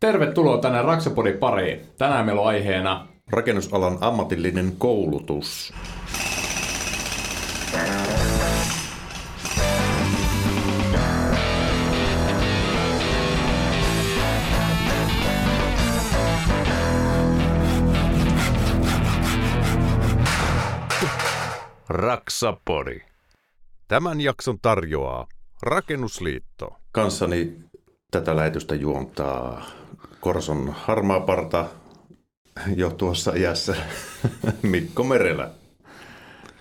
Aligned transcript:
Tervetuloa 0.00 0.58
tänne 0.58 0.82
Raksapodin 0.82 1.38
pariin. 1.38 1.80
Tänään 1.98 2.26
meillä 2.26 2.42
on 2.42 2.48
aiheena 2.48 3.08
Rakennusalan 3.30 3.98
ammatillinen 4.00 4.72
koulutus. 4.78 5.72
Raksapodi. 21.88 23.00
Tämän 23.88 24.20
jakson 24.20 24.58
tarjoaa 24.62 25.26
Rakennusliitto. 25.62 26.76
Kanssani 26.92 27.67
tätä 28.10 28.36
lähetystä 28.36 28.74
juontaa 28.74 29.66
Korson 30.20 30.74
harmaa 30.78 31.20
parta 31.20 31.66
jo 32.76 32.90
tuossa 32.90 33.32
iässä 33.36 33.76
Mikko 34.62 35.04
Merelä. 35.04 35.50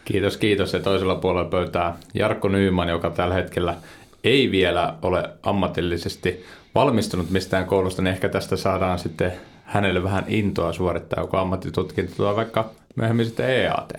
Kiitos, 0.05 0.37
kiitos. 0.37 0.73
Ja 0.73 0.79
toisella 0.79 1.15
puolella 1.15 1.49
pöytää 1.49 1.97
Jarkko 2.13 2.47
Nyyman, 2.47 2.89
joka 2.89 3.09
tällä 3.09 3.33
hetkellä 3.35 3.75
ei 4.23 4.51
vielä 4.51 4.97
ole 5.01 5.29
ammatillisesti 5.43 6.45
valmistunut 6.75 7.29
mistään 7.29 7.65
koulusta, 7.65 8.01
niin 8.01 8.13
ehkä 8.13 8.29
tästä 8.29 8.55
saadaan 8.55 8.99
sitten 8.99 9.33
hänelle 9.63 10.03
vähän 10.03 10.25
intoa 10.27 10.73
suorittaa 10.73 11.23
joko 11.23 11.37
ammattitutkinto 11.37 12.23
tai 12.23 12.35
vaikka 12.35 12.71
myöhemmin 12.95 13.25
sitten 13.25 13.49
EAT. 13.49 13.93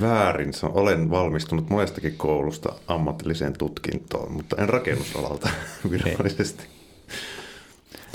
Väärin, 0.00 0.52
olen 0.62 1.10
valmistunut 1.10 1.70
monestakin 1.70 2.16
koulusta 2.16 2.72
ammatilliseen 2.86 3.58
tutkintoon, 3.58 4.32
mutta 4.32 4.56
en 4.62 4.68
rakennusalalta 4.68 5.50
virallisesti. 5.90 6.79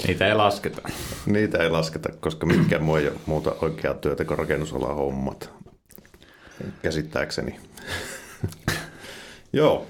Niitä 0.08 0.28
ei 0.28 0.36
lasketa. 0.36 0.82
Niitä 1.26 1.58
ei 1.58 1.70
lasketa, 1.70 2.10
koska 2.20 2.46
mikään 2.46 2.84
muu 2.84 2.96
ei 2.96 3.08
ole 3.08 3.18
muuta 3.26 3.56
oikeaa 3.62 3.94
työtä 3.94 4.26
kuin 4.26 4.38
rakennusalan 4.38 4.96
hommat, 4.96 5.50
käsittääkseni. 6.82 7.60
Joo, 9.54 9.88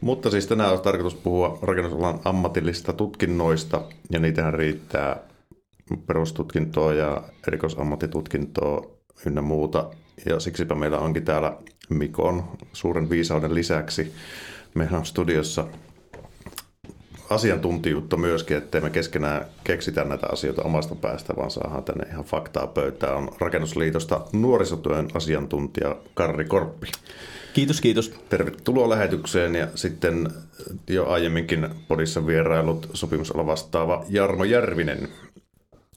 mutta 0.00 0.30
siis 0.30 0.46
tänään 0.46 0.72
on 0.72 0.80
tarkoitus 0.80 1.14
puhua 1.14 1.58
rakennusalan 1.62 2.20
ammatillisista 2.24 2.92
tutkinnoista, 2.92 3.82
ja 4.10 4.18
niitähän 4.18 4.54
riittää 4.54 5.16
perustutkintoa 6.06 6.94
ja 6.94 7.22
erikoisammattitutkintoa 7.48 8.90
ynnä 9.26 9.42
muuta. 9.42 9.90
Ja 10.26 10.40
siksipä 10.40 10.74
meillä 10.74 10.98
onkin 10.98 11.24
täällä 11.24 11.56
Mikon 11.88 12.44
suuren 12.72 13.10
viisauden 13.10 13.54
lisäksi. 13.54 14.14
Meillä 14.74 14.98
on 14.98 15.06
studiossa 15.06 15.66
asiantuntijuutta 17.30 18.16
myöskin, 18.16 18.56
ettei 18.56 18.80
me 18.80 18.90
keskenään 18.90 19.44
keksitä 19.64 20.04
näitä 20.04 20.26
asioita 20.32 20.62
omasta 20.62 20.94
päästä, 20.94 21.36
vaan 21.36 21.50
saadaan 21.50 21.84
tänne 21.84 22.10
ihan 22.10 22.24
faktaa 22.24 22.66
pöytään. 22.66 23.16
On 23.16 23.28
Rakennusliitosta 23.38 24.20
nuorisotyön 24.32 25.08
asiantuntija 25.14 25.96
Karri 26.14 26.44
Korppi. 26.44 26.86
Kiitos, 27.54 27.80
kiitos. 27.80 28.14
Tervetuloa 28.28 28.90
lähetykseen 28.90 29.54
ja 29.54 29.68
sitten 29.74 30.28
jo 30.88 31.06
aiemminkin 31.06 31.68
podissa 31.88 32.26
vierailut 32.26 32.90
sopimusala 32.94 33.46
vastaava 33.46 34.04
Jarmo 34.08 34.44
Järvinen. 34.44 35.08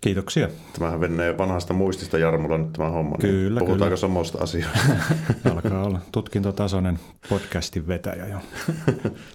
Kiitoksia. 0.01 0.49
Tämähän 0.73 1.01
venee 1.01 1.37
vanhasta 1.37 1.73
muistista 1.73 2.17
Jarmulla 2.17 2.57
nyt 2.57 2.73
tämä 2.73 2.89
homma. 2.89 3.15
Niin 3.21 3.33
kyllä, 3.33 3.59
Puhutaanko 3.59 3.85
kyllä. 3.85 3.97
samoista 3.97 4.37
asioista? 4.37 4.79
Alkaa 5.53 5.83
olla 5.83 6.01
tutkintotasoinen 6.11 6.99
podcastin 7.29 7.87
vetäjä 7.87 8.27
jo. 8.27 8.37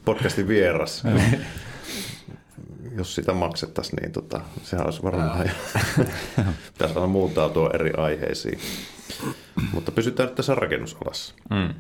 Podcastin 0.05 0.49
vieras. 0.49 1.03
Jos 2.97 3.15
sitä 3.15 3.33
maksettaisiin, 3.33 3.97
niin 3.97 4.13
tota, 4.13 4.41
sehän 4.63 4.87
olisi 4.87 5.03
varmaan 5.03 5.39
Pitäisi 6.73 6.95
aina 6.95 7.07
muuntautua 7.07 7.71
eri 7.75 7.93
aiheisiin. 7.97 8.59
Mutta 9.73 9.93
pysytään 9.93 10.27
nyt 10.27 10.37
tässä 10.37 10.55
rakennusalassa. 10.55 11.35
Mm. 11.51 11.75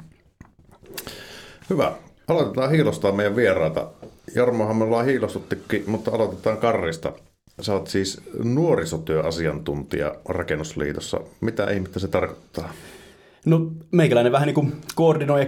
Hyvä. 1.71 1.93
Aloitetaan 2.29 2.71
hiilostaa 2.71 3.13
meidän 3.13 3.37
vieraita. 3.37 3.91
Jarmohan 4.35 4.77
me 4.77 4.85
ollaan 4.85 5.07
hiilostuttikin, 5.07 5.85
mutta 5.87 6.11
aloitetaan 6.11 6.59
Karrista. 6.59 7.13
Sä 7.61 7.73
oot 7.73 7.87
siis 7.87 8.21
nuorisotyöasiantuntija 8.43 10.15
Rakennusliitossa. 10.29 11.21
Mitä 11.41 11.71
ihmettä 11.71 11.99
se 11.99 12.09
tarkoittaa? 12.09 12.73
No 13.45 13.71
meikäläinen 13.91 14.33
vähän 14.33 14.47
niin 14.47 14.55
kuin 14.55 14.73
koordinoi 14.95 15.41
ja 15.41 15.47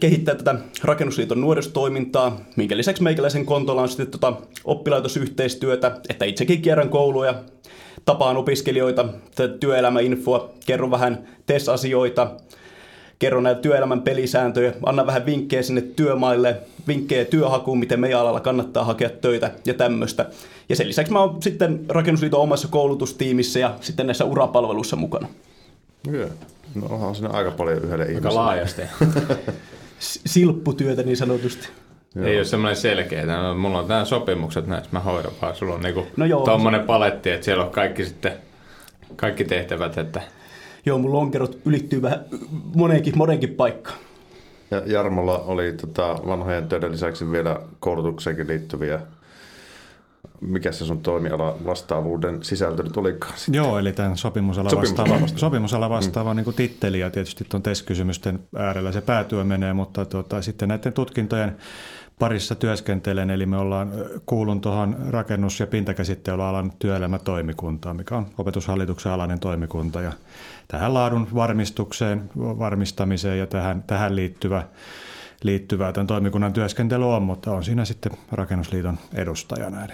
kehittää 0.00 0.34
tätä 0.34 0.54
Rakennusliiton 0.84 1.40
nuorisotoimintaa, 1.40 2.40
minkä 2.56 2.76
lisäksi 2.76 3.02
meikäläisen 3.02 3.46
kontolla 3.46 3.82
on 3.82 3.88
sitten 3.88 4.06
tota 4.06 4.32
oppilaitosyhteistyötä, 4.64 6.00
että 6.08 6.24
itsekin 6.24 6.62
kierrän 6.62 6.88
kouluja, 6.88 7.34
tapaan 8.04 8.36
opiskelijoita, 8.36 9.08
työelämäinfoa, 9.60 10.50
kerron 10.66 10.90
vähän 10.90 11.28
TES-asioita, 11.46 12.30
kerron 13.18 13.42
näitä 13.42 13.60
työelämän 13.60 14.02
pelisääntöjä, 14.02 14.72
annan 14.86 15.06
vähän 15.06 15.26
vinkkejä 15.26 15.62
sinne 15.62 15.80
työmaille, 15.80 16.56
vinkkejä 16.88 17.24
työhakuun, 17.24 17.78
miten 17.78 18.00
meidän 18.00 18.20
alalla 18.20 18.40
kannattaa 18.40 18.84
hakea 18.84 19.10
töitä 19.10 19.50
ja 19.66 19.74
tämmöistä. 19.74 20.30
Ja 20.68 20.76
sen 20.76 20.88
lisäksi 20.88 21.12
mä 21.12 21.20
oon 21.20 21.42
sitten 21.42 21.84
Rakennusliiton 21.88 22.40
omassa 22.40 22.68
koulutustiimissä 22.68 23.58
ja 23.58 23.74
sitten 23.80 24.06
näissä 24.06 24.24
urapalveluissa 24.24 24.96
mukana. 24.96 25.28
Joo. 26.12 26.28
No 26.74 26.86
onhan 26.90 27.14
siinä 27.14 27.30
aika 27.30 27.50
paljon 27.50 27.78
yhdelle 27.78 28.02
Aika 28.02 28.12
ihmiselle. 28.12 28.34
laajasti. 28.40 28.82
S- 29.98 30.20
Silpputyötä 30.26 31.02
niin 31.02 31.16
sanotusti. 31.16 31.68
Ei 32.24 32.36
ole 32.36 32.44
semmoinen 32.44 32.76
selkeä. 32.76 33.26
No, 33.26 33.54
Mulla 33.54 33.78
on 33.78 33.88
nämä 33.88 34.04
sopimukset 34.04 34.66
näistä, 34.66 34.88
mä 34.92 35.00
hoidan 35.00 35.32
vaan. 35.42 35.54
Sulla 35.54 35.74
on 35.74 35.80
niinku 35.82 36.06
No 36.16 36.24
joo. 36.26 36.44
tommonen 36.44 36.82
paletti, 36.82 37.30
että 37.30 37.44
siellä 37.44 37.64
on 37.64 37.70
kaikki 37.70 38.04
sitten, 38.04 38.32
kaikki 39.16 39.44
tehtävät, 39.44 39.98
että 39.98 40.22
Joo, 40.86 40.98
mun 40.98 41.12
lonkerot 41.12 41.58
ylittyy 41.64 42.02
vähän 42.02 42.24
moneenkin, 42.74 43.18
moneenkin 43.18 43.54
paikkaan. 43.54 43.98
Ja 44.70 44.82
Jarmolla 44.86 45.38
oli 45.38 45.72
tota, 45.72 46.18
vanhojen 46.26 46.68
töiden 46.68 46.92
lisäksi 46.92 47.30
vielä 47.30 47.60
koulutukseenkin 47.80 48.48
liittyviä, 48.48 49.00
mikä 50.40 50.72
se 50.72 50.84
sun 50.84 51.00
toimiala 51.00 51.56
vastaavuuden 51.64 52.42
sisältö 52.42 52.82
nyt 52.82 52.96
olikaan 52.96 53.38
sitten? 53.38 53.54
Joo, 53.54 53.78
eli 53.78 53.92
tämän 53.92 54.16
sopimusala 54.16 54.70
vastaava, 54.76 55.26
sopimusala 55.36 55.90
vastaava 55.90 56.34
mm. 56.34 56.36
niin 56.36 56.54
titteli 56.54 57.00
ja 57.00 57.10
tietysti 57.10 57.46
tuon 57.48 57.62
TES-kysymysten 57.62 58.40
äärellä 58.58 58.92
se 58.92 59.00
päätyö 59.00 59.44
menee, 59.44 59.72
mutta 59.72 60.04
tota, 60.04 60.42
sitten 60.42 60.68
näiden 60.68 60.92
tutkintojen 60.92 61.56
parissa 62.18 62.54
työskentelen, 62.54 63.30
eli 63.30 63.46
me 63.46 63.56
ollaan 63.56 63.92
kuulun 64.26 64.60
tuohon 64.60 64.96
rakennus- 65.10 65.60
ja 65.60 65.66
pintakäsittelyalan 65.66 66.72
työelämätoimikuntaan, 66.78 67.96
mikä 67.96 68.16
on 68.16 68.26
opetushallituksen 68.38 69.12
alainen 69.12 69.40
toimikunta 69.40 70.00
ja 70.00 70.12
tähän 70.68 70.94
laadun 70.94 71.28
varmistukseen, 71.34 72.30
varmistamiseen 72.36 73.38
ja 73.38 73.46
tähän, 73.46 73.82
tähän 73.82 74.16
liittyvä 74.16 74.62
liittyvää 75.42 75.92
tämän 75.92 76.06
toimikunnan 76.06 76.52
työskentely 76.52 77.14
on, 77.14 77.22
mutta 77.22 77.52
on 77.52 77.64
siinä 77.64 77.84
sitten 77.84 78.12
rakennusliiton 78.32 78.98
edustajana. 79.14 79.84
Eli 79.84 79.92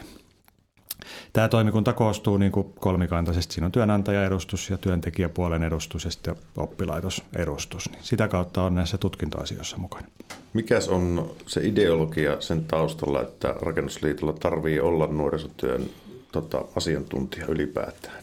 Tämä 1.33 1.49
toimikunta 1.49 1.93
koostuu 1.93 2.37
niin 2.37 2.53
kuin 2.53 2.73
kolmikantaisesti. 2.81 3.55
Siinä 3.55 3.67
on 3.67 3.73
työnantajaedustus 3.73 4.71
ja 4.71 4.79
työntekijäpuolen 4.79 5.63
edustus 5.63 6.05
ja 6.05 6.11
sitten 6.11 6.37
oppilaitosedustus. 6.57 7.91
Niin 7.91 8.05
sitä 8.05 8.29
kautta 8.29 8.63
on 8.63 8.75
näissä 8.75 8.99
tutkintoasioissa 8.99 9.77
mukana. 9.77 10.07
Mikäs 10.53 10.89
on 10.89 11.31
se 11.47 11.61
ideologia 11.65 12.41
sen 12.41 12.65
taustalla, 12.65 13.23
että 13.23 13.55
Rakennusliitolla 13.63 14.33
tarvii 14.33 14.81
olla 14.81 15.07
nuorisotyön 15.07 15.91
tota, 16.33 16.65
asiantuntija 16.77 17.47
ylipäätään? 17.49 18.23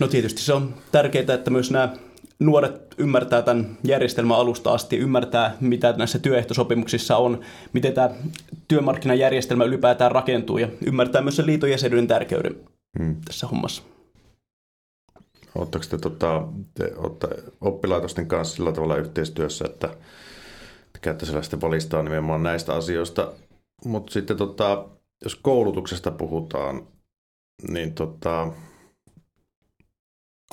No 0.00 0.08
tietysti 0.08 0.42
se 0.42 0.52
on 0.52 0.74
tärkeää, 0.92 1.34
että 1.34 1.50
myös 1.50 1.70
nämä 1.70 1.94
nuoret 2.42 2.94
ymmärtää 2.98 3.42
tämän 3.42 3.78
järjestelmän 3.84 4.36
alusta 4.36 4.72
asti, 4.72 4.96
ymmärtää 4.96 5.56
mitä 5.60 5.92
näissä 5.92 6.18
työehtosopimuksissa 6.18 7.16
on, 7.16 7.40
miten 7.72 7.92
tämä 7.92 8.10
työmarkkinajärjestelmä 8.68 9.64
ylipäätään 9.64 10.12
rakentuu 10.12 10.58
ja 10.58 10.68
ymmärtää 10.86 11.22
myös 11.22 11.36
sen 11.36 11.46
liiton 11.46 11.70
jäsenyyden 11.70 12.06
tärkeyden 12.06 12.56
Hmm. 12.98 13.16
tässä 13.24 13.46
hommassa. 13.46 13.82
Oletteko 15.54 15.84
te, 15.90 15.98
tota, 15.98 16.48
te 16.74 16.92
ootte 16.96 17.28
oppilaitosten 17.60 18.28
kanssa 18.28 18.56
sillä 18.56 18.72
tavalla 18.72 18.96
yhteistyössä, 18.96 19.64
että 19.64 19.88
te 20.92 20.98
käytte 21.00 21.26
siellä 21.26 21.42
sitten 21.42 21.60
valistaa 21.60 22.02
nimenomaan 22.02 22.42
näistä 22.42 22.74
asioista. 22.74 23.32
Mutta 23.84 24.12
sitten 24.12 24.36
tota, 24.36 24.88
jos 25.24 25.34
koulutuksesta 25.34 26.10
puhutaan, 26.10 26.86
niin 27.68 27.94
tota, 27.94 28.52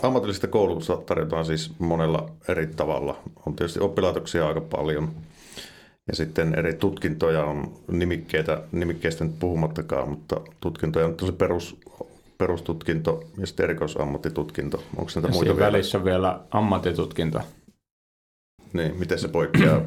ammatillista 0.07 0.47
koulutusta 0.47 0.97
tarjotaan 0.97 1.45
siis 1.45 1.71
monella 1.79 2.29
eri 2.47 2.67
tavalla. 2.67 3.17
On 3.45 3.55
tietysti 3.55 3.79
oppilaitoksia 3.79 4.47
aika 4.47 4.61
paljon 4.61 5.11
ja 6.07 6.15
sitten 6.15 6.55
eri 6.55 6.73
tutkintoja 6.73 7.43
on 7.43 7.73
nimikkeitä, 7.91 8.63
nimikkeistä 8.71 9.23
nyt 9.23 9.39
puhumattakaan, 9.39 10.09
mutta 10.09 10.41
tutkintoja 10.61 11.05
on 11.05 11.15
tosi 11.15 11.31
perus, 11.31 11.77
perustutkinto 12.37 13.23
ja 13.37 13.47
sitten 13.47 13.63
erikoisammattitutkinto. 13.63 14.83
Onko 14.97 15.11
näitä 15.15 15.27
ja 15.27 15.33
muita 15.33 15.55
vielä? 15.55 15.67
välissä 15.67 15.97
on 15.97 16.05
vielä 16.05 16.39
ammattitutkinto. 16.51 17.39
Niin, 18.73 18.99
miten 18.99 19.19
se 19.19 19.27
poikkeaa 19.27 19.81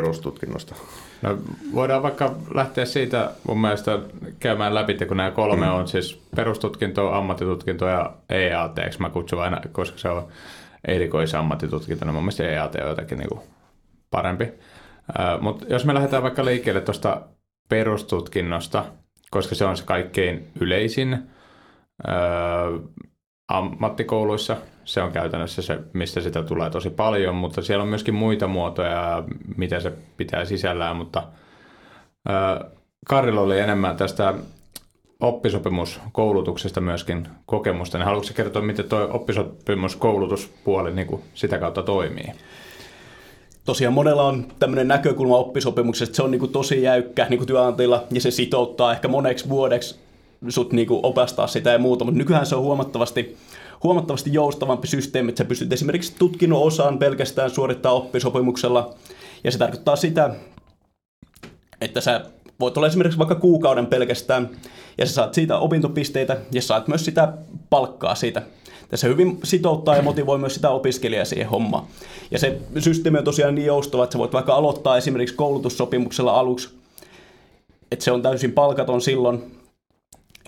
perustutkinnosta? 0.00 0.74
No, 1.22 1.38
voidaan 1.74 2.02
vaikka 2.02 2.34
lähteä 2.54 2.84
siitä 2.84 3.30
mun 3.48 3.60
mielestä 3.60 3.98
käymään 4.40 4.74
läpi, 4.74 4.94
kun 4.94 5.16
nämä 5.16 5.30
kolme 5.30 5.66
mm. 5.66 5.72
on 5.72 5.88
siis 5.88 6.22
perustutkinto, 6.36 7.12
ammattitutkinto 7.12 7.86
ja 7.86 8.12
EAT, 8.28 8.78
eikö 8.78 8.96
mä 8.98 9.10
kutsun 9.10 9.42
aina, 9.42 9.60
koska 9.72 9.98
se 9.98 10.08
on 10.08 10.28
erikoisammattitutkinto, 10.88 12.04
niin 12.04 12.14
mun 12.14 12.22
mielestä 12.22 12.48
EAT 12.48 12.74
on 12.74 12.88
jotenkin 12.88 13.18
niin 13.18 13.28
kuin 13.28 13.40
parempi. 14.10 14.52
Mutta 15.40 15.64
jos 15.68 15.84
me 15.84 15.94
lähdetään 15.94 16.22
vaikka 16.22 16.44
liikkeelle 16.44 16.80
tuosta 16.80 17.20
perustutkinnosta, 17.68 18.84
koska 19.30 19.54
se 19.54 19.64
on 19.64 19.76
se 19.76 19.84
kaikkein 19.84 20.48
yleisin 20.60 21.18
ammattikouluissa, 23.48 24.56
se 24.88 25.02
on 25.02 25.12
käytännössä 25.12 25.62
se, 25.62 25.78
mistä 25.92 26.20
sitä 26.20 26.42
tulee 26.42 26.70
tosi 26.70 26.90
paljon, 26.90 27.34
mutta 27.34 27.62
siellä 27.62 27.82
on 27.82 27.88
myöskin 27.88 28.14
muita 28.14 28.46
muotoja, 28.46 29.24
mitä 29.56 29.80
se 29.80 29.92
pitää 30.16 30.44
sisällään, 30.44 30.96
mutta 30.96 31.22
uh, 32.28 32.70
Karilla 33.08 33.40
oli 33.40 33.58
enemmän 33.60 33.96
tästä 33.96 34.34
oppisopimuskoulutuksesta 35.20 36.80
myöskin 36.80 37.28
kokemusta, 37.46 37.98
niin 37.98 38.06
haluatko 38.06 38.32
kertoa, 38.34 38.62
miten 38.62 38.88
tuo 38.88 39.08
oppisopimuskoulutuspuoli 39.12 40.94
niin 40.94 41.06
kuin 41.06 41.22
sitä 41.34 41.58
kautta 41.58 41.82
toimii? 41.82 42.32
tosiaan 43.64 43.94
monella 43.94 44.22
on 44.22 44.46
tämmöinen 44.58 44.88
näkökulma 44.88 45.36
oppisopimuksesta, 45.36 46.10
että 46.10 46.16
se 46.16 46.22
on 46.22 46.30
niin 46.30 46.38
kuin 46.38 46.52
tosi 46.52 46.82
jäykkä 46.82 47.26
niin 47.28 47.38
kuin 47.38 47.48
työnantajilla 47.48 48.04
ja 48.10 48.20
se 48.20 48.30
sitouttaa 48.30 48.92
ehkä 48.92 49.08
moneksi 49.08 49.48
vuodeksi 49.48 50.07
sut 50.48 50.72
niin 50.72 50.88
kuin 50.88 51.00
opastaa 51.02 51.46
sitä 51.46 51.70
ja 51.70 51.78
muuta, 51.78 52.04
mutta 52.04 52.18
nykyään 52.18 52.46
se 52.46 52.56
on 52.56 52.62
huomattavasti, 52.62 53.36
huomattavasti 53.82 54.32
joustavampi 54.32 54.86
systeemi, 54.86 55.28
että 55.28 55.44
sä 55.44 55.48
pystyt 55.48 55.72
esimerkiksi 55.72 56.14
tutkinnon 56.18 56.62
osaan 56.62 56.98
pelkästään 56.98 57.50
suorittaa 57.50 57.92
oppisopimuksella 57.92 58.94
ja 59.44 59.52
se 59.52 59.58
tarkoittaa 59.58 59.96
sitä, 59.96 60.34
että 61.80 62.00
sä 62.00 62.24
voit 62.60 62.76
olla 62.76 62.86
esimerkiksi 62.86 63.18
vaikka 63.18 63.34
kuukauden 63.34 63.86
pelkästään 63.86 64.50
ja 64.98 65.06
sä 65.06 65.12
saat 65.12 65.34
siitä 65.34 65.58
opintopisteitä 65.58 66.36
ja 66.52 66.62
saat 66.62 66.88
myös 66.88 67.04
sitä 67.04 67.32
palkkaa 67.70 68.14
siitä 68.14 68.42
tässä 68.88 69.06
hyvin 69.06 69.38
sitouttaa 69.44 69.96
ja 69.96 70.02
motivoi 70.02 70.38
myös 70.38 70.54
sitä 70.54 70.70
opiskelijaa 70.70 71.24
siihen 71.24 71.48
hommaan. 71.48 71.86
Ja 72.30 72.38
se 72.38 72.58
systeemi 72.78 73.18
on 73.18 73.24
tosiaan 73.24 73.54
niin 73.54 73.66
joustava, 73.66 74.04
että 74.04 74.12
sä 74.12 74.18
voit 74.18 74.32
vaikka 74.32 74.54
aloittaa 74.54 74.96
esimerkiksi 74.96 75.34
koulutussopimuksella 75.34 76.32
aluksi, 76.32 76.68
että 77.92 78.04
se 78.04 78.12
on 78.12 78.22
täysin 78.22 78.52
palkaton 78.52 79.00
silloin, 79.00 79.57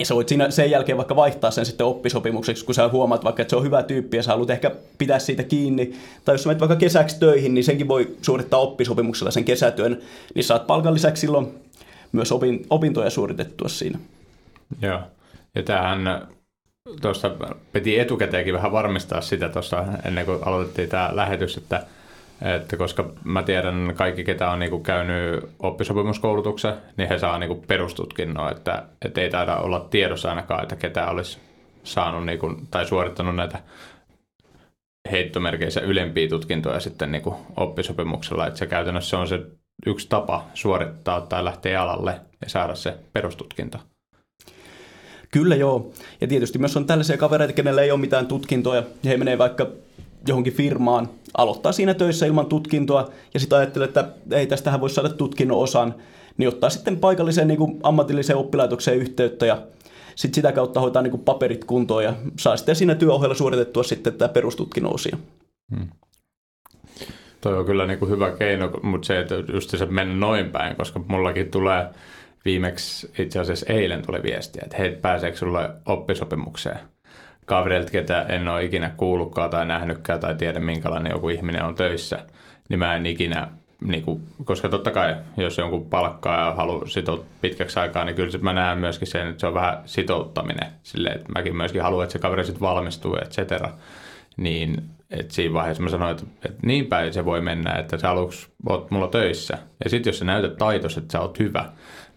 ja 0.00 0.06
sä 0.06 0.14
voit 0.14 0.28
siinä 0.28 0.50
sen 0.50 0.70
jälkeen 0.70 0.98
vaikka 0.98 1.16
vaihtaa 1.16 1.50
sen 1.50 1.66
sitten 1.66 1.86
oppisopimukseksi, 1.86 2.64
kun 2.64 2.74
sä 2.74 2.88
huomaat 2.88 3.24
vaikka, 3.24 3.42
että 3.42 3.50
se 3.50 3.56
on 3.56 3.64
hyvä 3.64 3.82
tyyppi 3.82 4.16
ja 4.16 4.22
sä 4.22 4.30
haluat 4.30 4.50
ehkä 4.50 4.70
pitää 4.98 5.18
siitä 5.18 5.42
kiinni. 5.42 5.92
Tai 6.24 6.34
jos 6.34 6.42
sä 6.42 6.48
menet 6.48 6.60
vaikka 6.60 6.76
kesäksi 6.76 7.20
töihin, 7.20 7.54
niin 7.54 7.64
senkin 7.64 7.88
voi 7.88 8.16
suorittaa 8.22 8.60
oppisopimuksella 8.60 9.30
sen 9.30 9.44
kesätyön, 9.44 10.00
niin 10.34 10.44
saat 10.44 10.66
palkan 10.66 10.94
lisäksi 10.94 11.20
silloin 11.20 11.54
myös 12.12 12.32
opintoja 12.70 13.10
suoritettua 13.10 13.68
siinä. 13.68 13.98
Joo, 14.82 15.00
ja 15.54 15.62
tämähän 15.62 16.28
tuossa 17.02 17.30
piti 17.72 17.98
etukäteenkin 17.98 18.54
vähän 18.54 18.72
varmistaa 18.72 19.20
sitä 19.20 19.48
tuossa 19.48 19.84
ennen 20.04 20.26
kuin 20.26 20.38
aloitettiin 20.42 20.88
tämä 20.88 21.10
lähetys, 21.12 21.56
että, 21.56 21.86
että 22.42 22.76
koska 22.76 23.12
mä 23.24 23.42
tiedän 23.42 23.92
kaikki, 23.96 24.24
ketä 24.24 24.50
on 24.50 24.58
niinku 24.58 24.80
käynyt 24.80 25.44
oppisopimuskoulutuksen, 25.58 26.74
niin 26.96 27.08
he 27.08 27.18
saa 27.18 27.38
niinku 27.38 27.64
perustutkinnon, 27.66 28.52
että, 28.52 28.82
että 29.04 29.20
ei 29.20 29.30
taida 29.30 29.56
olla 29.56 29.86
tiedossa 29.90 30.28
ainakaan, 30.28 30.62
että 30.62 30.76
ketä 30.76 31.06
olisi 31.06 31.38
saanut 31.84 32.26
niinku, 32.26 32.54
tai 32.70 32.86
suorittanut 32.86 33.36
näitä 33.36 33.58
heittomerkeissä 35.10 35.80
ylempiä 35.80 36.28
tutkintoja 36.28 36.80
sitten 36.80 37.12
niinku 37.12 37.36
oppisopimuksella, 37.56 38.46
että 38.46 38.58
se 38.58 38.66
käytännössä 38.66 39.18
on 39.18 39.28
se 39.28 39.40
yksi 39.86 40.08
tapa 40.08 40.44
suorittaa 40.54 41.20
tai 41.20 41.44
lähteä 41.44 41.82
alalle 41.82 42.20
ja 42.42 42.48
saada 42.48 42.74
se 42.74 42.94
perustutkinto. 43.12 43.78
Kyllä 45.32 45.56
joo. 45.56 45.92
Ja 46.20 46.26
tietysti 46.26 46.58
myös 46.58 46.76
on 46.76 46.86
tällaisia 46.86 47.16
kavereita, 47.16 47.52
kenellä 47.52 47.82
ei 47.82 47.90
ole 47.90 48.00
mitään 48.00 48.26
tutkintoja, 48.26 48.82
ja 49.02 49.10
he 49.10 49.16
menee 49.16 49.38
vaikka 49.38 49.66
johonkin 50.28 50.52
firmaan, 50.52 51.08
aloittaa 51.36 51.72
siinä 51.72 51.94
töissä 51.94 52.26
ilman 52.26 52.46
tutkintoa, 52.46 53.08
ja 53.34 53.40
sitten 53.40 53.58
ajattelee, 53.58 53.88
että 53.88 54.08
ei 54.30 54.46
tästähän 54.46 54.80
voi 54.80 54.90
saada 54.90 55.08
tutkinnon 55.08 55.58
osan, 55.58 55.94
niin 56.36 56.48
ottaa 56.48 56.70
sitten 56.70 56.96
paikalliseen 56.96 57.48
niin 57.48 57.58
kuin 57.58 57.80
ammatilliseen 57.82 58.38
oppilaitokseen 58.38 58.98
yhteyttä, 58.98 59.46
ja 59.46 59.62
sitten 60.14 60.34
sitä 60.34 60.52
kautta 60.52 60.80
hoitaa 60.80 61.02
niin 61.02 61.10
kuin 61.10 61.22
paperit 61.22 61.64
kuntoon, 61.64 62.04
ja 62.04 62.14
saa 62.38 62.56
sitten 62.56 62.76
siinä 62.76 62.94
työohjelma 62.94 63.34
suoritettua 63.34 63.82
sitten 63.82 64.14
tämä 64.14 64.28
perustutkinnon 64.28 64.94
osia. 64.94 65.16
Hmm. 65.76 65.88
Toi 67.40 67.58
on 67.58 67.66
kyllä 67.66 67.86
niin 67.86 67.98
kuin 67.98 68.10
hyvä 68.10 68.30
keino, 68.30 68.70
mutta 68.82 69.06
se, 69.06 69.20
että 69.20 69.34
just 69.52 69.70
se 69.70 69.86
mennä 69.86 70.14
noin 70.14 70.50
päin, 70.50 70.76
koska 70.76 71.00
mullakin 71.08 71.50
tulee 71.50 71.86
viimeksi 72.44 73.10
itse 73.18 73.38
asiassa 73.38 73.72
eilen 73.72 74.06
tuli 74.06 74.22
viestiä, 74.22 74.62
että 74.64 74.76
hei, 74.76 74.90
pääseekö 74.90 75.36
sulle 75.36 75.70
oppisopimukseen? 75.86 76.78
Kaverilta, 77.50 77.90
ketä 77.90 78.22
en 78.22 78.48
ole 78.48 78.64
ikinä 78.64 78.90
kuullutkaan 78.96 79.50
tai 79.50 79.66
nähnytkään 79.66 80.20
tai 80.20 80.34
tiedä 80.34 80.60
minkälainen 80.60 81.10
joku 81.10 81.28
ihminen 81.28 81.64
on 81.64 81.74
töissä, 81.74 82.18
niin 82.68 82.78
mä 82.78 82.96
en 82.96 83.06
ikinä, 83.06 83.48
niin 83.84 84.02
kuin, 84.02 84.22
koska 84.44 84.68
totta 84.68 84.90
kai 84.90 85.16
jos 85.36 85.58
jonkun 85.58 85.86
palkkaa 85.86 86.46
ja 86.46 86.54
haluaa 86.54 86.86
sitoa 86.86 87.24
pitkäksi 87.40 87.80
aikaa, 87.80 88.04
niin 88.04 88.16
kyllä 88.16 88.38
mä 88.40 88.52
näen 88.52 88.78
myöskin 88.78 89.08
sen, 89.08 89.28
että 89.28 89.40
se 89.40 89.46
on 89.46 89.54
vähän 89.54 89.78
sitouttaminen 89.84 90.72
silleen, 90.82 91.16
että 91.16 91.32
mäkin 91.32 91.56
myöskin 91.56 91.82
haluan, 91.82 92.04
että 92.04 92.12
se 92.12 92.18
kaveri 92.18 92.44
sitten 92.44 92.60
valmistuu, 92.60 93.16
et 93.22 93.30
cetera. 93.30 93.70
Niin 94.36 94.82
että 95.10 95.34
siinä 95.34 95.54
vaiheessa 95.54 95.82
mä 95.82 95.90
sanoin, 95.90 96.10
että, 96.10 96.26
että 96.44 96.66
niin 96.66 96.86
päin 96.86 97.12
se 97.12 97.24
voi 97.24 97.40
mennä, 97.40 97.72
että 97.72 97.98
sä 97.98 98.10
aluksi 98.10 98.48
oot 98.68 98.90
mulla 98.90 99.08
töissä. 99.08 99.58
Ja 99.84 99.90
sitten 99.90 100.10
jos 100.10 100.18
sä 100.18 100.24
näytät 100.24 100.56
taitos, 100.56 100.96
että 100.96 101.12
sä 101.12 101.20
oot 101.20 101.38
hyvä, 101.38 101.64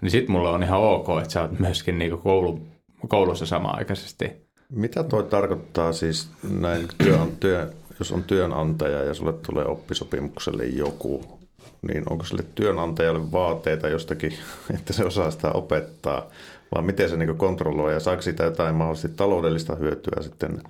niin 0.02 0.12
sitten 0.12 0.32
mulla 0.32 0.50
on 0.50 0.64
ihan 0.64 0.80
ok, 0.80 1.08
että 1.18 1.34
sä 1.34 1.42
oot 1.42 1.60
myöskin 1.60 2.00
niinku 2.00 2.18
koulu, 2.18 2.68
koulussa 3.08 3.46
samaaikaisesti. 3.46 4.44
Mitä 4.70 5.04
toi 5.04 5.24
tarkoittaa 5.24 5.94
siis 5.94 6.30
näin, 6.60 6.88
työ, 6.98 7.20
työ, 7.40 7.74
jos 8.00 8.12
on 8.12 8.24
työnantaja 8.24 9.04
ja 9.04 9.14
sulle 9.14 9.34
tulee 9.34 9.66
oppisopimukselle 9.66 10.66
joku, 10.66 11.40
niin 11.82 12.04
onko 12.10 12.26
sille 12.26 12.44
työnantajalle 12.56 13.32
vaateita 13.32 13.90
jostakin, 13.90 14.34
että 14.76 14.94
se 14.94 15.06
osaa 15.06 15.32
sitä 15.32 15.52
opettaa, 15.52 16.30
vai 16.76 16.84
miten 16.84 17.10
se 17.10 17.18
niinku 17.18 17.36
kontrolloi 17.36 17.94
ja 17.94 18.00
saako 18.00 18.22
siitä 18.22 18.44
jotain 18.44 18.76
mahdollisesti 18.76 19.18
taloudellista 19.18 19.76
hyötyä 19.76 20.22
sitten? 20.22 20.62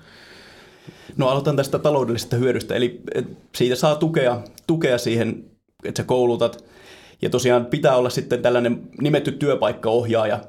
No 1.17 1.29
aloitan 1.29 1.55
tästä 1.55 1.79
taloudellisesta 1.79 2.35
hyödystä, 2.35 2.75
eli 2.75 3.01
siitä 3.55 3.75
saa 3.75 3.95
tukea, 3.95 4.41
tukea 4.67 4.97
siihen, 4.97 5.45
että 5.83 6.01
sä 6.01 6.07
koulutat. 6.07 6.63
Ja 7.21 7.29
tosiaan 7.29 7.65
pitää 7.65 7.95
olla 7.95 8.09
sitten 8.09 8.41
tällainen 8.41 8.81
nimetty 9.01 9.31
työpaikkaohjaaja, 9.31 10.39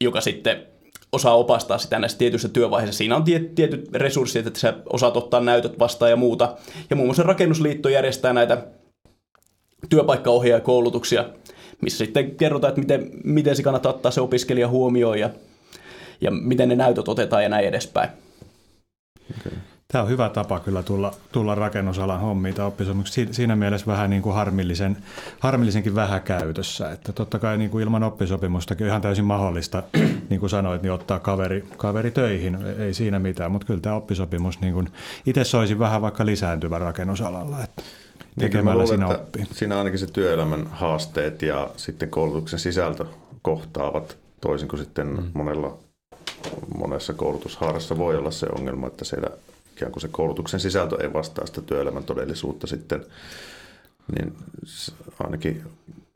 joka 0.00 0.20
sitten 0.20 0.66
osaa 1.12 1.36
opastaa 1.36 1.78
sitä 1.78 1.98
näissä 1.98 2.18
tietyissä 2.18 2.48
työvaiheissa. 2.48 2.98
Siinä 2.98 3.16
on 3.16 3.24
tietyt 3.54 3.88
resurssit, 3.94 4.46
että 4.46 4.60
sä 4.60 4.74
osaat 4.92 5.16
ottaa 5.16 5.40
näytöt 5.40 5.78
vastaan 5.78 6.10
ja 6.10 6.16
muuta. 6.16 6.56
Ja 6.90 6.96
muun 6.96 7.08
muassa 7.08 7.22
Rakennusliitto 7.22 7.88
järjestää 7.88 8.32
näitä 8.32 8.66
työpaikkaohjaajakoulutuksia, 9.88 11.24
missä 11.82 11.98
sitten 11.98 12.36
kerrotaan, 12.36 12.68
että 12.68 12.80
miten, 12.80 13.10
miten 13.24 13.56
se 13.56 13.62
kannattaa 13.62 13.92
ottaa 13.92 14.10
se 14.10 14.20
opiskelija 14.20 14.68
huomioon 14.68 15.18
ja, 15.18 15.30
ja 16.20 16.30
miten 16.30 16.68
ne 16.68 16.76
näytöt 16.76 17.08
otetaan 17.08 17.42
ja 17.42 17.48
näin 17.48 17.66
edespäin. 17.68 18.10
Okay. 19.40 19.58
Tämä 19.92 20.04
on 20.04 20.10
hyvä 20.10 20.28
tapa 20.28 20.60
kyllä 20.60 20.82
tulla, 20.82 21.14
tulla 21.32 21.54
rakennusalan 21.54 22.20
hommiin 22.20 22.54
tai 22.54 22.66
oppisopimuksessa. 22.66 23.34
Siinä 23.34 23.56
mielessä 23.56 23.86
vähän 23.86 24.10
niin 24.10 24.22
kuin 24.22 24.34
harmillisen, 24.34 24.96
harmillisenkin 25.40 25.94
vähäkäytössä. 25.94 26.90
Että 26.90 27.12
totta 27.12 27.38
kai 27.38 27.58
niin 27.58 27.70
kuin 27.70 27.82
ilman 27.82 28.02
oppisopimustakin 28.02 28.84
on 28.84 28.88
ihan 28.88 29.02
täysin 29.02 29.24
mahdollista, 29.24 29.82
niin 30.30 30.40
kuin 30.40 30.50
sanoit, 30.50 30.82
niin 30.82 30.92
ottaa 30.92 31.18
kaveri, 31.18 31.64
kaveri 31.76 32.10
töihin. 32.10 32.58
Ei 32.78 32.94
siinä 32.94 33.18
mitään, 33.18 33.52
mutta 33.52 33.66
kyllä 33.66 33.80
tämä 33.80 33.94
oppisopimus 33.94 34.60
niin 34.60 34.74
kuin 34.74 34.88
itse 35.26 35.44
soisi 35.44 35.78
vähän 35.78 36.02
vaikka 36.02 36.26
lisääntyvä 36.26 36.78
rakennusalalla. 36.78 37.64
Että 37.64 37.82
niin, 37.82 38.50
tekemällä 38.50 38.82
niin, 38.82 38.88
siinä 38.88 39.08
oppii. 39.08 39.46
Siinä 39.52 39.78
ainakin 39.78 39.98
se 39.98 40.06
työelämän 40.06 40.66
haasteet 40.66 41.42
ja 41.42 41.70
sitten 41.76 42.10
koulutuksen 42.10 42.58
sisältö 42.58 43.04
kohtaavat 43.42 44.16
toisin 44.40 44.68
kuin 44.68 44.80
sitten 44.80 45.06
mm. 45.06 45.30
monella 45.34 45.78
monessa 46.78 47.12
koulutushaarassa 47.12 47.98
voi 47.98 48.16
olla 48.16 48.30
se 48.30 48.46
ongelma, 48.58 48.86
että 48.86 49.04
siellä 49.04 49.28
ikään 49.78 49.92
kuin 49.92 50.00
se 50.00 50.08
koulutuksen 50.08 50.60
sisältö 50.60 50.96
ei 51.02 51.12
vastaa 51.12 51.46
sitä 51.46 51.62
työelämän 51.62 52.04
todellisuutta 52.04 52.66
sitten, 52.66 53.04
niin 54.18 54.36
ainakin 55.18 55.62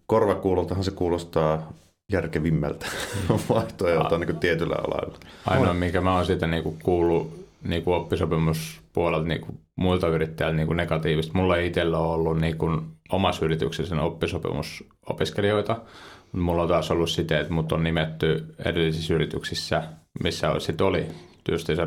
korvakuuloltahan 0.07 0.85
se 0.85 0.91
kuulostaa 0.91 1.73
järkevimmältä 2.13 2.87
vaihtoehdolta 3.49 4.19
niin 4.19 4.37
tietyllä 4.37 4.75
alalla. 4.75 5.19
Ainoa, 5.47 5.75
mikä 5.75 6.01
mä 6.01 6.15
oon 6.15 6.27
siitä 6.27 6.47
niin 6.47 6.79
kuullut 6.83 7.47
niin 7.65 7.83
kuin 7.85 7.95
oppisopimuspuolelta 7.95 9.29
niin 9.29 9.41
kuin 9.41 9.59
muilta 9.77 10.09
yrittäjiltä 10.09 10.57
niin 10.57 10.67
kuin 10.67 10.77
negatiivista. 10.77 11.39
Mulla 11.39 11.57
ei 11.57 11.67
itsellä 11.67 11.99
ole 11.99 12.15
ollut 12.15 12.41
niin 12.41 12.59
kuin 12.59 12.81
omassa 13.13 13.45
yrityksessä 13.45 14.03
oppisopimusopiskelijoita, 14.03 15.73
mutta 15.73 16.45
mulla 16.45 16.63
on 16.63 16.69
taas 16.69 16.91
ollut 16.91 17.11
sitä, 17.11 17.41
että 17.41 17.53
mut 17.53 17.73
on 17.73 17.85
nimetty 17.85 18.55
edellisissä 18.65 19.15
yrityksissä, 19.15 19.83
missä 20.23 20.59
sitten 20.59 20.87
oli 20.87 21.07
tietysti 21.45 21.77
se 21.77 21.87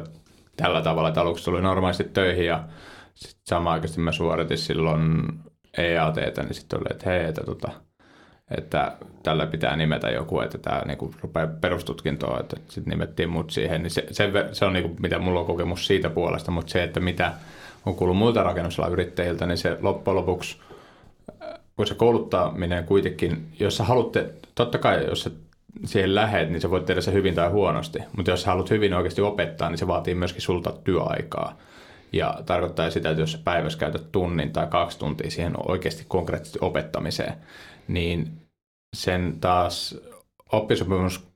tällä 0.58 0.82
tavalla, 0.82 1.08
että 1.08 1.22
aluksi 1.22 1.46
tuli 1.46 1.62
normaalisti 1.62 2.04
töihin 2.04 2.46
ja 2.46 2.64
sitten 3.14 3.42
samaan 3.46 3.74
aikaan 3.74 4.02
mä 4.02 4.12
suoritin 4.12 4.58
silloin 4.58 5.28
EAT, 5.78 6.16
niin 6.16 6.54
sitten 6.54 6.80
oli, 6.80 6.88
että 6.92 7.10
hei, 7.10 7.26
että, 7.26 7.44
tota, 7.44 7.72
että 8.58 8.98
tällä 9.24 9.46
pitää 9.46 9.76
nimetä 9.76 10.10
joku, 10.10 10.40
että 10.40 10.58
tämä 10.58 10.82
niinku 10.86 11.14
rupeaa 11.22 11.48
perustutkintoa, 11.62 12.40
että 12.40 12.56
sitten 12.70 12.92
nimettiin 12.92 13.30
mut 13.30 13.50
siihen, 13.50 13.84
niin 13.84 13.92
se, 13.92 14.06
se, 14.12 14.32
se 14.52 14.66
on 14.66 14.74
niinku, 14.74 14.96
mitä 15.00 15.20
mulla 15.20 15.40
on 15.40 15.46
kokemus 15.46 15.88
siitä 15.88 16.10
puolesta, 16.10 16.52
mutta 16.52 16.72
se, 16.72 16.84
että 16.84 17.00
mitä 17.00 17.34
on 17.86 17.96
kuullut 17.96 18.18
muilta 18.18 18.44
rakennusalan 18.44 18.92
yrittäjiltä, 18.92 19.46
niin 19.46 19.58
se 19.58 19.78
loppujen 19.82 20.16
lopuksi, 20.16 20.58
kun 21.76 21.88
se 21.88 21.96
kouluttaminen 21.96 22.84
kuitenkin, 22.84 23.48
jos 23.60 23.78
sä 23.78 23.84
haluatte, 23.84 24.34
totta 24.56 24.78
kai 24.78 25.06
jos 25.06 25.22
sä 25.22 25.32
siihen 25.86 26.15
lähet, 26.15 26.50
niin 26.50 26.62
sä 26.62 26.70
voit 26.70 26.86
tehdä 26.86 27.01
se 27.01 27.13
hyvin 27.13 27.36
tai 27.36 27.50
huonosti, 27.50 28.00
mutta 28.15 28.32
jos 28.32 28.41
sä 28.41 28.50
haluat 28.50 28.70
hyvin 28.70 28.94
oikeasti 28.94 29.22
opettaa, 29.22 29.70
niin 29.70 29.77
se 29.77 29.88
vaatii 29.88 30.15
myöskin 30.15 30.41
sulta 30.41 30.74
työaikaa. 30.84 31.58
Ja 32.13 32.38
tarkoittaa 32.46 32.89
sitä, 32.89 33.10
että 33.10 33.22
jos 33.22 33.32
sä 33.32 33.39
päivässä 33.44 33.79
käytät 33.79 34.12
tunnin 34.12 34.53
tai 34.53 34.67
kaksi 34.67 35.00
tuntia 35.00 35.32
siihen 35.32 35.53
oikeasti 35.67 36.05
konkreettisesti 36.08 36.60
opettamiseen, 36.62 37.34
niin 37.88 38.32
sen 38.96 39.38
taas 39.41 39.98
oppisopimus 40.51 41.27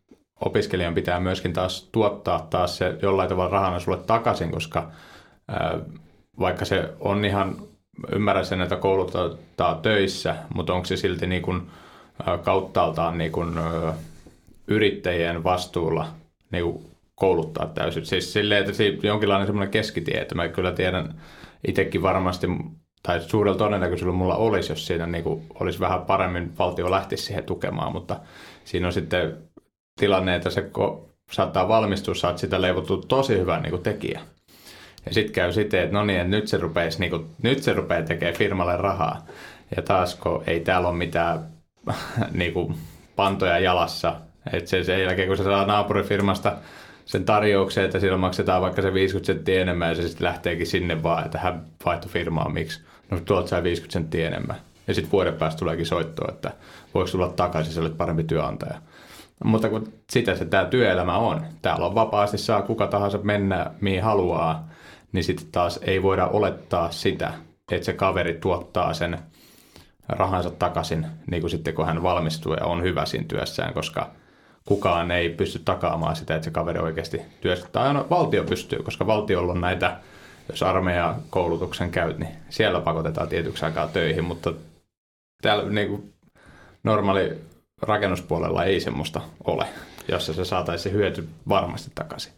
opiskelijan 0.41 0.93
pitää 0.93 1.19
myöskin 1.19 1.53
taas 1.53 1.89
tuottaa 1.91 2.47
taas 2.49 2.77
se 2.77 2.97
jollain 3.01 3.29
tavalla 3.29 3.51
rahana 3.51 3.79
sulle 3.79 3.97
takaisin, 3.97 4.51
koska 4.51 4.91
ää, 5.47 5.79
vaikka 6.39 6.65
se 6.65 6.93
on 6.99 7.25
ihan, 7.25 7.55
ymmärrän 8.11 8.45
sen, 8.45 8.61
että 8.61 8.75
kouluttaa 8.75 9.75
töissä, 9.81 10.35
mutta 10.53 10.73
onko 10.73 10.85
se 10.85 10.97
silti 10.97 11.27
niin 11.27 11.41
kuin, 11.41 11.61
kauttaaltaan 12.43 13.17
niin 13.17 13.31
kuin, 13.31 13.57
ää, 13.57 13.93
yrittäjien 14.69 15.43
vastuulla 15.43 16.07
niin 16.51 16.63
kuin 16.63 16.85
kouluttaa 17.15 17.67
täysin. 17.67 18.05
Siis 18.05 18.33
silleen, 18.33 18.61
että 18.61 18.73
se 18.73 18.97
jonkinlainen 19.03 19.47
semmoinen 19.47 19.71
keskitie, 19.71 20.21
että 20.21 20.35
mä 20.35 20.47
kyllä 20.47 20.71
tiedän 20.71 21.21
itsekin 21.67 22.01
varmasti, 22.01 22.47
tai 23.03 23.21
suurella 23.21 23.57
todennäköisyydellä 23.57 24.17
mulla 24.17 24.35
olisi, 24.35 24.71
jos 24.71 24.87
siinä 24.87 25.07
niin 25.07 25.23
kuin 25.23 25.45
olisi 25.59 25.79
vähän 25.79 26.01
paremmin 26.01 26.57
valtio 26.59 26.91
lähtisi 26.91 27.23
siihen 27.23 27.43
tukemaan, 27.43 27.91
mutta 27.91 28.19
siinä 28.65 28.87
on 28.87 28.93
sitten 28.93 29.37
tilanne, 29.99 30.35
että 30.35 30.49
se 30.49 30.69
saattaa 31.31 31.67
valmistua, 31.67 32.15
saat 32.15 32.37
sitä 32.37 32.61
leivottua 32.61 33.01
tosi 33.07 33.37
hyvän 33.37 33.61
niin 33.61 33.71
kuin 33.71 33.83
tekijä. 33.83 34.21
Ja 35.05 35.13
sitten 35.13 35.33
käy 35.33 35.53
sitten, 35.53 35.83
että 35.83 35.93
no 35.93 36.05
niin, 36.05 36.19
että 36.19 36.29
nyt 36.29 36.47
se, 36.47 36.59
niin 36.99 37.11
kuin, 37.11 37.25
nyt 37.41 37.63
se 37.63 37.73
rupeaa 37.73 38.01
tekemään 38.01 38.37
firmalle 38.37 38.77
rahaa. 38.77 39.25
Ja 39.75 39.81
taas 39.81 40.15
kun 40.15 40.43
ei 40.47 40.59
täällä 40.59 40.87
ole 40.87 40.97
mitään 40.97 41.47
niin 42.31 42.53
kuin, 42.53 42.75
pantoja 43.15 43.59
jalassa, 43.59 44.15
että 44.53 44.69
se, 44.69 44.83
sen 44.83 45.01
jälkeen 45.01 45.27
kun 45.27 45.37
se 45.37 45.43
saa 45.43 45.65
naapurifirmasta 45.65 46.57
sen 47.05 47.25
tarjouksen, 47.25 47.85
että 47.85 47.99
sillä 47.99 48.17
maksetaan 48.17 48.61
vaikka 48.61 48.81
se 48.81 48.93
50 48.93 49.25
senttiä 49.25 49.61
enemmän 49.61 49.89
ja 49.89 49.95
se 49.95 50.07
sitten 50.07 50.27
lähteekin 50.27 50.67
sinne 50.67 51.03
vaan, 51.03 51.25
että 51.25 51.39
hän 51.39 51.65
vaihtoi 51.85 52.11
firmaa, 52.11 52.49
miksi? 52.49 52.81
No 53.11 53.19
tuolta 53.25 53.47
sai 53.47 53.63
50 53.63 53.93
senttiä 53.93 54.27
enemmän. 54.27 54.55
Ja 54.87 54.93
sitten 54.93 55.11
vuoden 55.11 55.33
päästä 55.33 55.59
tuleekin 55.59 55.85
soitto, 55.85 56.29
että 56.29 56.51
voiko 56.93 57.11
tulla 57.11 57.29
takaisin, 57.29 57.73
se 57.73 57.79
olet 57.79 57.97
parempi 57.97 58.23
työnantaja. 58.23 58.81
Mutta 59.43 59.69
kun 59.69 59.93
sitä 60.09 60.35
se 60.35 60.45
tämä 60.45 60.65
työelämä 60.65 61.17
on. 61.17 61.45
Täällä 61.61 61.85
on 61.85 61.95
vapaasti 61.95 62.37
saa 62.37 62.61
kuka 62.61 62.87
tahansa 62.87 63.19
mennä 63.23 63.71
mihin 63.81 64.03
haluaa, 64.03 64.69
niin 65.11 65.23
sitten 65.23 65.47
taas 65.51 65.79
ei 65.81 66.03
voida 66.03 66.27
olettaa 66.27 66.91
sitä, 66.91 67.33
että 67.71 67.85
se 67.85 67.93
kaveri 67.93 68.33
tuottaa 68.33 68.93
sen 68.93 69.17
rahansa 70.09 70.49
takaisin, 70.49 71.05
niin 71.31 71.41
kuin 71.41 71.51
sitten 71.51 71.73
kun 71.73 71.85
hän 71.85 72.03
valmistuu 72.03 72.53
ja 72.53 72.65
on 72.65 72.83
hyvä 72.83 73.05
siinä 73.05 73.25
työssään, 73.27 73.73
koska 73.73 74.11
kukaan 74.65 75.11
ei 75.11 75.29
pysty 75.29 75.59
takaamaan 75.59 76.15
sitä, 76.15 76.35
että 76.35 76.45
se 76.45 76.51
kaveri 76.51 76.79
oikeasti 76.79 77.21
työskentää. 77.41 77.83
Aina 77.83 78.05
valtio 78.09 78.43
pystyy, 78.43 78.83
koska 78.83 79.07
valtiolla 79.07 79.51
on 79.51 79.61
näitä, 79.61 79.99
jos 80.49 80.63
armeija 80.63 81.15
koulutuksen 81.29 81.91
käyt, 81.91 82.17
niin 82.17 82.31
siellä 82.49 82.81
pakotetaan 82.81 83.29
tietyksi 83.29 83.65
aikaa 83.65 83.87
töihin, 83.87 84.23
mutta 84.23 84.53
täällä 85.41 85.69
niin 85.69 85.87
kuin 85.87 86.13
normaali 86.83 87.41
rakennuspuolella 87.81 88.63
ei 88.63 88.79
semmoista 88.79 89.21
ole, 89.43 89.65
jossa 90.07 90.33
se 90.33 90.45
saataisiin 90.45 90.95
hyöty 90.95 91.29
varmasti 91.49 91.91
takaisin. 91.95 92.33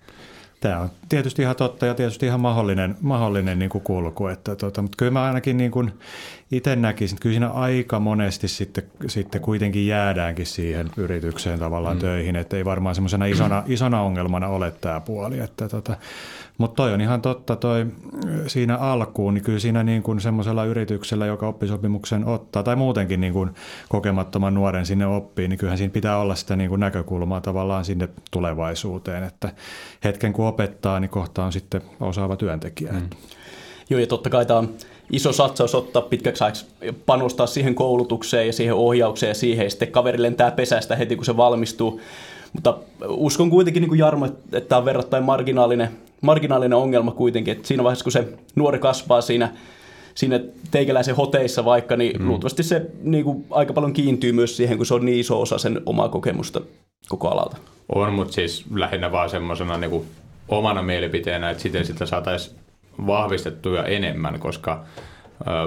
Tämä 0.62 0.80
on 0.80 0.90
tietysti 1.10 1.42
ihan 1.42 1.56
totta 1.56 1.86
ja 1.86 1.94
tietysti 1.94 2.26
ihan 2.26 2.40
mahdollinen, 2.40 2.96
mahdollinen 3.02 3.60
niin 3.60 3.70
kuin 3.70 3.84
kulku, 3.84 4.28
että 4.28 4.56
tota, 4.56 4.82
mutta 4.82 4.96
kyllä 4.98 5.12
mä 5.12 5.24
ainakin 5.24 5.58
niin 5.58 5.72
kuin 5.72 5.94
itse 6.52 6.76
näkisin, 6.76 7.16
että 7.16 7.24
kyllä 7.24 7.34
siinä 7.34 7.50
aika 7.50 8.00
monesti 8.00 8.48
sitten, 8.48 8.84
sitten 9.08 9.42
kuitenkin 9.42 9.88
jäädäänkin 9.88 10.46
siihen 10.46 10.90
yritykseen 10.98 11.60
tavallaan 11.60 11.98
mm. 11.98 12.02
töihin, 12.02 12.36
että 12.36 12.58
ei 12.58 12.66
varmaan 12.66 12.96
semmoisena 12.96 13.26
isona, 13.26 13.64
isona 13.68 14.02
ongelmana 14.02 14.48
ole 14.48 14.74
tämä 14.82 15.00
puoli, 15.00 15.40
että 15.40 15.70
tota, 15.70 15.98
mutta 16.58 16.76
toi 16.76 16.94
on 16.94 17.02
ihan 17.02 17.22
totta, 17.22 17.56
toi 17.56 17.86
siinä 18.48 18.78
alkuun, 18.78 19.34
niin 19.34 19.44
kyllä 19.44 19.60
siinä 19.60 19.84
niin 19.84 20.04
kuin 20.04 20.22
semmoisella 20.22 20.66
yrityksellä, 20.66 21.26
joka 21.26 21.48
oppisopimuksen 21.48 22.26
ottaa, 22.26 22.64
tai 22.64 22.76
muutenkin 22.76 23.22
niin 23.22 23.34
kuin 23.34 23.50
kokemattoman 23.90 24.54
nuoren 24.54 24.86
sinne 24.86 25.06
oppii, 25.06 25.48
niin 25.48 25.60
kyllähän 25.60 25.78
siinä 25.78 25.92
pitää 25.92 26.18
olla 26.18 26.36
sitä 26.36 26.56
niin 26.56 26.70
kuin 26.70 26.80
näkökulmaa 26.80 27.42
tavallaan 27.42 27.86
sinne 27.86 28.10
tulevaisuuteen, 28.32 29.24
että 29.24 29.50
hetken 30.04 30.34
kun 30.34 30.48
opettaa, 30.48 31.00
niin 31.00 31.10
kohta 31.10 31.44
on 31.46 31.52
sitten 31.52 31.82
osaava 32.00 32.36
työntekijä. 32.36 32.92
Mm. 32.92 33.10
Joo, 33.90 34.00
ja 34.00 34.08
totta 34.08 34.30
kai 34.30 34.46
tämä 34.46 34.60
on 34.60 34.74
iso 35.12 35.34
satsaus 35.34 35.76
ottaa 35.76 36.02
pitkäksi 36.02 36.44
ajaksi, 36.44 36.66
panostaa 37.06 37.48
siihen 37.48 37.76
koulutukseen 37.76 38.48
ja 38.48 38.54
siihen 38.54 38.76
ohjaukseen 38.76 39.30
ja 39.30 39.36
siihen, 39.36 39.64
ja 39.64 39.70
sitten 39.70 39.92
kaveri 39.92 40.22
lentää 40.22 40.52
pesästä 40.52 40.96
heti, 40.96 41.16
kun 41.16 41.26
se 41.26 41.38
valmistuu. 41.38 42.02
Mutta 42.54 42.78
uskon 43.08 43.50
kuitenkin, 43.50 43.82
niin 43.82 43.90
kuin 43.90 44.00
Jarmo, 44.00 44.26
että 44.26 44.62
tämä 44.62 44.80
on 44.80 44.86
verrattain 44.86 45.24
marginaalinen, 45.24 45.90
marginaalinen 46.22 46.78
ongelma 46.78 47.12
kuitenkin, 47.12 47.52
että 47.52 47.68
siinä 47.68 47.84
vaiheessa, 47.84 48.04
kun 48.04 48.12
se 48.12 48.28
nuori 48.56 48.80
kasvaa 48.80 49.22
siinä, 49.22 49.52
siinä 50.16 50.40
teikäläisen 50.72 51.16
hoteissa 51.16 51.66
vaikka, 51.66 51.98
niin 51.98 52.22
mm. 52.22 52.28
luultavasti 52.28 52.64
se 52.64 52.86
niin 53.02 53.24
kuin, 53.24 53.46
aika 53.50 53.74
paljon 53.74 53.94
kiintyy 53.94 54.32
myös 54.32 54.58
siihen, 54.58 54.78
kun 54.78 54.86
se 54.86 54.94
on 54.94 55.06
niin 55.06 55.20
iso 55.20 55.42
osa 55.42 55.58
sen 55.58 55.82
omaa 55.86 56.10
kokemusta 56.10 56.62
koko 57.10 57.30
alalta. 57.30 57.58
On, 57.96 58.14
mutta 58.14 58.34
siis 58.34 58.66
lähinnä 58.74 59.12
vaan 59.12 59.30
semmoisena 59.30 59.78
niin 59.78 60.06
omana 60.48 60.82
mielipiteenä, 60.82 61.50
että 61.50 61.64
siten 61.64 61.86
sitä 61.86 62.06
saataisiin 62.06 62.56
vahvistettuja 63.08 63.84
enemmän, 63.84 64.40
koska 64.40 64.84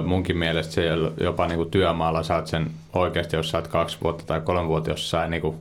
munkin 0.05 0.37
mielestä 0.37 0.73
se 0.73 0.83
jopa 1.19 1.47
niin 1.47 1.57
kuin 1.57 1.71
työmaalla 1.71 2.23
saat 2.23 2.47
sen 2.47 2.67
oikeasti, 2.93 3.35
jos 3.35 3.49
saat 3.49 3.67
kaksi 3.67 3.97
vuotta 4.03 4.23
tai 4.25 4.41
kolme 4.41 4.67
vuotta 4.67 4.89
jossain 4.89 5.31
niin 5.31 5.41
kuin 5.41 5.55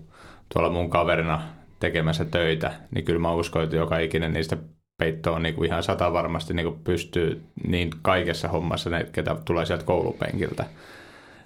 tuolla 0.52 0.70
mun 0.70 0.90
kaverina 0.90 1.42
tekemässä 1.80 2.24
töitä, 2.24 2.72
niin 2.90 3.04
kyllä 3.04 3.20
mä 3.20 3.32
uskon, 3.34 3.64
että 3.64 3.76
joka 3.76 3.98
ikinen 3.98 4.32
niistä 4.32 4.56
peittoon 4.98 5.42
niin 5.42 5.54
kuin 5.54 5.66
ihan 5.66 5.82
sata 5.82 6.12
varmasti 6.12 6.54
niin 6.54 6.66
kuin 6.66 6.80
pystyy 6.84 7.42
niin 7.66 7.90
kaikessa 8.02 8.48
hommassa, 8.48 8.90
ne, 8.90 9.06
ketä 9.12 9.36
tulee 9.44 9.66
sieltä 9.66 9.84
koulupenkiltä. 9.84 10.64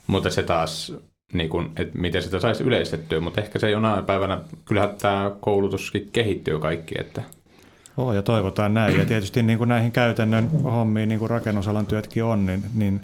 Mutta 0.06 0.30
se 0.30 0.42
taas, 0.42 0.96
niin 1.32 1.48
kuin, 1.48 1.70
että 1.76 1.98
miten 1.98 2.22
sitä 2.22 2.40
saisi 2.40 2.64
yleistettyä, 2.64 3.20
mutta 3.20 3.40
ehkä 3.40 3.58
se 3.58 3.70
jonain 3.70 4.04
päivänä, 4.04 4.40
kyllähän 4.64 4.96
tämä 4.98 5.30
koulutuskin 5.40 6.08
kehittyy 6.12 6.58
kaikki, 6.58 6.94
että 6.98 7.22
Oh, 7.98 8.12
ja 8.12 8.22
toivotaan 8.22 8.74
näin. 8.74 8.98
Ja 8.98 9.06
tietysti 9.06 9.42
niin 9.42 9.58
kuin 9.58 9.68
näihin 9.68 9.92
käytännön 9.92 10.50
hommiin, 10.62 11.08
niin 11.08 11.18
kuin 11.18 11.30
rakennusalan 11.30 11.86
työtkin 11.86 12.24
on, 12.24 12.46
niin, 12.46 12.62
niin 12.74 13.00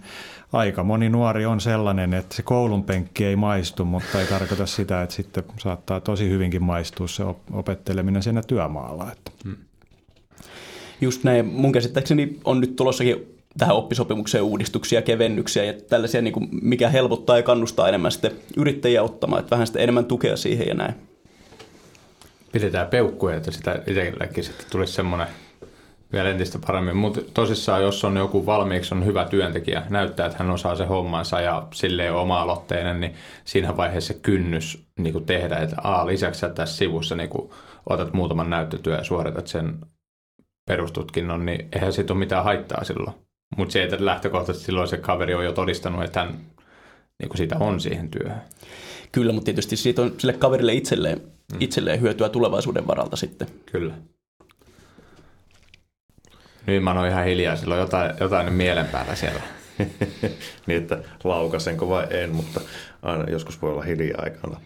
aika 0.53 0.85
moni 0.85 1.09
nuori 1.09 1.47
on 1.47 1.61
sellainen, 1.61 2.15
että 2.15 2.37
se 2.37 2.43
koulun 2.43 2.85
penkki 2.85 3.25
ei 3.25 3.37
maistu, 3.37 3.85
mutta 3.85 4.21
ei 4.21 4.27
tarkoita 4.27 4.67
sitä, 4.67 5.03
että 5.03 5.15
sitten 5.15 5.45
saattaa 5.59 6.01
tosi 6.01 6.29
hyvinkin 6.29 6.63
maistua 6.63 7.09
se 7.09 7.23
opetteleminen 7.53 8.23
siinä 8.23 8.43
työmaalla. 8.43 9.13
Että. 9.13 9.31
Hmm. 9.45 9.57
Just 11.01 11.25
näin. 11.25 11.47
Mun 11.47 11.73
käsittääkseni 11.73 12.41
on 12.45 12.61
nyt 12.61 12.77
tulossakin 12.77 13.17
tähän 13.59 13.77
oppisopimukseen 13.77 14.45
uudistuksia, 14.45 15.03
kevennyksiä 15.03 15.65
ja 15.65 15.73
tällaisia, 15.73 16.23
niin 16.23 16.35
kuin 16.35 16.49
mikä 16.63 16.89
helpottaa 16.89 17.37
ja 17.37 17.43
kannustaa 17.43 17.89
enemmän 17.89 18.13
sitten 18.13 18.33
yrittäjiä 18.57 19.03
ottamaan, 19.03 19.41
että 19.41 19.51
vähän 19.51 19.67
sitten 19.67 19.83
enemmän 19.83 20.05
tukea 20.05 20.37
siihen 20.37 20.69
ja 20.69 20.75
näin. 20.75 20.95
Pidetään 22.55 22.87
peukkuja, 22.87 23.37
että 23.37 23.51
sitä 23.51 23.83
itsellekin 23.87 24.45
sitten 24.45 24.67
tulisi 24.71 24.93
semmoinen 24.93 25.27
vielä 26.13 26.31
entistä 26.31 26.59
paremmin. 26.67 26.97
Mutta 26.97 27.21
tosissaan, 27.35 27.83
jos 27.83 28.05
on 28.05 28.17
joku 28.17 28.47
valmiiksi 28.47 28.95
on 28.95 29.05
hyvä 29.05 29.25
työntekijä, 29.25 29.83
näyttää, 29.91 30.27
että 30.27 30.39
hän 30.39 30.51
osaa 30.51 30.77
se 30.77 30.85
hommansa 30.85 31.41
ja 31.41 31.69
silleen 31.73 32.15
oma-aloitteinen, 32.15 33.01
niin 33.01 33.15
siinä 33.45 33.77
vaiheessa 33.77 34.15
kynnys 34.15 34.87
niin 34.99 35.13
kuin 35.13 35.27
tehdä, 35.27 35.57
että 35.57 35.77
a, 35.83 36.07
lisäksi 36.07 36.41
sä 36.41 36.49
tässä 36.49 36.77
sivussa 36.77 37.17
niin 37.17 37.29
kuin 37.29 37.51
otat 37.87 38.13
muutaman 38.13 38.51
näyttötyö 38.51 38.97
ja 38.97 39.05
suoritat 39.05 39.47
sen 39.47 39.79
perustutkinnon, 40.67 41.47
niin 41.47 41.69
eihän 41.73 41.93
siitä 41.93 42.13
ole 42.13 42.19
mitään 42.19 42.45
haittaa 42.45 42.85
silloin. 42.85 43.17
Mutta 43.57 43.73
se, 43.73 43.83
että 43.83 44.05
lähtökohtaisesti 44.05 44.67
silloin 44.67 44.89
se 44.89 44.97
kaveri 44.97 45.35
on 45.35 45.45
jo 45.45 45.53
todistanut, 45.53 46.05
että 46.05 46.21
hän 46.21 46.39
niin 47.19 47.29
kuin 47.29 47.39
siitä 47.39 47.57
on 47.61 47.81
siihen 47.81 48.09
työhön. 48.09 48.43
Kyllä, 49.13 49.33
mutta 49.33 49.45
tietysti 49.45 49.77
siitä 49.77 50.03
on 50.03 50.15
sille 50.19 50.33
kaverille 50.33 50.75
itselleen, 50.75 51.34
mm. 51.53 51.59
itselleen 51.61 52.01
hyötyä 52.01 52.29
tulevaisuuden 52.29 52.87
varalta 52.87 53.17
sitten. 53.17 53.49
Kyllä. 53.73 53.95
Nyt 56.67 56.83
mä 56.83 56.93
oon 56.93 57.09
ihan 57.09 57.25
hiljaa, 57.25 57.57
sillä 57.57 57.75
on 57.75 57.81
jotain, 57.81 58.15
jotain 58.21 58.53
mielen 58.53 58.87
päällä 58.87 59.15
siellä. 59.15 59.41
niin, 60.67 60.83
että 60.83 61.03
laukasenko 61.25 61.89
vai 61.89 62.07
en, 62.11 62.35
mutta 62.35 62.61
aina 63.03 63.31
joskus 63.31 63.63
voi 63.63 63.71
olla 63.71 63.83
hiljaa 63.83 64.23
aikana. 64.23 64.61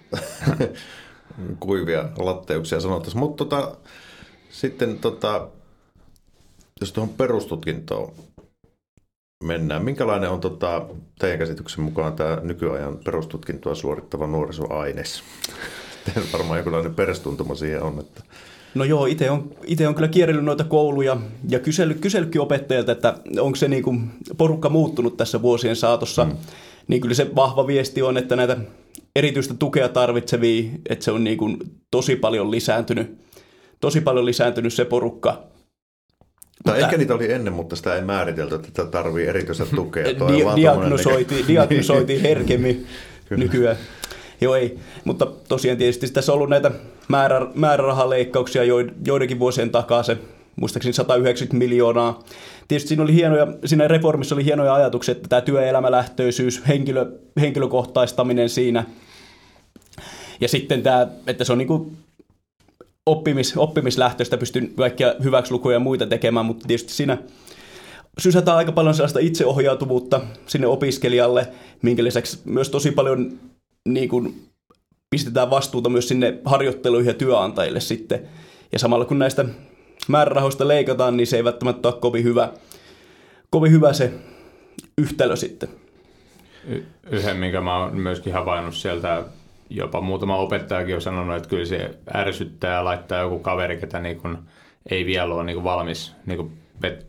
Kuivia 1.61 2.09
latteuksia 2.19 2.81
sanottaisiin. 2.81 3.21
Mutta 3.21 3.45
tota, 3.45 3.77
sitten 4.51 4.99
tota, 4.99 5.49
jos 6.81 6.93
tuohon 6.93 7.15
perustutkintoon 7.15 8.13
mennään. 9.45 9.85
Minkälainen 9.85 10.31
on 10.31 10.41
tota, 10.41 10.87
teidän 11.19 11.39
käsityksen 11.39 11.85
mukaan 11.85 12.13
tämä 12.13 12.39
nykyajan 12.43 12.99
perustutkintoa 13.05 13.75
suorittava 13.75 14.27
nuorisoaines? 14.27 15.23
Teillä 16.05 16.33
varmaan 16.37 16.59
jonkinlainen 16.59 16.95
perustuntuma 16.95 17.55
siihen 17.55 17.83
on. 17.83 17.99
Että... 18.01 18.23
No 18.75 18.85
joo, 18.85 19.07
itse 19.07 19.31
on, 19.31 19.51
ite 19.65 19.89
on 19.89 19.95
kyllä 19.95 20.09
kierrellyt 20.09 20.45
noita 20.45 20.65
kouluja 20.65 21.17
ja 21.49 21.59
kysellyt, 21.59 22.01
kysellytkin 22.01 22.41
opettajilta, 22.41 22.93
että 22.93 23.15
onko 23.41 23.57
se 23.57 23.69
niin 23.69 23.83
kuin 23.83 24.11
porukka 24.37 24.69
muuttunut 24.69 25.17
tässä 25.17 25.43
vuosien 25.43 25.77
saatossa. 25.77 26.25
Mm. 26.25 26.37
Niin 26.89 27.01
kyllä 27.01 27.15
se 27.15 27.35
vahva 27.35 27.67
viesti 27.67 28.03
on, 28.03 28.17
että 28.17 28.37
näitä 28.37 28.57
erityistä 29.17 29.55
tukea 29.59 29.89
tarvitsevia, 29.89 30.71
että 30.89 31.05
se 31.05 31.11
on 31.11 31.25
niin 31.25 31.39
kuin 31.39 31.57
tosi 31.91 32.17
paljon 32.17 32.51
lisääntynyt, 32.51 33.19
tosi 33.81 34.01
paljon 34.01 34.27
lisääntynyt 34.27 34.73
se 34.73 34.85
porukka. 34.85 35.33
Tai 36.65 36.75
mutta, 36.75 36.87
ehkä 36.87 36.97
niitä 36.97 37.15
oli 37.15 37.33
ennen, 37.33 37.53
mutta 37.53 37.77
sitä 37.77 37.95
ei 37.95 38.03
määritelty, 38.03 38.55
että 38.55 38.69
tätä 38.73 38.91
tarvii 38.91 39.27
erityistä 39.27 39.67
tukea. 39.77 40.05
Di- 40.09 40.57
diagnosoitiin, 40.57 41.39
niin 41.47 41.49
diagnosoitiin 41.49 42.21
herkemmin 42.21 42.87
nykyään. 43.31 43.77
Joo 44.41 44.55
ei, 44.55 44.79
mutta 45.05 45.27
tosiaan 45.49 45.79
tietysti 45.79 46.09
tässä 46.09 46.33
on 46.33 46.35
ollut 46.35 46.51
näitä 46.51 46.71
määrä, 47.09 47.47
määrärahaleikkauksia 47.55 48.63
joidenkin 49.07 49.39
vuosien 49.39 49.71
takaa 49.71 50.03
se 50.03 50.19
muistaakseni 50.57 50.93
190 50.93 51.59
miljoonaa. 51.59 52.23
Tietysti 52.69 52.89
siinä, 52.89 53.03
oli 53.03 53.15
hienoja, 53.15 53.47
siinä 53.65 53.89
reformissa 53.89 54.35
oli 54.35 54.45
hienoja 54.45 54.75
ajatuksia, 54.75 55.13
että 55.13 55.29
tämä 55.29 55.41
työelämälähtöisyys, 55.41 56.63
henkilö, 56.69 57.07
henkilökohtaistaminen 57.41 58.49
siinä. 58.49 58.85
Ja 60.41 60.49
sitten 60.49 60.83
tämä, 60.83 61.07
että 61.27 61.45
se 61.45 61.53
on 61.53 61.59
niin 61.59 61.69
kuin 61.69 61.97
oppimis, 63.07 63.57
oppimislähtöistä, 63.57 64.37
pystyn 64.37 64.75
kaikkia 64.75 65.15
hyväksilukuja 65.23 65.77
ja 65.77 65.81
muita 65.81 66.07
tekemään, 66.07 66.47
mutta 66.47 66.67
tietysti 66.67 66.93
siinä 66.93 67.19
sysätään 68.19 68.57
aika 68.57 68.73
paljon 68.73 68.95
sellaista 68.95 69.19
itseohjautuvuutta 69.19 70.21
sinne 70.47 70.67
opiskelijalle, 70.67 71.49
minkä 71.83 72.05
lisäksi 72.05 72.39
myös 72.45 72.71
tosi 72.71 72.91
paljon 72.91 73.33
niin 73.85 74.09
kuin, 74.09 74.49
pistetään 75.11 75.51
vastuuta 75.51 75.89
myös 75.89 76.09
sinne 76.09 76.39
harjoitteluihin 76.45 77.09
ja 77.09 77.15
työnantajille 77.15 77.81
sitten. 77.81 78.29
Ja 78.73 78.79
samalla 78.79 79.05
kun 79.05 79.19
näistä 79.19 79.45
määrärahoista 80.09 80.69
leikataan, 80.69 81.17
niin 81.17 81.27
se 81.27 81.37
ei 81.37 81.45
välttämättä 81.45 81.89
ole 81.89 81.97
kovin 82.01 82.25
hyvä, 82.25 82.53
kovin 83.51 83.73
hyvä 83.73 83.93
se 83.93 84.13
yhtälö 84.99 85.37
sitten. 85.37 85.69
Y- 86.65 86.87
yhden, 87.11 87.37
minkä 87.37 87.61
mä 87.61 87.79
oon 87.79 87.97
myöskin 87.97 88.33
havainnut 88.33 88.75
sieltä, 88.75 89.25
jopa 89.71 90.01
muutama 90.01 90.37
opettajakin 90.37 90.95
on 90.95 91.03
sanonut, 91.03 91.37
että 91.37 91.49
kyllä 91.49 91.65
se 91.65 91.91
ärsyttää 92.15 92.75
ja 92.75 92.85
laittaa 92.85 93.21
joku 93.21 93.39
kaveri, 93.39 93.77
ketä 93.77 94.01
niin 94.01 94.21
kun 94.21 94.39
ei 94.91 95.07
vielä 95.07 95.35
ole 95.35 95.45
niin 95.45 95.65
valmis 95.65 96.15
niin 96.27 96.59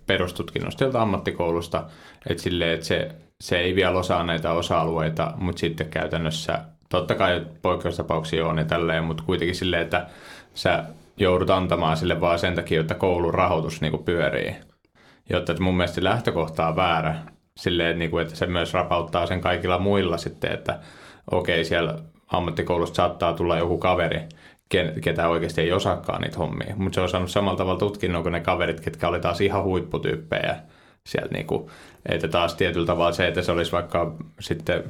perustutkinnosta 0.08 0.80
sieltä 0.80 1.02
ammattikoulusta, 1.02 1.90
että, 2.30 2.44
silleen, 2.44 2.74
että 2.74 2.86
se, 2.86 3.12
se 3.44 3.60
ei 3.60 3.76
vielä 3.76 4.00
osaa 4.00 4.24
näitä 4.24 4.52
osa-alueita, 4.52 5.34
mutta 5.36 5.60
sitten 5.60 5.90
käytännössä, 5.90 6.60
totta 6.90 7.16
kai 7.16 7.46
poikkeustapauksia 7.62 8.48
on 8.48 8.58
ja 8.58 8.66
tälleen, 8.66 9.04
mutta 9.04 9.24
kuitenkin 9.26 9.56
silleen, 9.56 9.82
että 9.82 10.08
sä 10.54 10.84
joudut 11.18 11.50
antamaan 11.50 11.98
sille 11.98 12.22
vaan 12.22 12.40
sen 12.40 12.56
takia, 12.56 12.82
että 12.82 12.96
koulun 12.96 13.34
rahoitus 13.34 13.82
niin 13.82 13.92
kuin 13.92 14.04
pyörii. 14.04 14.56
Jotta 15.30 15.52
että 15.52 15.64
mun 15.64 15.78
mielestä 15.78 16.04
lähtökohta 16.04 16.68
on 16.68 16.76
väärä. 16.76 17.16
Silleen, 17.58 18.00
niin 18.00 18.12
kuin, 18.12 18.22
että 18.22 18.36
se 18.36 18.46
myös 18.46 18.74
rapauttaa 18.74 19.26
sen 19.26 19.42
kaikilla 19.42 19.78
muilla 19.78 20.18
sitten, 20.18 20.52
että 20.52 20.80
okei, 21.32 21.66
siellä 21.66 22.00
ammattikoulusta 22.28 22.96
saattaa 22.96 23.34
tulla 23.34 23.58
joku 23.58 23.78
kaveri, 23.78 24.22
ketä 25.02 25.30
oikeasti 25.30 25.62
ei 25.62 25.72
osaakaan 25.72 26.22
niitä 26.22 26.38
hommia. 26.38 26.76
Mutta 26.78 26.96
se 26.96 27.02
on 27.02 27.10
saanut 27.10 27.32
samalla 27.32 27.58
tavalla 27.58 27.80
tutkinnon 27.80 28.24
kuin 28.24 28.32
ne 28.34 28.40
kaverit, 28.40 28.80
ketkä 28.80 29.08
oli 29.08 29.20
taas 29.20 29.42
ihan 29.42 29.64
huipputyyppejä. 29.64 30.56
Sieltä 31.08 31.44
kuin, 31.44 31.70
että 32.06 32.28
taas 32.28 32.56
tietyllä 32.56 32.86
tavalla 32.86 33.12
se, 33.12 33.28
että 33.28 33.42
se 33.42 33.52
olisi 33.52 33.72
vaikka 33.72 34.16
sitten 34.40 34.84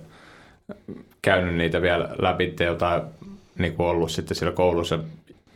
käynyt 1.22 1.56
niitä 1.56 1.82
vielä 1.82 2.10
läpi 2.22 2.56
jotain 2.66 3.02
niin 3.58 3.76
kuin 3.76 3.88
ollut 3.88 4.12
sitten 4.12 4.38
siellä 4.38 4.56
koulussa 4.56 5.00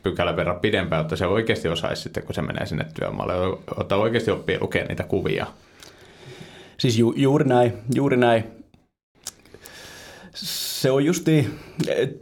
pykälän 0.03 0.35
verran 0.35 0.59
pidempään, 0.59 1.01
että 1.01 1.15
se 1.15 1.25
oikeasti 1.25 1.67
osaisi 1.67 2.01
sitten, 2.01 2.23
kun 2.23 2.35
se 2.35 2.41
menee 2.41 2.65
sinne 2.65 2.85
työmaalle, 2.93 3.57
ottaa 3.77 3.97
oikeasti 3.97 4.31
oppia 4.31 4.57
lukea 4.61 4.85
niitä 4.85 5.03
kuvia. 5.03 5.47
Siis 6.77 6.97
ju, 6.97 7.13
juuri 7.15 7.45
näin, 7.45 7.73
juuri 7.95 8.17
näin. 8.17 8.43
Se 10.33 10.91
on 10.91 11.05
justi, 11.05 11.49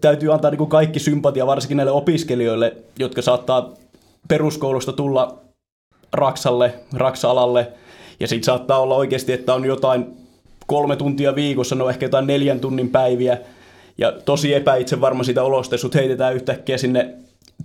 täytyy 0.02 0.34
antaa 0.34 0.52
niin 0.52 0.70
kaikki 0.70 1.00
sympatia 1.00 1.48
varsinkin 1.48 1.78
näille 1.78 1.91
opiskelijoille, 1.91 2.76
jotka 3.00 3.22
saattaa 3.22 3.74
peruskoulusta 4.28 4.94
tulla 4.94 5.38
Raksalle, 6.13 6.74
Raksa-alalle, 6.94 7.72
ja 8.22 8.28
sitten 8.28 8.46
saattaa 8.46 8.80
olla 8.80 8.96
oikeasti, 8.96 9.34
että 9.34 9.54
on 9.54 9.66
jotain 9.66 10.06
kolme 10.68 10.96
tuntia 10.96 11.36
viikossa, 11.36 11.76
no 11.76 11.90
ehkä 11.90 12.06
jotain 12.06 12.28
neljän 12.28 12.60
tunnin 12.60 12.90
päiviä, 12.90 13.38
ja 13.98 14.12
tosi 14.12 14.54
epäitse 14.54 15.02
varma 15.02 15.24
siitä 15.24 15.44
olosta, 15.44 15.74
jos 15.74 15.82
sut 15.82 15.96
heitetään 15.96 16.36
yhtäkkiä 16.36 16.78
sinne 16.78 17.14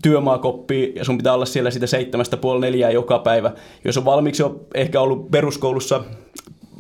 työmaakoppi 0.03 0.93
ja 0.97 1.05
sun 1.05 1.17
pitää 1.17 1.35
olla 1.35 1.47
siellä 1.47 1.71
sitä 1.71 1.87
seitsemästä 1.87 2.37
puoli 2.37 2.61
neljää 2.61 2.91
joka 2.91 3.19
päivä. 3.19 3.53
Jos 3.85 3.99
on 3.99 4.05
valmiiksi 4.05 4.43
jo 4.43 4.61
ehkä 4.75 5.01
ollut 5.01 5.31
peruskoulussa 5.31 6.05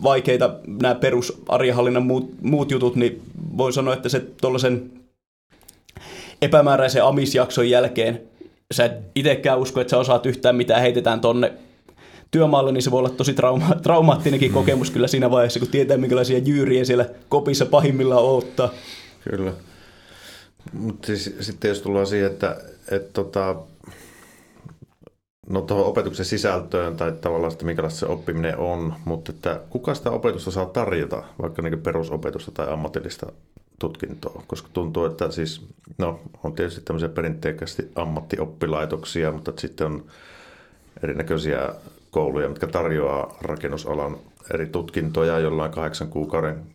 vaikeita 0.02 0.50
nämä 0.66 0.94
perus 0.94 1.42
muut, 2.00 2.30
muut 2.42 2.70
jutut, 2.70 2.96
niin 2.96 3.22
voin 3.56 3.72
sanoa, 3.72 3.94
että 3.94 4.08
se 4.08 4.20
tuollaisen 4.40 4.90
epämääräisen 6.42 7.04
amisjakson 7.04 7.70
jälkeen 7.70 8.20
sä 8.74 8.84
et 8.84 8.92
itsekään 9.14 9.58
usko, 9.58 9.80
että 9.80 9.90
sä 9.90 9.98
osaat 9.98 10.26
yhtään 10.26 10.56
mitään, 10.56 10.80
heitetään 10.80 11.20
tonne 11.20 11.52
työmaalle, 12.30 12.72
niin 12.72 12.82
se 12.82 12.90
voi 12.90 12.98
olla 12.98 13.10
tosi 13.10 13.32
trauma- 13.32 13.80
traumaattinenkin 13.82 14.50
mm. 14.50 14.54
kokemus 14.54 14.90
kyllä 14.90 15.08
siinä 15.08 15.30
vaiheessa, 15.30 15.60
kun 15.60 15.68
tietää, 15.68 15.96
minkälaisia 15.96 16.38
jyyriä 16.38 16.84
siellä 16.84 17.06
kopissa 17.28 17.66
pahimmillaan 17.66 18.24
odottaa. 18.24 18.70
Kyllä. 19.30 19.52
Mutta 20.72 21.06
siis, 21.06 21.36
sitten 21.40 21.68
jos 21.68 21.80
tullaan 21.80 22.06
siihen, 22.06 22.30
että, 22.32 22.56
että 22.90 23.12
tota, 23.12 23.56
no 25.48 25.60
tuohon 25.60 25.86
opetuksen 25.86 26.24
sisältöön 26.24 26.96
tai 26.96 27.12
tavallaan 27.12 27.52
sitä, 27.52 27.64
minkälaista 27.64 27.98
se 27.98 28.06
oppiminen 28.06 28.58
on, 28.58 28.94
mutta 29.04 29.32
että 29.32 29.60
kuka 29.70 29.94
sitä 29.94 30.10
opetusta 30.10 30.50
saa 30.50 30.66
tarjota, 30.66 31.22
vaikka 31.42 31.62
niin 31.62 31.82
perusopetusta 31.82 32.50
tai 32.50 32.72
ammatillista 32.72 33.32
tutkintoa, 33.78 34.42
koska 34.46 34.68
tuntuu, 34.72 35.04
että 35.04 35.30
siis, 35.30 35.66
no 35.98 36.20
on 36.44 36.52
tietysti 36.52 36.80
tämmöisiä 36.80 37.08
perinteikästi 37.08 37.90
ammattioppilaitoksia, 37.94 39.32
mutta 39.32 39.52
sitten 39.56 39.86
on 39.86 40.04
erinäköisiä 41.02 41.68
kouluja, 42.16 42.48
mitkä 42.48 42.66
tarjoaa 42.66 43.36
rakennusalan 43.40 44.16
eri 44.54 44.66
tutkintoja 44.66 45.38
jollain 45.38 45.70
kahdeksan 45.70 46.08
kuukauden 46.08 46.66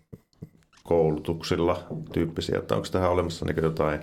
koulutuksilla 0.84 1.84
tyyppisiä, 2.14 2.60
että 2.60 2.76
onko 2.76 2.88
tähän 2.92 3.12
olemassa 3.12 3.46
niin 3.46 3.64
jotain 3.64 4.00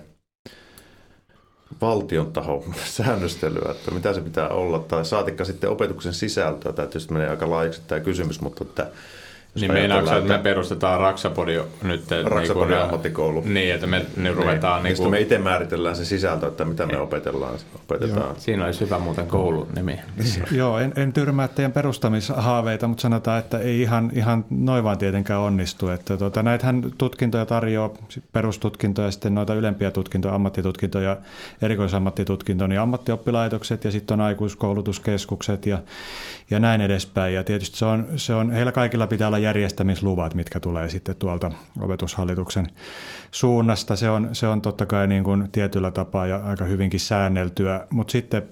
valtion 1.81 2.33
taho 2.33 2.63
säännöstelyä, 2.97 3.71
että 3.71 3.91
mitä 3.91 4.13
se 4.13 4.21
pitää 4.21 4.49
olla, 4.49 4.79
tai 4.79 5.05
saatikka 5.05 5.45
sitten 5.45 5.69
opetuksen 5.69 6.13
sisältöä, 6.13 6.73
tämä 6.73 6.87
tietysti 6.87 7.13
menee 7.13 7.29
aika 7.29 7.49
laajaksi 7.49 7.81
tämä 7.87 8.01
kysymys, 8.01 8.41
mutta 8.41 8.63
että 8.63 8.87
niin 9.55 9.73
meinaatko, 9.73 10.15
että 10.15 10.33
me 10.33 10.43
perustetaan 10.43 10.99
Raksapodi 10.99 11.59
nyt? 11.83 12.03
Raksapodi 12.25 12.71
niin 12.71 12.81
ammattikoulu. 12.81 13.41
Niin, 13.45 13.73
että 13.73 13.87
me 13.87 14.05
niin 14.17 14.35
ruvetaan... 14.35 14.83
Niin, 14.83 14.93
niin 14.93 14.97
kuin... 14.97 15.11
me 15.11 15.19
itse 15.19 15.37
määritellään 15.37 15.95
se 15.95 16.05
sisältö, 16.05 16.47
että 16.47 16.65
mitä 16.65 16.85
me 16.85 16.97
opetellaan. 16.97 17.53
opetetaan. 17.75 18.25
Joo. 18.25 18.35
Siinä 18.37 18.65
olisi 18.65 18.85
hyvä 18.85 18.99
muuten 18.99 19.27
koulun 19.27 19.67
nimi. 19.75 19.99
Joo, 20.51 20.79
en, 20.79 20.93
en 20.95 21.13
tyrmää 21.13 21.47
teidän 21.47 21.71
perustamishaaveita, 21.71 22.87
mutta 22.87 23.01
sanotaan, 23.01 23.39
että 23.39 23.59
ei 23.59 23.81
ihan, 23.81 24.11
ihan 24.13 24.45
noin 24.49 24.83
vaan 24.83 24.97
tietenkään 24.97 25.39
onnistu. 25.39 25.89
Että 25.89 26.17
tuota, 26.17 26.43
näitähän 26.43 26.83
tutkintoja 26.97 27.45
tarjoaa, 27.45 27.89
perustutkintoja 28.33 29.07
ja 29.07 29.11
sitten 29.11 29.35
noita 29.35 29.53
ylempiä 29.53 29.91
tutkintoja, 29.91 30.35
ammattitutkintoja, 30.35 31.17
erikoisammattitutkintoja, 31.61 32.67
niin 32.67 32.79
ammattioppilaitokset 32.79 33.83
ja 33.83 33.91
sitten 33.91 34.13
on 34.13 34.21
aikuiskoulutuskeskukset 34.21 35.65
ja, 35.65 35.79
ja 36.49 36.59
näin 36.59 36.81
edespäin. 36.81 37.33
Ja 37.33 37.43
tietysti 37.43 37.77
se 37.77 37.85
on, 37.85 38.07
se 38.15 38.33
on, 38.33 38.51
heillä 38.51 38.71
kaikilla 38.71 39.07
pitää 39.07 39.27
olla 39.27 39.38
järjestämisluvat, 39.39 40.35
mitkä 40.35 40.59
tulee 40.59 40.89
sitten 40.89 41.15
tuolta 41.15 41.51
opetushallituksen 41.81 42.67
suunnasta. 43.31 43.95
Se 43.95 44.09
on, 44.09 44.29
se 44.33 44.47
on 44.47 44.61
totta 44.61 44.85
kai 44.85 45.07
niin 45.07 45.23
kuin 45.23 45.51
tietyllä 45.51 45.91
tapaa 45.91 46.27
ja 46.27 46.37
aika 46.37 46.65
hyvinkin 46.65 46.99
säänneltyä, 46.99 47.87
mutta 47.89 48.11
sitten 48.11 48.43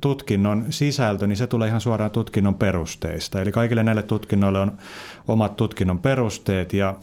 tutkinnon 0.00 0.66
sisältö, 0.70 1.26
niin 1.26 1.36
se 1.36 1.46
tulee 1.46 1.68
ihan 1.68 1.80
suoraan 1.80 2.10
tutkinnon 2.10 2.54
perusteista. 2.54 3.40
Eli 3.40 3.52
kaikille 3.52 3.82
näille 3.82 4.02
tutkinnoille 4.02 4.60
on 4.60 4.72
omat 5.28 5.56
tutkinnon 5.56 5.98
perusteet 5.98 6.72
ja, 6.72 6.94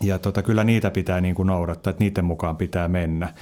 ja 0.00 0.18
tota, 0.18 0.42
kyllä 0.42 0.64
niitä 0.64 0.90
pitää 0.90 1.20
niin 1.20 1.34
kuin 1.34 1.46
noudattaa, 1.46 1.90
että 1.90 2.04
niiden 2.04 2.24
mukaan 2.24 2.56
pitää 2.56 2.88
mennä. 2.88 3.34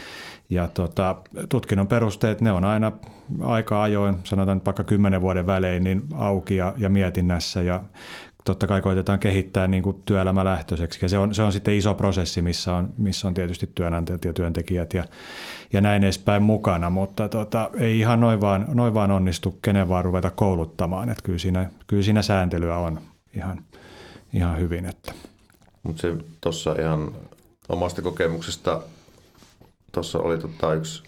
Ja 0.51 0.69
tota, 0.69 1.17
tutkinnon 1.49 1.87
perusteet, 1.87 2.41
ne 2.41 2.53
on 2.53 2.65
aina 2.65 2.93
aika 3.43 3.83
ajoin, 3.83 4.17
sanotaan 4.25 4.63
vaikka 4.67 4.85
kymmenen 4.85 5.21
vuoden 5.21 5.47
välein, 5.47 5.85
niin 5.85 6.03
auki 6.15 6.57
ja, 6.57 6.75
ja 6.77 6.89
mietinnässä 6.89 7.63
ja 7.63 7.81
totta 8.45 8.67
kai 8.67 8.83
koitetaan 8.83 9.19
kehittää 9.19 9.67
niin 9.67 9.83
kuin 9.83 10.03
työelämälähtöiseksi. 10.05 10.99
Ja 11.03 11.09
se 11.09 11.19
on, 11.19 11.35
se 11.35 11.43
on 11.43 11.53
sitten 11.53 11.75
iso 11.75 11.95
prosessi, 11.95 12.43
missä 12.43 12.75
on, 12.75 12.93
missä 12.99 13.29
on 13.29 13.35
tietysti 13.35 13.71
työnantajat 13.75 14.25
ja 14.25 14.33
työntekijät 14.33 14.95
ja, 14.95 15.05
ja 15.73 15.81
näin 15.81 16.05
edespäin 16.05 16.43
mukana, 16.43 16.91
mutta 16.91 17.29
tota, 17.29 17.71
ei 17.79 17.99
ihan 17.99 18.21
noin 18.21 18.41
vaan, 18.41 18.65
noin 18.69 18.95
vaan 18.95 19.11
onnistu 19.11 19.59
kenen 19.63 19.89
vaan 19.89 20.05
ruveta 20.05 20.31
kouluttamaan. 20.31 21.09
Että 21.09 21.23
kyllä, 21.23 21.39
siinä, 21.39 21.71
kyllä 21.87 22.03
siinä 22.03 22.23
sääntelyä 22.23 22.77
on 22.77 23.01
ihan. 23.37 23.65
ihan 24.33 24.59
hyvin. 24.59 24.87
Että. 24.87 25.13
Mutta 25.83 26.03
se 26.03 26.17
tuossa 26.41 26.77
ihan 26.81 27.13
omasta 27.69 28.03
kokemuksesta, 28.03 28.83
tuossa 29.93 30.19
oli 30.19 30.39
tota 30.39 30.75
yksi 30.75 31.03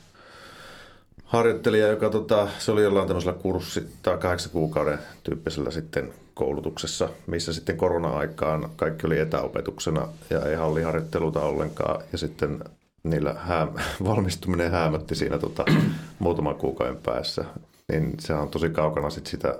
harjoittelija, 1.24 1.86
joka 1.86 2.10
tota, 2.10 2.48
se 2.58 2.72
oli 2.72 2.82
jollain 2.82 3.08
tämmöisellä 3.08 3.38
kurssi 3.38 3.88
tai 4.02 4.18
kahdeksan 4.18 4.52
kuukauden 4.52 4.98
tyyppisellä 5.22 5.70
sitten 5.70 6.12
koulutuksessa, 6.34 7.08
missä 7.26 7.52
sitten 7.52 7.76
korona-aikaan 7.76 8.70
kaikki 8.76 9.06
oli 9.06 9.18
etäopetuksena 9.18 10.08
ja 10.30 10.40
ei 10.40 10.54
halliharjoitteluta 10.54 11.40
ollenkaan. 11.40 12.02
Ja 12.12 12.18
sitten 12.18 12.64
niillä 13.02 13.34
hää, 13.38 13.68
valmistuminen 14.04 14.70
häämötti 14.70 15.14
siinä 15.14 15.38
tota, 15.38 15.64
muutaman 16.18 16.54
kuukauden 16.54 16.96
päässä. 16.96 17.44
Niin 17.88 18.14
se 18.20 18.34
on 18.34 18.48
tosi 18.48 18.70
kaukana 18.70 19.10
sit 19.10 19.26
sitä 19.26 19.58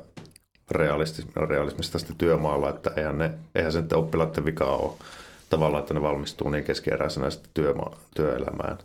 realismista 1.48 1.98
sitten 1.98 2.16
työmaalla, 2.16 2.70
että 2.70 2.90
eihän, 2.96 3.18
ne, 3.18 3.30
eihän 3.54 3.72
se 3.72 3.80
nyt 3.80 3.92
oppilaiden 3.92 4.44
vika 4.44 4.64
ole 4.64 4.92
tavallaan, 5.50 5.80
että 5.80 5.94
ne 5.94 6.02
valmistuu 6.02 6.50
niin 6.50 6.64
keskeeräisenä 6.64 7.30
sitten 7.30 7.50
työma- 7.54 7.96
työelämään. 8.16 8.78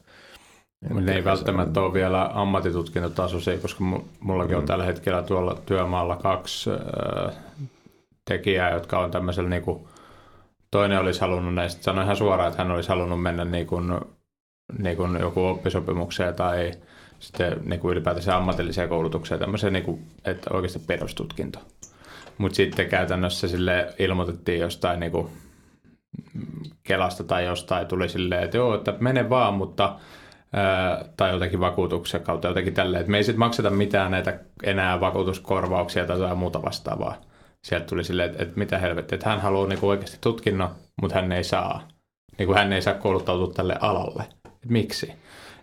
Mutta 0.81 1.01
ne 1.01 1.15
ei 1.15 1.23
välttämättä 1.23 1.81
ole 1.81 1.93
vielä 1.93 2.29
ammattitutkintotasoisia, 2.33 3.57
koska 3.57 3.83
mullakin 4.19 4.55
mm. 4.55 4.59
on 4.59 4.65
tällä 4.65 4.85
hetkellä 4.85 5.23
tuolla 5.23 5.57
työmaalla 5.65 6.15
kaksi 6.15 6.69
äh, 6.69 7.35
tekijää, 8.27 8.71
jotka 8.71 8.99
on 8.99 9.11
tämmöisellä 9.11 9.49
niin 9.49 9.61
kuin, 9.61 9.87
toinen 10.71 10.99
olisi 10.99 11.21
halunnut 11.21 11.53
näistä, 11.53 11.83
sanoi 11.83 12.03
ihan 12.03 12.15
suoraan, 12.15 12.49
että 12.49 12.63
hän 12.63 12.71
olisi 12.71 12.89
halunnut 12.89 13.21
mennä 13.21 13.45
niin 13.45 13.67
kuin, 13.67 13.99
niin 14.79 14.97
kuin 14.97 15.19
joku 15.19 15.45
oppisopimukseen 15.45 16.33
tai 16.33 16.71
sitten 17.19 17.57
niin 17.63 17.79
kuin 17.79 17.91
ylipäätänsä 17.91 18.37
ammatilliseen 18.37 18.89
koulutukseen, 18.89 19.39
tämmöiseen, 19.39 19.73
niin 19.73 19.85
kuin, 19.85 20.01
että 20.25 20.49
oikeasti 20.53 20.79
perustutkinto. 20.79 21.59
Mutta 22.37 22.55
sitten 22.55 22.89
käytännössä 22.89 23.47
sille 23.47 23.93
ilmoitettiin 23.99 24.59
jostain 24.59 24.99
niin 24.99 25.11
kuin, 25.11 25.27
Kelasta 26.83 27.23
tai 27.23 27.45
jostain, 27.45 27.87
tuli 27.87 28.09
silleen, 28.09 28.43
että 28.43 28.57
joo, 28.57 28.75
että 28.75 28.93
mene 28.99 29.29
vaan, 29.29 29.53
mutta 29.53 29.95
tai 31.17 31.31
jotenkin 31.31 31.59
vakuutuksen 31.59 32.21
kautta 32.21 32.47
jotenkin 32.47 32.73
tälleen, 32.73 33.01
että 33.01 33.11
me 33.11 33.17
ei 33.17 33.23
sitten 33.23 33.39
makseta 33.39 33.69
mitään 33.69 34.11
näitä 34.11 34.39
enää 34.63 34.99
vakuutuskorvauksia 34.99 36.05
tai 36.05 36.17
jotain 36.17 36.37
muuta 36.37 36.61
vastaavaa. 36.61 37.15
Sieltä 37.63 37.85
tuli 37.85 38.03
silleen, 38.03 38.29
että, 38.29 38.43
että 38.43 38.59
mitä 38.59 38.77
helvettiä, 38.77 39.15
että 39.15 39.29
hän 39.29 39.41
haluaa 39.41 39.67
niin 39.67 39.79
kuin 39.79 39.89
oikeasti 39.89 40.17
tutkinnon, 40.21 40.69
mutta 41.01 41.15
hän 41.15 41.31
ei 41.31 41.43
saa. 41.43 41.87
Niin 42.37 42.47
kuin 42.47 42.57
hän 42.57 42.73
ei 42.73 42.81
saa 42.81 42.93
kouluttautua 42.93 43.53
tälle 43.53 43.75
alalle. 43.81 44.23
Et 44.45 44.69
miksi? 44.69 45.13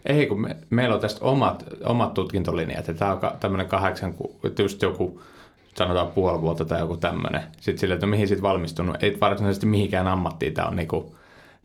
Ei, 0.07 0.26
kun 0.26 0.40
me, 0.40 0.57
meillä 0.70 0.94
on 0.94 1.00
tästä 1.00 1.24
omat, 1.24 1.64
omat 1.85 2.14
tutkintolinjat, 2.14 2.78
että 2.78 2.92
tämä 2.94 3.12
on 3.12 3.20
tämmöinen 3.40 3.68
kahdeksan, 3.68 4.14
just 4.59 4.83
joku 4.83 5.22
sanotaan 5.76 6.12
puoli 6.12 6.40
vuotta 6.40 6.64
tai 6.64 6.80
joku 6.80 6.96
tämmöinen. 6.96 7.42
Sitten 7.61 7.78
silleen, 7.78 7.96
että 7.96 8.07
mihin 8.07 8.28
sitten 8.28 8.42
valmistunut, 8.42 9.02
ei 9.02 9.20
varsinaisesti 9.20 9.66
mihinkään 9.66 10.07
ammattiin, 10.07 10.54
tämä 10.54 10.68
on 10.68 10.76
niinku, 10.76 11.16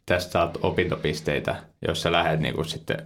tästä 0.06 0.32
saat 0.32 0.58
opintopisteitä, 0.62 1.56
jos 1.88 2.02
sä 2.02 2.12
lähdet 2.12 2.39
niinku 2.39 2.63
sitten 2.63 3.06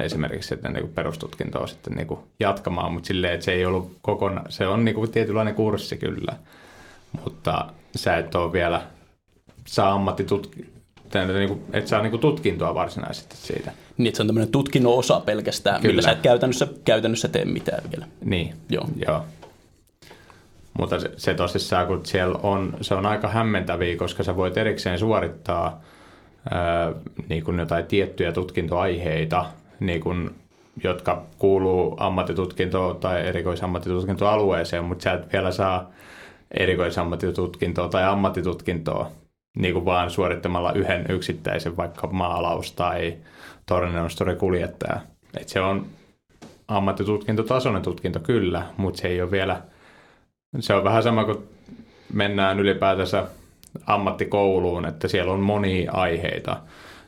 esimerkiksi 0.00 0.48
sitten 0.48 0.72
niinku 0.72 0.90
perustutkintoa 0.94 1.66
sitten 1.66 1.92
niinku 1.92 2.28
jatkamaan, 2.40 2.92
mutta 2.92 3.06
silleen, 3.06 3.34
että 3.34 3.44
se 3.44 3.52
ei 3.52 3.66
ollut 3.66 3.98
kokonaan, 4.02 4.52
se 4.52 4.66
on 4.66 4.84
niinku 4.84 5.06
tietynlainen 5.06 5.54
kurssi 5.54 5.96
kyllä, 5.96 6.36
mutta 7.24 7.66
sä 7.96 8.16
et 8.16 8.34
ole 8.34 8.52
vielä, 8.52 8.82
saa 9.66 9.92
ammattitutkintoa, 9.92 11.24
niin 11.38 11.64
et 11.72 11.86
saa 11.86 12.02
niinku 12.02 12.18
tutkintoa 12.18 12.74
varsinaisesti 12.74 13.36
siitä. 13.36 13.72
Niin, 13.98 14.08
että 14.08 14.16
se 14.16 14.22
on 14.22 14.26
tämmöinen 14.26 14.52
tutkinnon 14.52 14.94
osa 14.94 15.20
pelkästään, 15.20 15.80
Kyllä. 15.80 15.92
millä 15.92 16.02
sä 16.02 16.10
et 16.10 16.20
käytännössä, 16.20 16.68
käytännössä 16.84 17.28
tee 17.28 17.44
mitään 17.44 17.90
vielä. 17.90 18.06
Niin, 18.24 18.54
joo. 18.68 18.88
joo. 19.06 19.24
Mutta 20.78 21.00
se, 21.00 21.10
se 21.16 21.34
tosissaan, 21.34 21.86
kun 21.86 22.06
siellä 22.06 22.38
on, 22.42 22.76
se 22.80 22.94
on 22.94 23.06
aika 23.06 23.28
hämmentäviä, 23.28 23.96
koska 23.96 24.22
sä 24.22 24.36
voit 24.36 24.56
erikseen 24.56 24.98
suorittaa 24.98 25.80
ää, 26.50 26.92
niin 27.28 27.44
kuin 27.44 27.58
jotain 27.58 27.86
tiettyjä 27.86 28.32
tutkintoaiheita, 28.32 29.46
niin 29.80 30.00
kuin, 30.00 30.30
jotka 30.84 31.22
kuuluu 31.38 31.96
ammattitutkintoon 32.00 32.96
tai 32.96 33.26
erikoisammattitutkintoalueeseen, 33.26 34.84
mutta 34.84 35.02
sä 35.02 35.12
et 35.12 35.32
vielä 35.32 35.50
saa 35.50 35.90
erikoisammattitutkintoa 36.54 37.88
tai 37.88 38.04
ammattitutkintoa 38.04 39.10
niin 39.56 39.72
kuin 39.72 39.84
vaan 39.84 40.10
suorittamalla 40.10 40.72
yhden 40.72 41.06
yksittäisen 41.08 41.76
vaikka 41.76 42.06
maalaus 42.06 42.72
tai 42.72 43.16
kuljettaja. 44.38 45.00
Et 45.40 45.48
se 45.48 45.60
on 45.60 45.86
ammattitutkintotasoinen 46.68 47.82
tutkinto 47.82 48.20
kyllä, 48.20 48.62
mutta 48.76 49.00
se 49.00 49.08
ei 49.08 49.22
ole 49.22 49.30
vielä– 49.30 49.60
se 50.60 50.74
on 50.74 50.84
vähän 50.84 51.02
sama 51.02 51.24
kuin 51.24 51.38
mennään 52.12 52.60
ylipäätänsä 52.60 53.24
ammattikouluun, 53.86 54.86
että 54.86 55.08
siellä 55.08 55.32
on 55.32 55.40
monia 55.40 55.92
aiheita. 55.92 56.56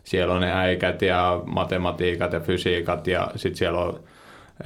Siellä 0.05 0.35
on 0.35 0.41
ne 0.41 0.53
äikät 0.53 1.03
ja 1.03 1.41
matematiikat 1.47 2.33
ja 2.33 2.41
fysiikat 2.41 3.07
ja 3.07 3.31
sitten 3.37 3.57
siellä 3.57 3.81
on 3.81 4.01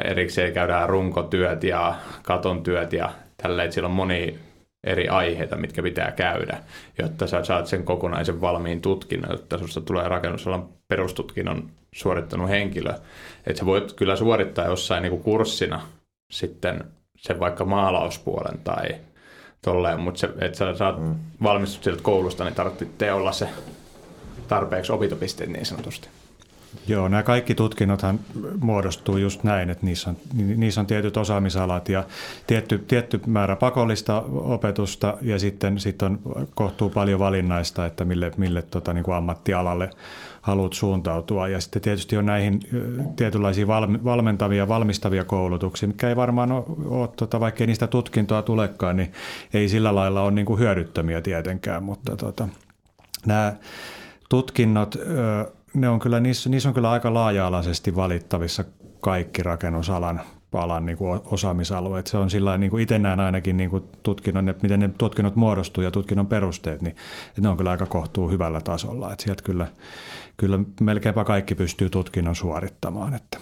erikseen 0.04 0.52
käydään 0.52 0.88
runkotyöt 0.88 1.64
ja 1.64 1.94
katon 2.22 2.62
työt 2.62 2.92
ja 2.92 3.10
tälleen, 3.42 3.72
siellä 3.72 3.88
on 3.88 3.94
moni 3.94 4.38
eri 4.84 5.08
aiheita, 5.08 5.56
mitkä 5.56 5.82
pitää 5.82 6.12
käydä, 6.12 6.62
jotta 6.98 7.26
sä 7.26 7.44
saat 7.44 7.66
sen 7.66 7.84
kokonaisen 7.84 8.40
valmiin 8.40 8.80
tutkinnon, 8.80 9.30
jotta 9.30 9.58
susta 9.58 9.80
tulee 9.80 10.08
rakennusalan 10.08 10.68
perustutkinnon 10.88 11.70
suorittanut 11.94 12.48
henkilö. 12.48 12.94
Että 13.46 13.58
sä 13.58 13.66
voit 13.66 13.92
kyllä 13.92 14.16
suorittaa 14.16 14.66
jossain 14.66 15.02
niin 15.02 15.10
kuin 15.10 15.22
kurssina 15.22 15.80
sitten 16.32 16.84
sen 17.16 17.40
vaikka 17.40 17.64
maalauspuolen 17.64 18.58
tai 18.64 18.88
tolleen, 19.62 20.00
mutta 20.00 20.20
se, 20.20 20.30
että 20.38 20.58
sä 20.58 20.74
saat 20.74 21.00
mm. 21.00 21.14
valmistut 21.42 21.84
sieltä 21.84 22.02
koulusta, 22.02 22.44
niin 22.44 22.54
tarvitsee 22.54 23.12
olla 23.12 23.32
se 23.32 23.48
tarpeeksi 24.48 24.92
opintopisteet 24.92 25.50
niin 25.50 25.66
sanotusti. 25.66 26.08
Joo, 26.88 27.08
nämä 27.08 27.22
kaikki 27.22 27.54
tutkinnothan 27.54 28.20
muodostuu 28.60 29.16
just 29.16 29.44
näin, 29.44 29.70
että 29.70 29.86
niissä 29.86 30.10
on, 30.10 30.16
niissä 30.56 30.80
on 30.80 30.86
tietyt 30.86 31.16
osaamisalat 31.16 31.88
ja 31.88 32.04
tietty, 32.46 32.78
tietty 32.78 33.20
määrä 33.26 33.56
pakollista 33.56 34.22
opetusta 34.30 35.16
ja 35.22 35.38
sitten, 35.38 35.80
sitten 35.80 36.06
on 36.06 36.48
kohtuu 36.54 36.90
paljon 36.90 37.20
valinnaista, 37.20 37.86
että 37.86 38.04
mille, 38.04 38.32
mille 38.36 38.62
tota, 38.62 38.92
niin 38.92 39.04
kuin 39.04 39.14
ammattialalle 39.14 39.90
haluat 40.42 40.72
suuntautua. 40.72 41.48
Ja 41.48 41.60
sitten 41.60 41.82
tietysti 41.82 42.16
on 42.16 42.26
näihin 42.26 42.60
tietynlaisia 43.16 43.66
valmentavia, 44.04 44.68
valmistavia 44.68 45.24
koulutuksia, 45.24 45.88
mikä 45.88 46.08
ei 46.08 46.16
varmaan 46.16 46.52
ole, 46.52 46.64
ole 46.84 47.08
tota, 47.16 47.40
vaikka 47.40 47.62
ei 47.62 47.66
niistä 47.66 47.86
tutkintoa 47.86 48.42
tulekaan, 48.42 48.96
niin 48.96 49.12
ei 49.54 49.68
sillä 49.68 49.94
lailla 49.94 50.22
ole 50.22 50.30
niin 50.30 50.46
kuin 50.46 50.60
hyödyttömiä 50.60 51.20
tietenkään, 51.20 51.82
mutta 51.82 52.16
tota, 52.16 52.48
nämä 53.26 53.54
tutkinnot, 54.28 54.96
ne 55.74 55.88
on 55.88 55.98
kyllä, 55.98 56.20
niissä, 56.20 56.50
niissä 56.50 56.68
on 56.68 56.74
kyllä 56.74 56.90
aika 56.90 57.14
laaja-alaisesti 57.14 57.96
valittavissa 57.96 58.64
kaikki 59.00 59.42
rakennusalan 59.42 60.20
alan 60.58 60.86
niin 60.86 60.98
kuin 60.98 61.20
osaamisalueet. 61.24 62.06
Se 62.06 62.16
on 62.16 62.30
sillä 62.30 62.58
niin 62.58 62.70
kuin 62.70 62.82
itse 62.82 62.98
näen 62.98 63.20
ainakin 63.20 63.56
niin 63.56 63.70
kuin 63.70 63.84
tutkinnon, 64.02 64.48
että 64.48 64.62
miten 64.62 64.80
ne 64.80 64.90
tutkinnot 64.98 65.36
muodostuu 65.36 65.84
ja 65.84 65.90
tutkinnon 65.90 66.26
perusteet, 66.26 66.82
niin 66.82 66.96
ne 67.40 67.48
on 67.48 67.56
kyllä 67.56 67.70
aika 67.70 67.86
kohtuu 67.86 68.30
hyvällä 68.30 68.60
tasolla. 68.60 69.12
Että 69.12 69.24
sieltä 69.24 69.42
kyllä, 69.42 69.66
kyllä 70.36 70.58
melkeinpä 70.80 71.24
kaikki 71.24 71.54
pystyy 71.54 71.90
tutkinnon 71.90 72.36
suorittamaan. 72.36 73.14
Että. 73.14 73.38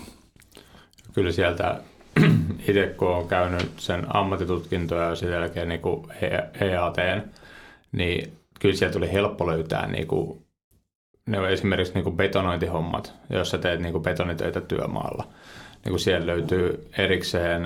Kyllä 1.13 1.33
sieltä 1.33 1.81
itse 2.69 2.95
kun 2.97 3.09
olen 3.09 3.29
käynyt 3.29 3.73
sen 3.77 4.17
ammattitutkintoja 4.17 5.09
ja 5.09 5.17
sen 5.17 5.31
jälkeen 5.31 5.69
niin 5.69 5.81
EAT, 6.61 6.97
niin 7.93 8.33
kyllä 8.61 8.77
sieltä 8.77 8.93
tuli 8.93 9.13
helppo 9.13 9.47
löytää 9.47 9.87
niin 9.87 10.07
kuin, 10.07 10.43
ne 11.29 11.41
on 11.41 11.51
esimerkiksi 11.51 11.95
niin 11.95 12.17
betonointihommat, 12.17 13.15
jos 13.31 13.51
sä 13.51 13.59
teet 13.59 13.81
niin 13.81 14.03
betonitöitä 14.03 14.61
työmaalla– 14.61 15.25
niin 15.85 15.93
kuin 15.93 16.01
siellä 16.01 16.27
löytyy 16.27 16.89
erikseen 16.99 17.63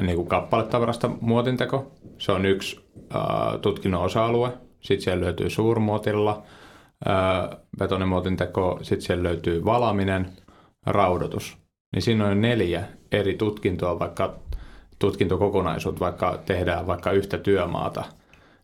niin 0.00 0.16
kuin 0.16 0.28
kappaletavarasta 0.28 1.10
muotinteko. 1.20 1.92
Se 2.18 2.32
on 2.32 2.46
yksi 2.46 2.80
äh, 3.14 3.60
tutkinnon 3.60 4.02
osa-alue. 4.02 4.52
Sitten 4.80 5.04
siellä 5.04 5.24
löytyy 5.24 5.50
suurmuotilla 5.50 6.42
äh, 7.08 7.58
betonimuotinteko. 7.78 8.78
Sitten 8.82 9.02
siellä 9.02 9.22
löytyy 9.22 9.64
valaminen, 9.64 10.28
raudotus. 10.86 11.56
Niin 11.94 12.02
siinä 12.02 12.26
on 12.26 12.40
neljä 12.40 12.84
eri 13.12 13.34
tutkintoa, 13.34 13.98
vaikka 13.98 14.34
tutkintokokonaisuut, 14.98 16.00
vaikka 16.00 16.38
tehdään 16.46 16.86
vaikka 16.86 17.10
yhtä 17.10 17.38
työmaata. 17.38 18.04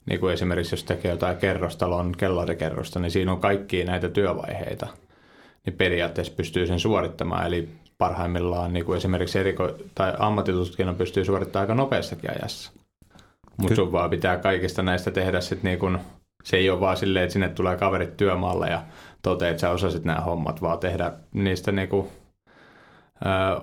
Niin 0.06 0.20
kuin 0.20 0.34
esimerkiksi 0.34 0.74
jos 0.74 0.84
tekee 0.84 1.10
jotain 1.10 1.36
kerrostalon 1.36 2.12
kellarikerrosta, 2.16 3.00
niin 3.00 3.10
siinä 3.10 3.32
on 3.32 3.40
kaikkia 3.40 3.84
näitä 3.84 4.08
työvaiheita. 4.08 4.86
Niin 5.66 5.76
periaatteessa 5.76 6.34
pystyy 6.36 6.66
sen 6.66 6.80
suorittamaan. 6.80 7.46
Eli 7.46 7.68
parhaimmillaan 7.98 8.72
niin 8.72 8.84
kuin 8.84 8.96
esimerkiksi 8.96 9.38
eriko- 9.38 9.84
tai 9.94 10.12
ammattitutkinnon 10.18 10.96
pystyy 10.96 11.24
suorittamaan 11.24 11.62
aika 11.62 11.74
nopeassakin 11.74 12.30
ajassa. 12.30 12.72
Mutta 13.56 13.74
sun 13.74 13.92
vaan 13.92 14.10
pitää 14.10 14.36
kaikista 14.36 14.82
näistä 14.82 15.10
tehdä 15.10 15.40
sitten 15.40 15.68
niin 15.68 15.78
kuin, 15.78 15.98
se 16.44 16.56
ei 16.56 16.70
ole 16.70 16.80
vaan 16.80 16.96
silleen, 16.96 17.22
että 17.22 17.32
sinne 17.32 17.48
tulee 17.48 17.76
kaverit 17.76 18.16
työmaalle 18.16 18.68
ja 18.68 18.82
toteat, 19.22 19.50
että 19.50 19.60
sä 19.60 19.70
osasit 19.70 20.04
nämä 20.04 20.20
hommat, 20.20 20.62
vaan 20.62 20.78
tehdä 20.78 21.12
niistä 21.34 21.72
niin 21.72 21.88
kuin, 21.88 22.08
ää, 23.24 23.60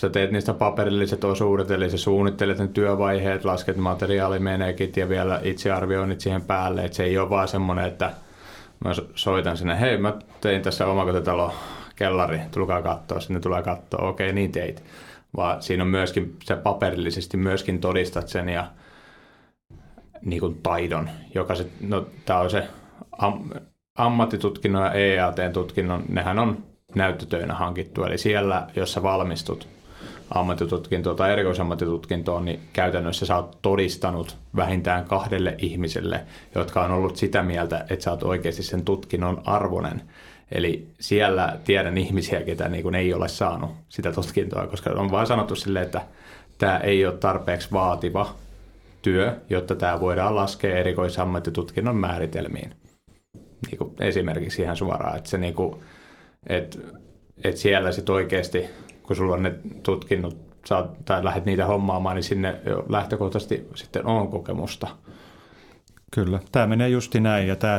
sä 0.00 0.10
teet 0.10 0.30
niistä 0.30 0.54
paperilliset 0.54 1.24
osuudet, 1.24 1.70
eli 1.70 1.90
sä 1.90 1.98
suunnittelet 1.98 2.58
ne 2.58 2.68
työvaiheet, 2.68 3.44
lasket 3.44 3.76
materiaalimenekit 3.76 4.96
ja 4.96 5.08
vielä 5.08 5.40
itse 5.42 5.70
arvioinnit 5.70 6.20
siihen 6.20 6.42
päälle, 6.42 6.84
että 6.84 6.96
se 6.96 7.04
ei 7.04 7.18
ole 7.18 7.30
vaan 7.30 7.48
semmoinen, 7.48 7.84
että 7.84 8.12
mä 8.84 8.90
soitan 9.14 9.56
sinne, 9.56 9.80
hei 9.80 9.96
mä 9.96 10.14
tein 10.40 10.62
tässä 10.62 10.86
omakotitalo 10.86 11.54
kellari, 11.96 12.40
tulkaa 12.50 12.82
katsoa, 12.82 13.20
sinne 13.20 13.40
tulee 13.40 13.62
katsoa, 13.62 14.08
okei 14.08 14.32
niin 14.32 14.52
teit. 14.52 14.84
Vaan 15.36 15.62
siinä 15.62 15.82
on 15.82 15.88
myöskin, 15.88 16.36
se 16.44 16.56
paperillisesti 16.56 17.36
myöskin 17.36 17.80
todistat 17.80 18.28
sen 18.28 18.48
ja 18.48 18.66
niin 20.22 20.40
kuin 20.40 20.58
taidon, 20.62 21.10
joka 21.34 21.54
se, 21.54 21.66
no 21.80 22.06
tämä 22.24 22.40
on 22.40 22.50
se 22.50 22.68
am, 23.18 23.50
ammattitutkinnon 23.98 24.84
ja 24.84 24.92
EAT-tutkinnon, 24.92 26.04
nehän 26.08 26.38
on 26.38 26.64
näyttötöinä 26.94 27.54
hankittu, 27.54 28.04
eli 28.04 28.18
siellä, 28.18 28.66
jos 28.76 28.92
sä 28.92 29.02
valmistut 29.02 29.79
ammattitutkintoon 30.30 31.16
tai 31.16 31.32
erikoisammattitutkintoon, 31.32 32.44
niin 32.44 32.60
käytännössä 32.72 33.26
sä 33.26 33.36
oot 33.36 33.58
todistanut 33.62 34.36
vähintään 34.56 35.04
kahdelle 35.04 35.54
ihmiselle, 35.58 36.20
jotka 36.54 36.84
on 36.84 36.90
ollut 36.90 37.16
sitä 37.16 37.42
mieltä, 37.42 37.86
että 37.90 38.04
sä 38.04 38.10
oot 38.10 38.22
oikeasti 38.22 38.62
sen 38.62 38.84
tutkinnon 38.84 39.42
arvonen. 39.44 40.02
Eli 40.52 40.88
siellä 41.00 41.58
tiedän 41.64 41.98
ihmisiä, 41.98 42.42
ketä 42.42 42.68
niin 42.68 42.82
kuin 42.82 42.94
ei 42.94 43.14
ole 43.14 43.28
saanut 43.28 43.70
sitä 43.88 44.12
tutkintoa, 44.12 44.66
koska 44.66 44.90
on 44.90 45.10
vain 45.10 45.26
sanottu 45.26 45.56
silleen, 45.56 45.84
että 45.86 46.02
tämä 46.58 46.78
ei 46.78 47.06
ole 47.06 47.16
tarpeeksi 47.16 47.68
vaativa 47.72 48.34
työ, 49.02 49.36
jotta 49.50 49.74
tämä 49.74 50.00
voidaan 50.00 50.36
laskea 50.36 50.76
erikoisammattitutkinnon 50.76 51.96
määritelmiin. 51.96 52.74
Niin 53.66 53.78
kuin 53.78 53.94
esimerkiksi 54.00 54.62
ihan 54.62 54.76
suoraan, 54.76 55.16
että, 55.16 55.30
se 55.30 55.38
niin 55.38 55.54
kuin, 55.54 55.76
että, 56.46 56.78
että 57.44 57.60
siellä 57.60 57.92
sitten 57.92 58.14
oikeasti, 58.14 58.64
kun 59.10 59.16
sulla 59.16 59.34
on 59.34 59.42
ne 59.42 59.54
tutkinnot 59.82 60.36
saat, 60.66 61.04
tai 61.04 61.24
lähdet 61.24 61.44
niitä 61.44 61.66
hommaamaan, 61.66 62.16
niin 62.16 62.24
sinne 62.24 62.60
jo 62.66 62.84
lähtökohtaisesti 62.88 63.68
sitten 63.74 64.06
on 64.06 64.28
kokemusta. 64.28 64.88
Kyllä, 66.10 66.40
tämä 66.52 66.66
menee 66.66 66.88
justi 66.88 67.20
näin 67.20 67.48
ja 67.48 67.56
tämä, 67.56 67.78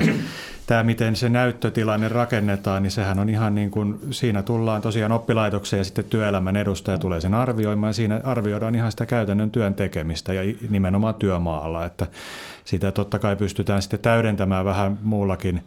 tämä 0.67 0.83
miten 0.83 1.15
se 1.15 1.29
näyttötilanne 1.29 2.09
rakennetaan, 2.09 2.83
niin 2.83 2.91
sehän 2.91 3.19
on 3.19 3.29
ihan 3.29 3.55
niin 3.55 3.71
kuin, 3.71 3.99
siinä 4.11 4.43
tullaan 4.43 4.81
tosiaan 4.81 5.11
oppilaitokseen 5.11 5.79
ja 5.79 5.83
sitten 5.83 6.05
työelämän 6.05 6.55
edustaja 6.55 6.97
tulee 6.97 7.21
sen 7.21 7.33
arvioimaan 7.33 7.93
siinä 7.93 8.21
arvioidaan 8.23 8.75
ihan 8.75 8.91
sitä 8.91 9.05
käytännön 9.05 9.51
työn 9.51 9.73
tekemistä 9.73 10.33
ja 10.33 10.55
nimenomaan 10.69 11.15
työmaalla, 11.15 11.85
että 11.85 12.07
sitä 12.65 12.91
totta 12.91 13.19
kai 13.19 13.35
pystytään 13.35 13.81
sitten 13.81 13.99
täydentämään 13.99 14.65
vähän 14.65 14.99
muullakin, 15.03 15.61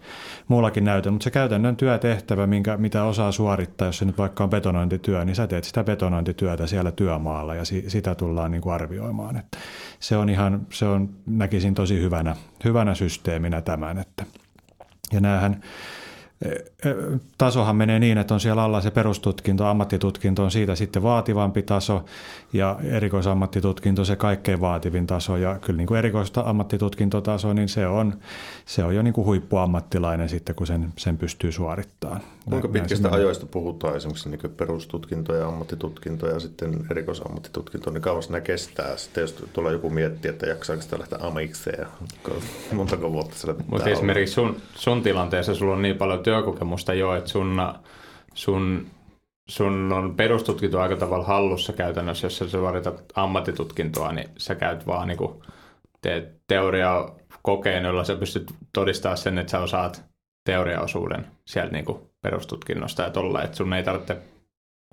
muullakin 0.49 0.85
näytön, 0.85 1.13
mutta 1.13 1.25
se 1.25 1.31
käytännön 1.31 1.77
työtehtävä, 1.77 2.47
minkä, 2.47 2.77
mitä 2.77 3.05
osaa 3.05 3.33
suorittaa, 3.33 3.89
jos 3.89 3.99
se 3.99 4.05
nyt 4.05 4.19
vaikka 4.19 4.45
on 4.45 4.51
betonointityö, 4.51 5.25
niin 5.25 5.37
sä 5.37 5.47
teet 5.47 5.65
sitä 5.65 5.85
betonointityötä 5.85 6.67
siellä 6.67 6.93
työmaalla 6.93 7.55
ja 7.55 7.65
si, 7.65 7.85
sitä 7.89 8.15
tullaan 8.15 8.51
niin 8.51 8.61
kuin 8.63 8.75
arvioimaan. 8.75 9.37
Että 9.37 9.59
se 10.01 10.17
on 10.17 10.29
ihan, 10.29 10.67
se 10.71 10.87
on, 10.87 11.09
näkisin 11.27 11.75
tosi 11.75 12.01
hyvänä, 12.01 12.37
hyvänä 12.65 12.95
systeeminä 12.95 13.61
tämän, 13.61 13.99
että 13.99 14.27
ja 15.15 15.21
näähän 15.21 15.61
tasohan 17.39 17.77
menee 17.77 17.99
niin, 17.99 18.19
että 18.19 18.35
on 18.35 18.41
siellä 18.41 18.63
alla 18.63 18.81
se 18.81 18.91
perustutkinto, 18.91 19.67
ammattitutkinto 19.67 20.45
on 20.45 20.51
siitä 20.51 20.75
sitten 20.75 21.03
vaativampi 21.03 21.63
taso 21.63 22.05
ja 22.53 22.79
erikoisammattitutkinto 22.83 24.05
se 24.05 24.17
kaikkein 24.17 24.61
vaativin 24.61 25.07
taso. 25.07 25.37
Ja 25.37 25.59
kyllä 25.59 25.77
niin 25.77 25.87
kuin 25.87 25.99
erikoista 25.99 26.43
ammattitutkintotaso, 26.47 27.53
niin 27.53 27.69
se 27.69 27.87
on, 27.87 28.15
se 28.67 28.85
on 28.85 28.95
jo 28.95 29.03
niin 29.03 29.15
kuin 29.15 29.27
huippuammattilainen 29.27 30.29
sitten, 30.29 30.55
kun 30.55 30.67
sen, 30.67 30.93
sen 30.97 31.19
pystyy 31.19 31.53
suorittamaan. 31.53 32.21
Kuinka 32.51 32.69
pitkistä 32.69 33.11
ajoista 33.11 33.47
puhutaan? 33.47 33.97
Esimerkiksi 33.97 34.29
niin 34.29 34.41
perustutkinto 34.57 35.35
ja 35.35 35.49
ammattitutkinto 35.49 36.29
ja 36.29 36.41
sitten 36.41 36.87
erikoisammattitutkinto, 36.91 37.91
niin 37.91 38.03
kauas 38.03 38.31
ne 38.31 38.41
kestää. 38.41 38.97
Sitten 38.97 39.23
jos 39.23 39.45
tulee 39.53 39.73
joku 39.73 39.91
miettiä, 39.91 40.31
että 40.31 40.47
jaksaako 40.47 40.83
sitä 40.83 40.99
lähteä 40.99 41.19
amikseen, 41.23 41.87
montako 42.73 43.13
vuotta 43.13 43.35
sillä 43.35 43.55
pitää 43.55 43.71
Mutta 43.71 43.91
esimerkiksi 43.91 44.35
sun, 44.35 44.57
sun 44.75 45.03
tilanteessa 45.03 45.55
sulla 45.55 45.73
on 45.73 45.83
niin 45.83 45.97
paljon 45.97 46.23
työkokemusta 46.35 46.95
jo, 46.95 47.15
että 47.15 47.31
sun, 47.31 47.63
sun, 48.35 48.87
sun 49.49 49.93
on 49.93 50.15
perustutkinto 50.17 50.81
aika 50.81 50.97
tavalla 50.97 51.25
hallussa 51.25 51.73
käytännössä, 51.73 52.27
jos 52.27 52.39
sä 52.39 52.49
suoritat 52.49 53.05
ammattitutkintoa, 53.15 54.13
niin 54.13 54.29
sä 54.39 54.55
käyt 54.55 54.87
vaan 54.87 55.09
niin 55.09 55.19
teet 56.03 56.41
teoria 56.47 57.09
kokeen, 57.43 57.85
jolla 57.85 58.05
sä 58.05 58.17
pystyt 58.17 58.53
todistamaan 58.73 59.19
sen, 59.19 59.39
että 59.39 59.51
sä 59.51 59.61
osaat 59.61 60.05
teoriaosuuden 60.45 61.27
sieltä 61.47 61.73
niin 61.73 61.85
perustutkinnosta 62.23 63.03
ja 63.03 63.11
tolla, 63.11 63.43
että 63.43 63.57
sun 63.57 63.73
ei 63.73 63.83
tarvitse, 63.83 64.17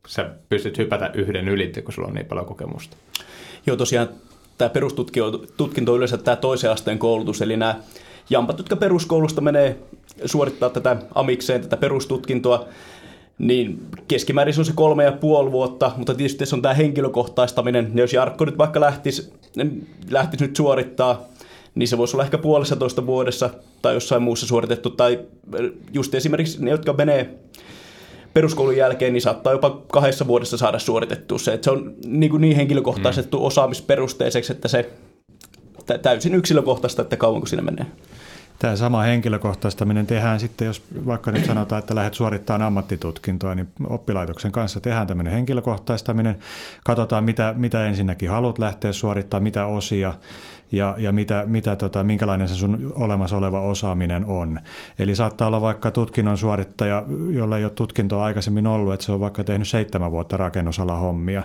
sä 0.08 0.30
pystyt 0.50 0.78
hypätä 0.78 1.12
yhden 1.14 1.48
ylitte, 1.48 1.82
kun 1.82 1.94
sulla 1.94 2.08
on 2.08 2.14
niin 2.14 2.26
paljon 2.26 2.46
kokemusta. 2.46 2.98
Joo, 3.66 3.78
tosiaan 3.78 4.10
tämä 4.58 4.70
perustutkinto 4.70 5.92
on 5.92 5.98
yleensä 5.98 6.18
tämä 6.18 6.36
toisen 6.36 6.72
asteen 6.72 7.00
koulutus, 7.00 7.42
eli 7.42 7.58
nämä 7.58 7.80
jampat, 8.32 8.58
jotka 8.58 8.76
peruskoulusta 8.76 9.42
menee 9.42 9.80
suorittaa 10.26 10.70
tätä 10.70 10.98
amikseen, 11.16 11.62
tätä 11.62 11.78
perustutkintoa, 11.78 12.66
niin 13.38 13.88
keskimäärin 14.08 14.54
se 14.54 14.62
on 14.62 14.66
se 14.66 14.72
kolme 14.76 15.04
ja 15.04 15.12
puoli 15.12 15.52
vuotta, 15.52 15.92
mutta 15.98 16.14
tietysti 16.14 16.46
se 16.46 16.56
on 16.56 16.62
tämä 16.62 16.74
henkilökohtaistaminen, 16.74 17.86
niin 17.86 17.98
jos 17.98 18.14
Jarkko 18.14 18.46
nyt 18.46 18.58
vaikka 18.58 18.80
lähtisi, 18.80 19.34
lähtisi 20.10 20.46
nyt 20.46 20.56
suorittaa, 20.56 21.22
niin 21.76 21.88
se 21.88 21.98
voisi 21.98 22.16
olla 22.16 22.24
ehkä 22.24 22.38
puolessa 22.38 22.76
toista 22.76 23.06
vuodessa 23.06 23.50
tai 23.82 23.94
jossain 23.94 24.22
muussa 24.22 24.48
suoritettu, 24.48 24.90
tai 24.90 25.20
just 25.94 26.16
esimerkiksi 26.16 26.66
ne, 26.66 26.72
jotka 26.72 26.94
menee 26.94 27.40
peruskoulun 28.34 28.78
jälkeen, 28.78 29.14
niin 29.14 29.22
saattaa 29.22 29.54
jopa 29.54 29.82
kahdessa 29.92 30.28
vuodessa 30.28 30.58
saada 30.58 30.80
suoritettua 30.80 31.38
se, 31.38 31.54
että 31.54 31.66
se 31.66 31.72
on 31.72 31.94
niin, 32.06 32.30
kuin 32.30 32.42
niin 32.42 32.56
henkilökohtaistettu 32.56 33.40
mm. 33.40 33.46
osaamisperusteiseksi, 33.46 34.52
että 34.52 34.68
se 34.68 34.90
täysin 36.02 36.36
yksilökohtaista, 36.36 37.02
että 37.02 37.18
kauanko 37.18 37.48
siinä 37.48 37.62
menee. 37.62 37.86
Tämä 38.62 38.76
sama 38.76 39.02
henkilökohtaistaminen 39.02 40.08
tehdään 40.08 40.40
sitten, 40.40 40.66
jos 40.66 40.84
vaikka 41.06 41.32
nyt 41.32 41.46
sanotaan, 41.46 41.80
että 41.80 41.96
lähdet 41.96 42.14
suorittamaan 42.14 42.62
ammattitutkintoa, 42.62 43.56
niin 43.56 43.68
oppilaitoksen 43.90 44.52
kanssa 44.52 44.80
tehdään 44.80 45.08
tämmöinen 45.08 45.34
henkilökohtaistaminen. 45.34 46.40
Katsotaan, 46.84 47.24
mitä, 47.24 47.54
mitä 47.58 47.86
ensinnäkin 47.86 48.30
haluat 48.30 48.60
lähteä 48.60 48.94
suorittamaan, 48.94 49.44
mitä 49.44 49.66
osia 49.66 50.14
ja, 50.72 50.96
ja 50.98 51.12
mitä, 51.12 51.44
mitä 51.48 51.76
tota, 51.76 52.04
minkälainen 52.04 52.48
se 52.48 52.56
sun 52.56 52.94
olemassa 52.96 53.38
oleva 53.38 53.62
osaaminen 53.62 54.26
on. 54.26 54.60
Eli 55.00 55.16
saattaa 55.16 55.48
olla 55.48 55.62
vaikka 55.62 55.92
tutkinnon 55.92 56.38
suorittaja, 56.38 57.04
jolla 57.30 57.58
ei 57.58 57.64
ole 57.64 57.72
tutkintoa 57.72 58.24
aikaisemmin 58.24 58.68
ollut, 58.68 58.94
että 58.94 59.06
se 59.06 59.12
on 59.12 59.20
vaikka 59.20 59.44
tehnyt 59.44 59.68
seitsemän 59.68 60.12
vuotta 60.12 60.38
rakennusala 60.38 60.96
hommia, 60.96 61.44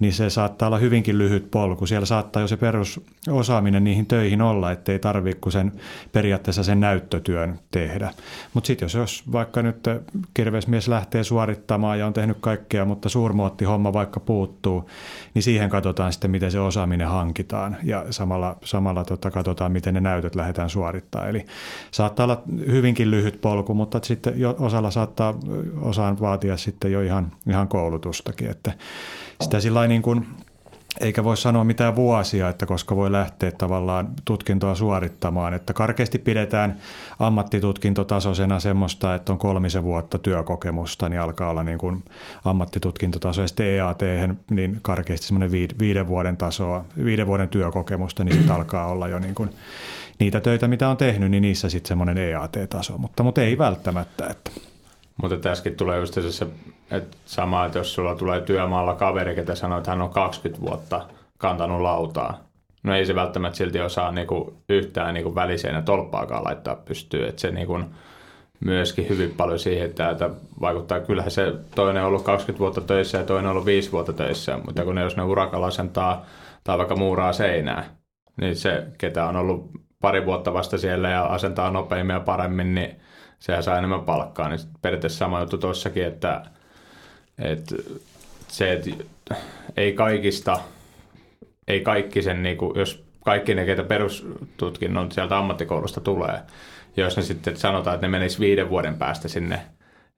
niin 0.00 0.12
se 0.12 0.30
saattaa 0.30 0.66
olla 0.66 0.78
hyvinkin 0.78 1.18
lyhyt 1.18 1.50
polku. 1.50 1.86
Siellä 1.86 2.06
saattaa 2.06 2.42
jo 2.42 2.48
se 2.48 2.56
perusosaaminen 2.56 3.84
niihin 3.84 4.06
töihin 4.06 4.42
olla, 4.42 4.72
ettei 4.72 4.98
tarvitse 4.98 5.40
kuin 5.40 5.52
sen 5.52 5.72
periaatteessa 6.12 6.62
sen 6.62 6.80
näyttötyön 6.80 7.58
tehdä. 7.70 8.10
Mutta 8.54 8.66
sitten 8.66 8.84
jos, 8.86 8.94
jos 8.94 9.32
vaikka 9.32 9.62
nyt 9.62 9.76
kirvesmies 10.34 10.88
lähtee 10.88 11.24
suorittamaan 11.24 11.98
ja 11.98 12.06
on 12.06 12.12
tehnyt 12.12 12.36
kaikkea, 12.40 12.84
mutta 12.84 13.08
suurmuotti-homma 13.08 13.92
vaikka 13.92 14.20
puuttuu, 14.20 14.90
niin 15.34 15.42
siihen 15.42 15.70
katsotaan 15.70 16.12
sitten, 16.12 16.30
miten 16.30 16.50
se 16.50 16.60
osaaminen 16.60 17.08
hankitaan 17.08 17.76
ja 17.82 18.04
samalla, 18.10 18.53
samalla 18.64 19.04
tota, 19.04 19.30
katsotaan, 19.30 19.72
miten 19.72 19.94
ne 19.94 20.00
näytöt 20.00 20.34
lähdetään 20.34 20.70
suorittamaan. 20.70 21.30
Eli 21.30 21.46
saattaa 21.90 22.24
olla 22.24 22.42
hyvinkin 22.66 23.10
lyhyt 23.10 23.40
polku, 23.40 23.74
mutta 23.74 24.00
sitten 24.02 24.40
jo, 24.40 24.56
osalla 24.58 24.90
saattaa 24.90 25.34
osaan 25.80 26.20
vaatia 26.20 26.56
sitten 26.56 26.92
jo 26.92 27.00
ihan, 27.00 27.32
ihan 27.48 27.68
koulutustakin, 27.68 28.50
että 28.50 28.72
sitä 29.40 29.60
sillä 29.60 29.86
niin 29.86 30.02
kuin, 30.02 30.26
eikä 31.00 31.24
voi 31.24 31.36
sanoa 31.36 31.64
mitään 31.64 31.96
vuosia, 31.96 32.48
että 32.48 32.66
koska 32.66 32.96
voi 32.96 33.12
lähteä 33.12 33.52
tavallaan 33.52 34.08
tutkintoa 34.24 34.74
suorittamaan. 34.74 35.54
Että 35.54 35.72
karkeasti 35.72 36.18
pidetään 36.18 36.76
ammattitutkintotasoisena 37.18 38.60
semmoista, 38.60 39.14
että 39.14 39.32
on 39.32 39.38
kolmisen 39.38 39.84
vuotta 39.84 40.18
työkokemusta, 40.18 41.08
niin 41.08 41.20
alkaa 41.20 41.50
olla 41.50 41.62
niin 41.62 41.78
kuin 41.78 42.04
ammattitutkintotaso. 42.44 43.40
Ja 43.40 43.48
sitten 43.48 43.66
EAT, 43.66 44.00
niin 44.50 44.78
karkeasti 44.82 45.26
semmoinen 45.26 45.52
viiden 45.78 46.08
vuoden 46.08 46.36
tasoa, 46.36 46.84
viiden 47.04 47.26
vuoden 47.26 47.48
työkokemusta, 47.48 48.24
niin 48.24 48.34
sitten 48.34 48.54
alkaa 48.54 48.86
olla 48.86 49.08
jo 49.08 49.18
niin 49.18 49.34
kuin 49.34 49.50
niitä 50.18 50.40
töitä, 50.40 50.68
mitä 50.68 50.88
on 50.88 50.96
tehnyt, 50.96 51.30
niin 51.30 51.42
niissä 51.42 51.68
sitten 51.68 51.88
semmoinen 51.88 52.18
EAT-taso. 52.18 52.98
Mutta, 52.98 53.22
mutta 53.22 53.42
ei 53.42 53.58
välttämättä. 53.58 54.26
Että. 54.26 54.73
Mutta 55.22 55.36
tässäkin 55.36 55.76
tulee 55.76 55.98
just 55.98 56.18
se, 56.30 56.46
että 56.90 57.16
sama, 57.24 57.66
että 57.66 57.78
jos 57.78 57.94
sulla 57.94 58.14
tulee 58.14 58.40
työmaalla 58.40 58.94
kaveri, 58.94 59.34
ketä 59.34 59.54
sanoo, 59.54 59.78
että 59.78 59.90
hän 59.90 60.02
on 60.02 60.10
20 60.10 60.66
vuotta 60.66 61.06
kantanut 61.38 61.80
lautaa, 61.80 62.38
no 62.82 62.94
ei 62.94 63.06
se 63.06 63.14
välttämättä 63.14 63.56
silti 63.56 63.80
osaa 63.80 64.12
niinku 64.12 64.56
yhtään 64.68 65.14
niinku 65.14 65.34
väliseenä 65.34 65.82
tolppaakaan 65.82 66.44
laittaa 66.44 66.76
pystyyn, 66.76 67.28
että 67.28 67.40
se 67.40 67.50
niinku 67.50 67.80
myöskin 68.60 69.08
hyvin 69.08 69.34
paljon 69.36 69.58
siihen, 69.58 69.86
että, 69.86 70.10
että 70.10 70.30
vaikuttaa, 70.60 71.00
kyllähän 71.00 71.30
se 71.30 71.54
toinen 71.74 72.02
on 72.02 72.08
ollut 72.08 72.22
20 72.22 72.60
vuotta 72.60 72.80
töissä 72.80 73.18
ja 73.18 73.24
toinen 73.24 73.46
on 73.46 73.50
ollut 73.50 73.66
5 73.66 73.92
vuotta 73.92 74.12
töissä, 74.12 74.58
mutta 74.66 74.84
kun 74.84 74.94
ne, 74.94 75.02
jos 75.02 75.16
ne 75.16 75.22
urakalla 75.22 75.66
asentaa 75.66 76.26
tai 76.64 76.78
vaikka 76.78 76.96
muuraa 76.96 77.32
seinää, 77.32 77.84
niin 78.40 78.56
se, 78.56 78.86
ketä 78.98 79.26
on 79.26 79.36
ollut 79.36 79.70
pari 80.00 80.26
vuotta 80.26 80.52
vasta 80.52 80.78
siellä 80.78 81.08
ja 81.08 81.24
asentaa 81.24 81.70
nopeammin 81.70 82.14
ja 82.14 82.20
paremmin, 82.20 82.74
niin 82.74 82.96
sehän 83.44 83.62
saa 83.62 83.78
enemmän 83.78 84.00
palkkaa, 84.00 84.48
niin 84.48 84.60
periaatteessa 84.82 85.18
sama 85.18 85.40
juttu 85.40 85.58
tuossakin, 85.58 86.04
että, 86.04 86.42
että 87.38 87.74
se, 88.48 88.72
että 88.72 89.34
ei 89.76 89.92
kaikista, 89.92 90.60
ei 91.68 91.80
kaikki 91.80 92.22
sen, 92.22 92.42
niin 92.42 92.56
kuin, 92.56 92.78
jos 92.78 93.04
kaikki 93.24 93.54
ne, 93.54 93.64
ketä 93.64 93.82
perustutkinnon 93.82 95.12
sieltä 95.12 95.38
ammattikoulusta 95.38 96.00
tulee, 96.00 96.38
jos 96.96 97.16
ne 97.16 97.22
sitten 97.22 97.56
sanotaan, 97.56 97.94
että 97.94 98.06
ne 98.06 98.10
menis 98.10 98.40
viiden 98.40 98.70
vuoden 98.70 98.94
päästä 98.94 99.28
sinne 99.28 99.60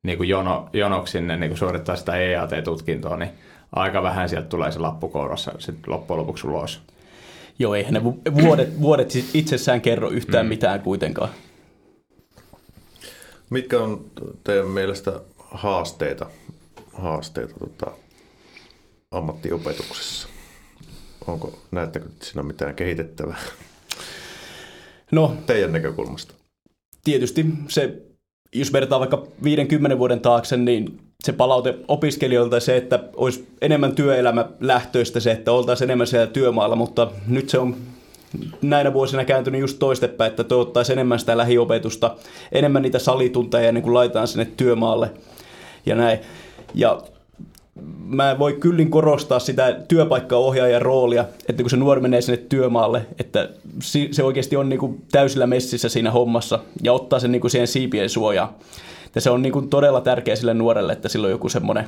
niin 0.03 0.19
kuin 0.19 0.29
jono, 0.29 0.69
jonoksi 0.73 1.13
sinne 1.13 1.37
niin 1.37 1.51
kuin 1.51 1.59
suorittaa 1.59 1.97
sitä 1.97 2.17
EAT-tutkintoa, 2.17 3.17
niin 3.17 3.31
aika 3.73 4.03
vähän 4.03 4.29
sieltä 4.29 4.49
tulee 4.49 4.73
se 4.73 4.79
lappukourassa 4.79 5.53
sitten 5.59 5.93
loppujen 5.93 6.21
lopuksi 6.21 6.47
ulos. 6.47 6.83
Joo, 7.59 7.75
eihän 7.75 7.95
ne 7.95 8.05
vuodet, 8.05 8.81
vuodet 8.81 9.11
siis 9.11 9.35
itsessään 9.35 9.81
kerro 9.81 10.11
yhtään 10.11 10.47
mm. 10.47 10.49
mitään 10.49 10.81
kuitenkaan. 10.81 11.31
Mitkä 13.51 13.81
on 13.81 14.11
teidän 14.45 14.69
mielestä 14.69 15.21
haasteita, 15.39 16.27
haasteita 16.93 17.55
tota, 17.59 17.91
ammattiopetuksessa? 19.11 20.29
Onko, 21.27 21.59
näettekö 21.71 22.09
siinä 22.23 22.43
mitään 22.43 22.75
kehitettävää? 22.75 23.39
No, 25.13 25.37
teidän 25.47 25.73
näkökulmasta? 25.73 26.35
Tietysti 27.05 27.47
se, 27.69 28.03
jos 28.55 28.73
vertaa 28.73 29.01
vaikka 29.01 29.27
50 29.43 29.99
vuoden 29.99 30.21
taakse, 30.21 30.57
niin 30.57 31.01
se 31.25 31.33
palaute 31.33 31.79
opiskelijoilta 31.89 32.61
se, 32.61 32.77
että 32.77 33.05
olisi 33.17 33.49
enemmän 33.61 33.95
työelämä 33.95 34.49
lähtöistä 34.61 35.21
se, 35.21 35.31
että 35.33 35.53
oltaisiin 35.53 35.87
enemmän 35.91 36.07
siellä 36.07 36.27
työmaalla, 36.27 36.77
mutta 36.77 37.11
nyt 37.27 37.49
se 37.49 37.59
on 37.59 37.77
näinä 38.63 38.93
vuosina 38.93 39.25
kääntynyt 39.25 39.61
just 39.61 39.79
toistepäin, 39.79 40.31
että 40.31 40.45
toivottaisiin 40.45 40.99
enemmän 40.99 41.19
sitä 41.19 41.37
lähiopetusta, 41.37 42.17
enemmän 42.53 42.83
niitä 42.83 42.99
salitunteja 42.99 43.69
ennen 43.69 43.83
kuin 43.83 43.95
laitetaan 43.95 44.29
sinne 44.29 44.45
työmaalle 44.57 45.11
ja 45.87 45.95
näin. 45.95 46.19
Ja 46.75 47.03
mä 48.07 48.39
voi 48.39 48.53
kyllin 48.53 48.91
korostaa 48.91 49.39
sitä 49.39 49.73
työpaikkaohjaajan 49.89 50.83
roolia, 50.83 51.25
että 51.49 51.63
kun 51.63 51.71
se 51.71 51.77
nuori 51.77 52.01
menee 52.01 52.21
sinne 52.21 52.37
työmaalle, 52.49 53.07
että 53.19 53.49
se 54.11 54.23
oikeasti 54.23 54.57
on 54.57 54.69
niin 54.69 54.81
kuin 54.81 55.03
täysillä 55.13 55.47
messissä 55.47 55.89
siinä 55.89 56.11
hommassa 56.11 56.59
ja 56.83 56.93
ottaa 56.93 57.19
sen 57.19 57.33
niin 57.33 57.41
kuin 57.41 57.51
siihen 57.51 57.69
siipien 57.69 58.11
suojaan. 58.11 58.49
Ja 59.15 59.21
se 59.21 59.31
on 59.31 59.43
niin 59.43 59.53
kuin 59.53 59.69
todella 59.69 60.01
tärkeä 60.01 60.37
sille 60.37 60.55
nuorelle, 60.55 60.93
että 60.93 61.09
sillä 61.09 61.25
on 61.25 61.31
joku 61.31 61.49
semmoinen 61.49 61.85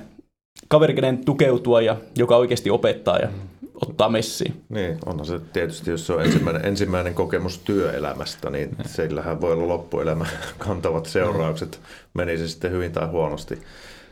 kaveri, 0.69 0.95
kenen 0.95 1.25
tukeutua 1.25 1.83
ja 1.83 1.97
joka 2.17 2.37
oikeasti 2.37 2.71
opettaa 2.71 3.19
ja 3.19 3.29
ottaa 3.87 4.09
messiin. 4.09 4.65
Niin, 4.69 4.99
onhan 5.07 5.27
se 5.27 5.41
tietysti, 5.53 5.91
jos 5.91 6.07
se 6.07 6.13
on 6.13 6.23
ensimmäinen, 6.23 6.65
ensimmäinen 6.65 7.15
kokemus 7.15 7.59
työelämästä, 7.59 8.51
niin 8.51 8.77
sillähän 8.87 9.41
voi 9.41 9.53
olla 9.53 9.69
loppuelämä 9.69 10.27
kantavat 10.59 11.07
seuraukset, 11.07 11.81
meni 12.15 12.39
se 12.39 12.49
sitten 12.49 12.71
hyvin 12.71 12.93
tai 12.93 13.07
huonosti. 13.07 13.55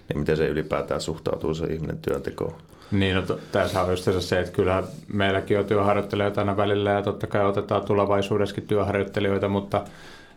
Niin 0.08 0.18
miten 0.18 0.36
se 0.36 0.46
ylipäätään 0.46 1.00
suhtautuu 1.00 1.54
se 1.54 1.66
ihminen 1.66 1.98
työntekoon? 1.98 2.54
Niin, 2.90 3.14
no 3.16 3.22
tässä 3.52 3.82
on 3.82 3.90
just 3.90 4.08
se, 4.20 4.40
että 4.40 4.52
kyllä 4.52 4.82
meilläkin 5.12 5.58
on 5.58 5.64
työharjoittelijoita 5.64 6.40
aina 6.40 6.56
välillä 6.56 6.90
ja 6.90 7.02
totta 7.02 7.26
kai 7.26 7.46
otetaan 7.46 7.82
tulevaisuudessakin 7.82 8.66
työharjoittelijoita, 8.66 9.48
mutta 9.48 9.84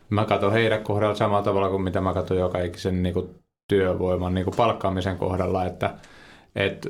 mä 0.09 0.25
katson 0.25 0.51
heidän 0.51 0.83
kohdalla 0.83 1.15
samalla 1.15 1.43
tavalla 1.43 1.69
kuin 1.69 1.81
mitä 1.81 2.01
mä 2.01 2.13
katson 2.13 2.37
joka 2.37 2.61
ikisen 2.61 3.03
niin 3.03 3.13
kuin 3.13 3.29
työvoiman 3.69 4.33
niin 4.33 4.45
kuin 4.45 4.55
palkkaamisen 4.57 5.17
kohdalla, 5.17 5.65
että, 5.65 5.93
että 6.55 6.89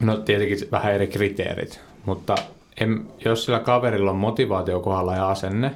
no 0.00 0.16
tietenkin 0.16 0.58
vähän 0.72 0.94
eri 0.94 1.06
kriteerit, 1.06 1.80
mutta 2.06 2.34
en, 2.80 3.06
jos 3.24 3.44
sillä 3.44 3.58
kaverilla 3.58 4.10
on 4.10 4.16
motivaatio 4.16 4.80
kohdalla 4.80 5.16
ja 5.16 5.28
asenne, 5.28 5.70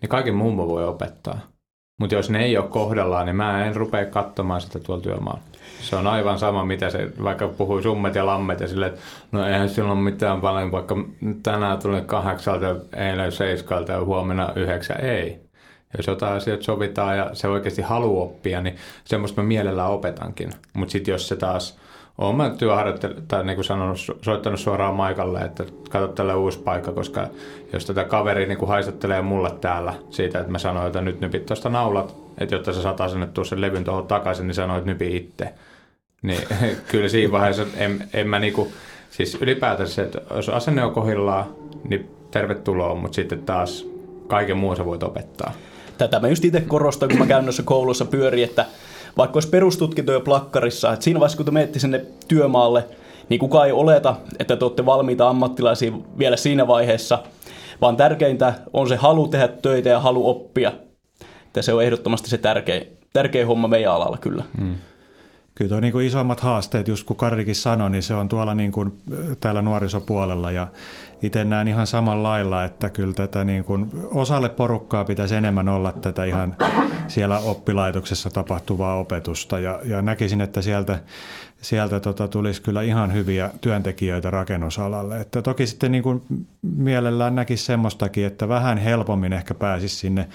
niin 0.00 0.08
kaiken 0.08 0.34
muun 0.34 0.56
voi 0.56 0.86
opettaa. 0.88 1.38
Mutta 2.00 2.14
jos 2.14 2.30
ne 2.30 2.44
ei 2.44 2.58
ole 2.58 2.68
kohdallaan, 2.68 3.26
niin 3.26 3.36
mä 3.36 3.66
en 3.66 3.76
rupea 3.76 4.06
katsomaan 4.06 4.60
sitä 4.60 4.78
tuolla 4.78 5.02
työmaalla. 5.02 5.40
Se 5.80 5.96
on 5.96 6.06
aivan 6.06 6.38
sama, 6.38 6.64
mitä 6.64 6.90
se, 6.90 7.10
vaikka 7.22 7.48
puhui 7.48 7.82
summet 7.82 8.14
ja 8.14 8.26
lammet 8.26 8.60
ja 8.60 8.68
silleen, 8.68 8.92
että 8.92 9.04
no 9.32 9.46
eihän 9.46 9.68
silloin 9.68 9.98
mitään 9.98 10.40
paljon, 10.40 10.72
vaikka 10.72 10.96
tänään 11.42 11.78
tuli 11.78 12.00
kahdeksalta, 12.00 12.76
eilen 12.96 13.32
seiskalta 13.32 13.92
ja 13.92 14.04
huomenna 14.04 14.52
yhdeksän, 14.56 15.00
ei. 15.00 15.43
Jos 15.96 16.06
jotain 16.06 16.36
asioita 16.36 16.64
sovitaan 16.64 17.18
ja 17.18 17.30
se 17.32 17.48
oikeasti 17.48 17.82
haluaa 17.82 18.24
oppia, 18.24 18.60
niin 18.60 18.76
semmoista 19.04 19.42
mä 19.42 19.48
mielellään 19.48 19.90
opetankin. 19.90 20.50
Mutta 20.72 20.92
sitten 20.92 21.12
jos 21.12 21.28
se 21.28 21.36
taas, 21.36 21.78
olen 22.18 22.36
mä 22.36 22.50
työharjoittanut, 22.50 23.28
tai 23.28 23.44
niin 23.44 23.56
kuin 23.56 23.64
sanonut, 23.64 23.98
soittanut 24.22 24.60
suoraan 24.60 24.94
Maikalle, 24.94 25.40
että 25.40 25.64
katso 25.90 26.08
tälle 26.08 26.34
uusi 26.34 26.58
paikka, 26.58 26.92
koska 26.92 27.26
jos 27.72 27.86
tätä 27.86 28.04
kaveri 28.04 28.46
niin 28.46 28.58
kuin 28.58 28.68
haistattelee 28.68 29.22
mulle 29.22 29.50
täällä 29.50 29.94
siitä, 30.10 30.38
että 30.38 30.52
mä 30.52 30.58
sanoin, 30.58 30.86
että 30.86 31.00
nyt 31.00 31.20
nypit 31.20 31.46
tuosta 31.46 31.68
naulat, 31.68 32.16
että 32.38 32.54
jotta 32.54 32.72
se 32.72 32.82
sataa 32.82 33.08
sinne 33.08 33.28
sen 33.42 33.60
levyn 33.60 33.84
tuohon 33.84 34.06
takaisin, 34.06 34.46
niin 34.46 34.54
sanoit 34.54 34.84
nypi 34.84 35.16
itse. 35.16 35.54
Niin 36.22 36.40
kyllä 36.90 37.08
siinä 37.08 37.32
vaiheessa 37.32 37.66
en, 37.76 38.08
en 38.12 38.28
mä 38.28 38.38
niinku, 38.38 38.72
siis 39.10 39.38
ylipäätään 39.40 39.88
se, 39.88 40.02
että 40.02 40.20
jos 40.34 40.48
asenne 40.48 40.84
on 40.84 40.92
kohillaan, 40.92 41.44
niin 41.88 42.10
tervetuloa, 42.30 42.94
mutta 42.94 43.14
sitten 43.14 43.42
taas 43.42 43.86
kaiken 44.26 44.56
muun 44.56 44.76
sä 44.76 44.84
voit 44.84 45.02
opettaa. 45.02 45.52
Tätä 45.98 46.20
mä 46.20 46.28
just 46.28 46.44
itse 46.44 46.60
korostan, 46.60 47.08
kun 47.08 47.18
mä 47.18 47.26
käyn 47.26 47.44
noissa 47.44 47.62
koulussa 47.62 48.04
pyöri, 48.04 48.42
että 48.42 48.66
vaikka 49.16 49.36
olisi 49.36 49.48
perustutkinto 49.48 50.12
jo 50.12 50.20
plakkarissa, 50.20 50.92
että 50.92 51.04
siinä 51.04 51.20
vaiheessa 51.20 51.36
kun 51.36 51.46
te 51.46 51.52
menette 51.52 51.78
sinne 51.78 52.04
työmaalle, 52.28 52.84
niin 53.28 53.38
kukaan 53.38 53.66
ei 53.66 53.72
oleta, 53.72 54.16
että 54.38 54.56
te 54.56 54.64
olette 54.64 54.86
valmiita 54.86 55.28
ammattilaisia 55.28 55.92
vielä 56.18 56.36
siinä 56.36 56.66
vaiheessa, 56.66 57.18
vaan 57.80 57.96
tärkeintä 57.96 58.54
on 58.72 58.88
se 58.88 58.96
halu 58.96 59.28
tehdä 59.28 59.48
töitä 59.48 59.88
ja 59.88 60.00
halu 60.00 60.28
oppia. 60.28 60.72
Että 61.46 61.62
se 61.62 61.72
on 61.72 61.82
ehdottomasti 61.82 62.30
se 62.30 62.38
tärkein, 62.38 62.86
tärkein 63.12 63.46
homma 63.46 63.68
meidän 63.68 63.92
alalla 63.92 64.18
kyllä. 64.18 64.44
Hmm 64.60 64.74
kyllä 65.54 65.68
tuo 65.68 65.80
niin 65.80 65.92
kuin 65.92 66.06
isommat 66.06 66.40
haasteet, 66.40 66.88
just 66.88 67.06
kun 67.06 67.16
Karikin 67.16 67.54
sanoi, 67.54 67.90
niin 67.90 68.02
se 68.02 68.14
on 68.14 68.28
tuolla 68.28 68.54
niin 68.54 68.72
kuin 68.72 69.02
täällä 69.40 69.62
nuorisopuolella 69.62 70.50
ja 70.50 70.66
itse 71.22 71.44
näen 71.44 71.68
ihan 71.68 71.86
samalla 71.86 72.28
lailla, 72.28 72.64
että 72.64 72.90
kyllä 72.90 73.14
tätä 73.14 73.44
niin 73.44 73.64
kuin 73.64 73.90
osalle 74.04 74.48
porukkaa 74.48 75.04
pitäisi 75.04 75.34
enemmän 75.34 75.68
olla 75.68 75.92
tätä 75.92 76.24
ihan 76.24 76.56
siellä 77.08 77.38
oppilaitoksessa 77.38 78.30
tapahtuvaa 78.30 78.98
opetusta 78.98 79.58
ja, 79.58 79.80
ja 79.84 80.02
näkisin, 80.02 80.40
että 80.40 80.62
sieltä, 80.62 80.98
sieltä 81.60 82.00
tota 82.00 82.28
tulisi 82.28 82.62
kyllä 82.62 82.82
ihan 82.82 83.12
hyviä 83.12 83.50
työntekijöitä 83.60 84.30
rakennusalalle. 84.30 85.20
Että 85.20 85.42
toki 85.42 85.66
sitten 85.66 85.92
niin 85.92 86.02
kuin 86.02 86.22
mielellään 86.62 87.34
näkisi 87.34 87.64
semmoistakin, 87.64 88.26
että 88.26 88.48
vähän 88.48 88.78
helpommin 88.78 89.32
ehkä 89.32 89.54
pääsisi 89.54 89.96
sinne 89.96 90.28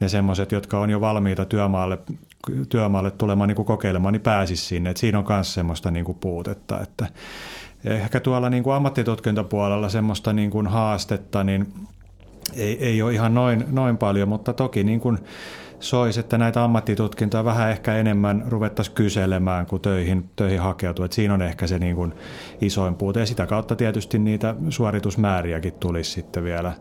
ne 0.00 0.08
semmoiset, 0.08 0.52
jotka 0.52 0.78
on 0.78 0.90
jo 0.90 1.00
valmiita 1.00 1.44
työmaalle, 1.44 1.98
työmaalle 2.68 3.10
tulemaan 3.10 3.48
niin 3.48 3.56
kuin 3.56 3.66
kokeilemaan, 3.66 4.12
niin 4.12 4.22
pääsisi 4.22 4.64
sinne. 4.64 4.90
Et 4.90 4.96
siinä 4.96 5.18
on 5.18 5.24
myös 5.28 5.54
semmoista 5.54 5.90
niin 5.90 6.04
kuin 6.04 6.18
puutetta. 6.20 6.80
Että 6.80 7.06
ehkä 7.84 8.20
tuolla 8.20 8.50
niin 8.50 8.62
kuin 8.62 8.74
ammattitutkintopuolella 8.74 9.88
semmoista 9.88 10.32
niin 10.32 10.50
kuin 10.50 10.66
haastetta, 10.66 11.44
niin 11.44 11.72
ei, 12.56 12.84
ei 12.84 13.02
ole 13.02 13.12
ihan 13.12 13.34
noin, 13.34 13.64
noin 13.70 13.98
paljon, 13.98 14.28
mutta 14.28 14.52
toki 14.52 14.84
niin 14.84 15.00
kuin 15.00 15.18
soisi, 15.80 16.20
että 16.20 16.38
näitä 16.38 16.64
ammattitutkintoja 16.64 17.44
vähän 17.44 17.70
ehkä 17.70 17.96
enemmän 17.96 18.44
ruvettaisiin 18.48 18.94
kyselemään, 18.94 19.66
kuin 19.66 19.82
töihin, 19.82 20.30
töihin 20.36 20.60
hakeutuu. 20.60 21.04
Et 21.04 21.12
siinä 21.12 21.34
on 21.34 21.42
ehkä 21.42 21.66
se 21.66 21.78
niin 21.78 21.96
kuin 21.96 22.12
isoin 22.60 22.94
puute. 22.94 23.20
Ja 23.20 23.26
sitä 23.26 23.46
kautta 23.46 23.76
tietysti 23.76 24.18
niitä 24.18 24.54
suoritusmääriäkin 24.68 25.72
tulisi 25.72 26.10
sitten 26.10 26.44
vielä, 26.44 26.72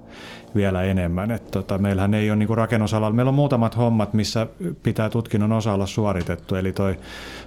vielä 0.56 0.84
enemmän. 0.84 1.32
Et 1.32 1.52
tota, 1.52 1.78
meillähän 1.78 2.14
ei 2.14 2.30
ole 2.30 2.36
niin 2.36 2.48
kuin 2.48 2.58
rakennusalalla, 2.58 3.16
meillä 3.16 3.30
on 3.30 3.36
muutamat 3.36 3.78
hommat, 3.78 4.14
missä 4.14 4.48
pitää 4.84 5.10
tutkinnon 5.10 5.52
osa 5.52 5.74
olla 5.74 5.86
suoritettu. 5.86 6.56
Eli 6.56 6.72
toi 6.72 6.98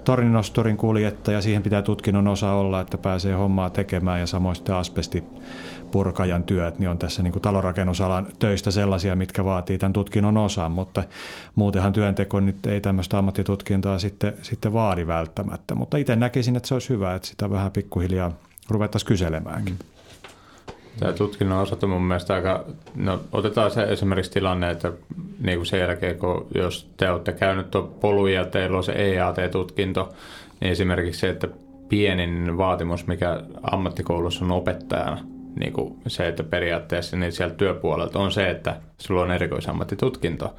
torninosturin 0.05 0.77
kuljettaja, 0.77 1.41
siihen 1.41 1.63
pitää 1.63 1.83
tutkinnon 1.83 2.29
osa 2.29 2.53
olla, 2.53 2.81
että 2.81 2.99
pääsee 2.99 3.35
hommaa 3.35 3.71
tekemään 3.71 4.21
ja 4.21 4.27
samoin 4.27 4.57
sitten 4.57 4.75
asbesti 4.75 5.25
purkajan 5.89 6.45
työt, 6.45 6.79
niin 6.79 6.91
on 6.91 6.99
tässä 6.99 7.23
niin 7.23 7.33
kuin 7.33 7.43
talonrakennusalan 7.43 8.27
töistä 8.39 8.71
sellaisia, 8.71 9.17
mitkä 9.17 9.45
vaatii 9.45 9.79
tämän 9.79 9.93
tutkinnon 9.93 10.37
osan, 10.37 10.73
mutta 10.73 11.05
muutenhan 11.55 11.93
työnteko 11.93 12.41
nyt 12.41 12.67
ei 12.67 12.81
tämmöistä 12.81 13.19
ammattitutkintoa 13.19 13.99
sitten, 13.99 14.33
sitten 14.43 14.73
vaadi 14.73 15.07
välttämättä. 15.07 15.75
Mutta 15.75 15.97
itse 15.97 16.17
näkisin, 16.17 16.57
että 16.57 16.69
se 16.69 16.75
olisi 16.75 16.89
hyvä, 16.89 17.15
että 17.15 17.29
sitä 17.29 17.51
vähän 17.51 17.73
pikkuhiljaa 17.73 18.33
ruvettaisiin 18.71 19.09
kyselemäänkin. 19.09 19.79
Tämä 20.99 21.13
tutkinnon 21.13 21.59
osat 21.59 21.83
on 21.83 21.91
mun 21.91 22.03
mielestä 22.03 22.35
aika, 22.35 22.65
no 22.95 23.21
otetaan 23.33 23.71
se 23.71 23.83
esimerkiksi 23.83 24.31
tilanne, 24.31 24.71
että 24.71 24.93
niin 25.41 25.59
kuin 25.59 25.67
sen 25.67 25.81
jälkeen, 25.81 26.19
kun 26.19 26.47
jos 26.55 26.91
te 26.97 27.11
olette 27.11 27.33
käynyt 27.33 27.71
tuon 27.71 27.89
polun 28.01 28.33
ja 28.33 28.45
teillä 28.45 28.77
on 28.77 28.85
se 28.85 28.93
EAT-tutkinto, 28.93 30.15
niin 30.61 30.73
esimerkiksi 30.73 31.21
se, 31.21 31.29
että 31.29 31.49
pienin 31.89 32.59
vaatimus, 32.59 33.07
mikä 33.07 33.43
ammattikoulussa 33.63 34.45
on 34.45 34.51
opettajana, 34.51 35.19
niin 35.59 35.73
kuin 35.73 35.99
se, 36.07 36.29
että 36.29 36.45
periaatteessa 36.45 37.17
niin 37.17 37.33
sieltä 37.33 37.55
työpuolelta 37.55 38.19
on 38.19 38.33
se, 38.33 38.51
että 38.51 38.77
sulla 38.99 39.23
on 39.23 39.31
erikoisammattitutkinto, 39.31 40.57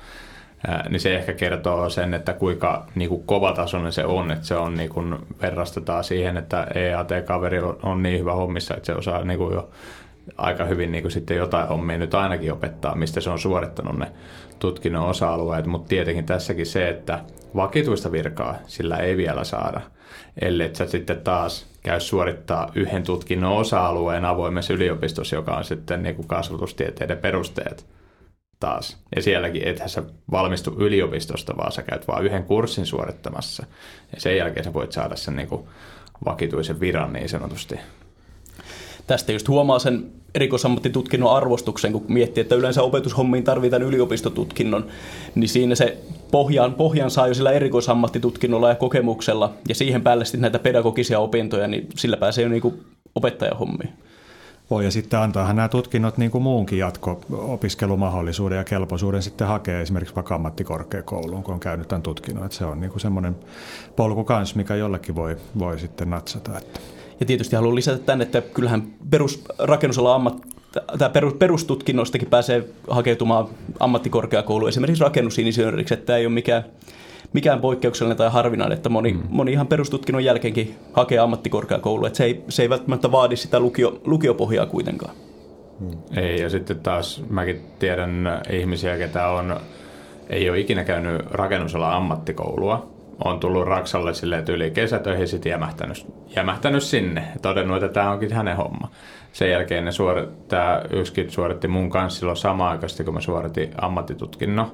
niin 0.89 0.99
se 0.99 1.15
ehkä 1.15 1.33
kertoo 1.33 1.89
sen, 1.89 2.13
että 2.13 2.33
kuinka 2.33 2.85
niin 2.95 3.09
kuin 3.09 3.23
kovatasoinen 3.23 3.91
se 3.91 4.05
on, 4.05 4.31
että 4.31 4.45
se 4.45 4.55
on 4.55 4.73
niin 4.73 4.89
kuin 4.89 5.15
verrastetaan 5.41 6.03
siihen, 6.03 6.37
että 6.37 6.67
EAT-kaveri 6.75 7.59
on 7.83 8.03
niin 8.03 8.19
hyvä 8.19 8.33
hommissa, 8.33 8.75
että 8.75 8.85
se 8.85 8.93
osaa 8.93 9.23
niin 9.23 9.37
kuin 9.37 9.53
jo 9.53 9.69
aika 10.37 10.65
hyvin 10.65 10.91
niin 10.91 11.01
kuin 11.01 11.11
sitten 11.11 11.37
jotain 11.37 11.67
hommia 11.67 11.97
nyt 11.97 12.13
ainakin 12.13 12.53
opettaa, 12.53 12.95
mistä 12.95 13.21
se 13.21 13.29
on 13.29 13.39
suorittanut 13.39 13.97
ne 13.97 14.11
tutkinnon 14.59 15.07
osa-alueet, 15.07 15.65
mutta 15.65 15.89
tietenkin 15.89 16.25
tässäkin 16.25 16.65
se, 16.65 16.89
että 16.89 17.19
vakituista 17.55 18.11
virkaa 18.11 18.55
sillä 18.67 18.97
ei 18.97 19.17
vielä 19.17 19.43
saada, 19.43 19.81
ellei 20.41 20.75
sä 20.75 20.87
sitten 20.87 21.21
taas 21.21 21.68
käy 21.83 21.99
suorittaa 21.99 22.71
yhden 22.75 23.03
tutkinnon 23.03 23.57
osa-alueen 23.57 24.25
avoimessa 24.25 24.73
yliopistossa, 24.73 25.35
joka 25.35 25.55
on 25.57 25.63
sitten 25.63 26.03
niin 26.03 26.15
kuin 26.15 26.27
kasvatustieteiden 26.27 27.17
perusteet 27.17 27.85
taas. 28.59 28.97
Ja 29.15 29.21
sielläkin 29.21 29.67
ethän 29.67 29.89
sä 29.89 30.03
valmistu 30.31 30.75
yliopistosta, 30.77 31.57
vaan 31.57 31.71
sä 31.71 31.83
käyt 31.83 32.07
vain 32.07 32.25
yhden 32.25 32.43
kurssin 32.43 32.85
suorittamassa. 32.85 33.65
Ja 34.15 34.21
sen 34.21 34.37
jälkeen 34.37 34.63
sä 34.63 34.73
voit 34.73 34.91
saada 34.91 35.15
sen 35.15 35.35
niin 35.35 35.47
kuin 35.47 35.67
vakituisen 36.25 36.79
viran 36.79 37.13
niin 37.13 37.29
sanotusti. 37.29 37.79
Tästä 39.07 39.31
just 39.31 39.47
huomaa 39.47 39.79
sen 39.79 40.11
erikoisammattitutkinnon 40.35 41.35
arvostuksen, 41.35 41.93
kun 41.93 42.05
miettii, 42.07 42.41
että 42.41 42.55
yleensä 42.55 42.83
opetushommiin 42.83 43.43
tarvitaan 43.43 43.81
yliopistotutkinnon, 43.81 44.85
niin 45.35 45.49
siinä 45.49 45.75
se 45.75 45.97
pohjan, 46.31 46.73
pohjan 46.73 47.11
saa 47.11 47.27
jo 47.27 47.33
sillä 47.33 47.51
erikoisammattitutkinnolla 47.51 48.69
ja 48.69 48.75
kokemuksella, 48.75 49.53
ja 49.69 49.75
siihen 49.75 50.01
päälle 50.01 50.25
sitten 50.25 50.41
näitä 50.41 50.59
pedagogisia 50.59 51.19
opintoja, 51.19 51.67
niin 51.67 51.87
sillä 51.95 52.17
pääsee 52.17 52.43
jo 52.43 52.49
niin 52.49 52.83
opettajahommiin. 53.15 53.89
Voi 54.69 54.85
ja 54.85 54.91
sitten 54.91 55.19
antaahan 55.19 55.55
nämä 55.55 55.69
tutkinnot 55.69 56.17
niin 56.17 56.31
kuin 56.31 56.41
muunkin 56.41 56.79
jatko-opiskelumahdollisuuden 56.79 58.57
ja 58.57 58.63
kelpoisuuden 58.63 59.23
sitten 59.23 59.47
hakea 59.47 59.81
esimerkiksi 59.81 60.15
vaikka 60.15 60.35
ammattikorkeakouluun, 60.35 61.43
kun 61.43 61.53
on 61.53 61.59
käynyt 61.59 61.87
tämän 61.87 62.01
tutkinnon. 62.01 62.45
Että 62.45 62.57
se 62.57 62.65
on 62.65 62.79
niin 62.79 62.91
kuin 62.91 63.01
semmoinen 63.01 63.35
polku 63.95 64.23
kanssa, 64.23 64.55
mikä 64.55 64.75
jollekin 64.75 65.15
voi, 65.15 65.37
voi 65.59 65.79
sitten 65.79 66.09
natsata. 66.09 66.57
Että. 66.57 66.79
Ja 67.19 67.25
tietysti 67.25 67.55
haluan 67.55 67.75
lisätä 67.75 67.97
tänne, 67.97 68.23
että 68.23 68.41
kyllähän 68.41 68.83
perusrakennusala 69.09 70.15
ammat, 70.15 70.37
tämä 70.97 71.09
perus, 71.09 71.33
perustutkinnoistakin 71.33 72.29
pääsee 72.29 72.63
hakeutumaan 72.89 73.47
ammattikorkeakouluun, 73.79 74.69
esimerkiksi 74.69 75.03
rakennusinsinööriksi, 75.03 75.93
että 75.93 76.05
tämä 76.05 76.17
ei 76.17 76.25
ole 76.25 76.33
mikään, 76.33 76.63
mikään 77.33 77.59
poikkeuksellinen 77.59 78.17
tai 78.17 78.29
harvinainen, 78.31 78.75
että 78.75 78.89
moni, 78.89 79.13
mm. 79.13 79.23
moni 79.29 79.51
ihan 79.51 79.67
perustutkinnon 79.67 80.23
jälkeenkin 80.23 80.75
hakee 80.93 81.19
ammattikorkeakouluun, 81.19 82.07
että 82.07 82.17
se 82.17 82.23
ei, 82.23 82.43
se 82.49 82.61
ei 82.61 82.69
välttämättä 82.69 83.11
vaadi 83.11 83.35
sitä 83.35 83.59
lukio, 83.59 84.01
lukiopohjaa 84.05 84.65
kuitenkaan. 84.65 85.15
Mm. 85.79 85.91
Ei, 86.17 86.41
ja 86.41 86.49
sitten 86.49 86.79
taas 86.79 87.23
mäkin 87.29 87.61
tiedän 87.79 88.41
ihmisiä, 88.51 88.97
ketä 88.97 89.27
on, 89.27 89.59
ei 90.29 90.49
ole 90.49 90.59
ikinä 90.59 90.83
käynyt 90.83 91.21
rakennusala 91.31 91.95
ammattikoulua, 91.95 92.98
on 93.25 93.39
tullut 93.39 93.67
Raksalle 93.67 94.13
sille 94.13 94.43
yli 94.49 94.71
kesätöihin 94.71 95.27
sitten 95.27 95.49
jämähtänyt, 95.49 96.05
jämähtänyt 96.35 96.83
sinne 96.83 97.23
todennut, 97.41 97.83
että 97.83 97.93
tämä 97.93 98.11
onkin 98.11 98.33
hänen 98.33 98.57
homma. 98.57 98.91
Sen 99.31 99.51
jälkeen 99.51 99.85
ne 99.85 99.91
suorit, 99.91 100.47
tämä 100.47 100.81
yksikin 100.89 101.31
suoritti 101.31 101.67
mun 101.67 101.89
kanssa 101.89 102.19
silloin 102.19 102.37
samaan 102.37 102.71
aikaan, 102.71 103.05
kun 103.05 103.13
mä 103.13 103.21
suoritin 103.21 103.71
ammattitutkinnon, 103.81 104.71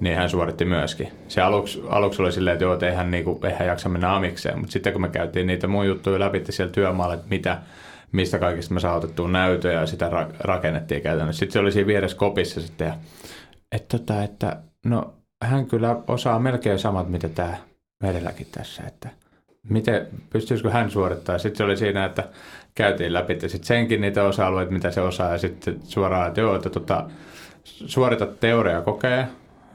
niin 0.00 0.16
hän 0.16 0.30
suoritti 0.30 0.64
myöskin. 0.64 1.08
Se 1.28 1.40
aluksi, 1.40 1.82
aluksi 1.88 2.22
oli 2.22 2.32
silleen, 2.32 2.54
että 2.54 2.64
joo, 2.64 2.72
että 2.72 2.88
eihän, 2.88 3.10
niinku, 3.10 3.40
eihän 3.44 3.66
jaksa 3.66 3.88
mennä 3.88 4.16
amikseen, 4.16 4.58
mutta 4.58 4.72
sitten 4.72 4.92
kun 4.92 5.02
me 5.02 5.08
käytiin 5.08 5.46
niitä 5.46 5.66
mun 5.66 5.86
juttuja 5.86 6.20
läpi 6.20 6.42
siellä 6.50 6.72
työmaalla, 6.72 7.14
että 7.14 7.26
mitä, 7.30 7.58
mistä 8.12 8.38
kaikista 8.38 8.74
me 8.74 8.80
saatettiin 8.80 9.32
näytöjä 9.32 9.80
ja 9.80 9.86
sitä 9.86 10.08
ra- 10.08 10.34
rakennettiin 10.40 11.02
käytännössä. 11.02 11.38
Sitten 11.38 11.52
se 11.52 11.58
oli 11.58 11.72
siinä 11.72 11.86
vieressä 11.86 12.16
kopissa 12.16 12.60
sitten 12.60 12.86
ja, 12.86 12.94
että, 13.72 13.98
tota, 13.98 14.22
että 14.22 14.62
no 14.84 15.14
hän 15.42 15.66
kyllä 15.66 15.96
osaa 16.08 16.38
melkein 16.38 16.78
samat, 16.78 17.08
mitä 17.08 17.28
tämä 17.28 17.56
meilläkin 18.02 18.46
tässä, 18.52 18.82
että 18.86 19.08
miten, 19.68 20.06
pystyisikö 20.30 20.70
hän 20.70 20.90
suorittamaan. 20.90 21.40
Sitten 21.40 21.56
se 21.56 21.64
oli 21.64 21.76
siinä, 21.76 22.04
että 22.04 22.28
käytiin 22.74 23.12
läpi 23.12 23.32
että 23.32 23.48
sitten 23.48 23.66
senkin 23.66 24.00
niitä 24.00 24.24
osa-alueita, 24.24 24.72
mitä 24.72 24.90
se 24.90 25.00
osaa, 25.00 25.32
ja 25.32 25.38
sitten 25.38 25.80
suoraan, 25.82 26.28
että 26.28 26.40
joo, 26.40 26.56
että 26.56 26.70
tota, 26.70 27.04
suoritat 27.64 28.40
teoriakokeen, 28.40 29.26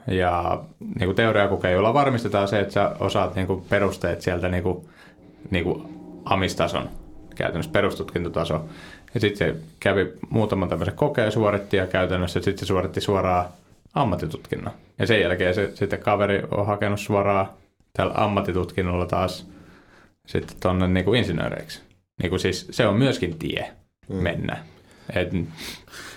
ja 0.06 0.62
niin 0.80 1.06
kuin 1.06 1.16
teoriakokeen, 1.16 1.74
jolla 1.74 1.94
varmistetaan 1.94 2.48
se, 2.48 2.60
että 2.60 2.74
sä 2.74 2.96
osaat 3.00 3.34
niin 3.34 3.46
kuin 3.46 3.64
perusteet 3.68 4.20
sieltä 4.20 4.48
niin 4.48 4.62
kuin, 4.62 4.88
niin 5.50 5.64
kuin 5.64 5.82
amistason, 6.24 6.88
käytännössä 7.34 7.72
perustutkintotaso. 7.72 8.64
Ja 9.14 9.20
sitten 9.20 9.48
se 9.48 9.60
kävi 9.80 10.12
muutaman 10.30 10.68
tämmöisen 10.68 10.94
kokeen 10.94 11.32
suoritti 11.32 11.76
ja 11.76 11.86
käytännössä 11.86 12.40
sitten 12.40 12.58
se 12.58 12.66
suoritti 12.66 13.00
suoraan 13.00 13.44
ammattitutkinnon. 13.94 14.72
Ja 14.98 15.06
sen 15.06 15.20
jälkeen 15.20 15.54
se, 15.54 15.70
sitten 15.74 15.98
kaveri 15.98 16.42
on 16.50 16.66
hakenut 16.66 17.00
suoraan 17.00 17.48
tällä 17.92 18.14
ammattitutkinnolla 18.16 19.06
taas 19.06 19.46
sitten 20.26 20.56
tuonne 20.60 20.88
niin 20.88 21.04
kuin 21.04 21.18
insinööreiksi. 21.18 21.80
Niin 22.22 22.30
kuin 22.30 22.40
siis, 22.40 22.68
se 22.70 22.86
on 22.86 22.96
myöskin 22.96 23.38
tie 23.38 23.70
mm. 24.08 24.16
mennä. 24.16 24.58
Et, 25.14 25.30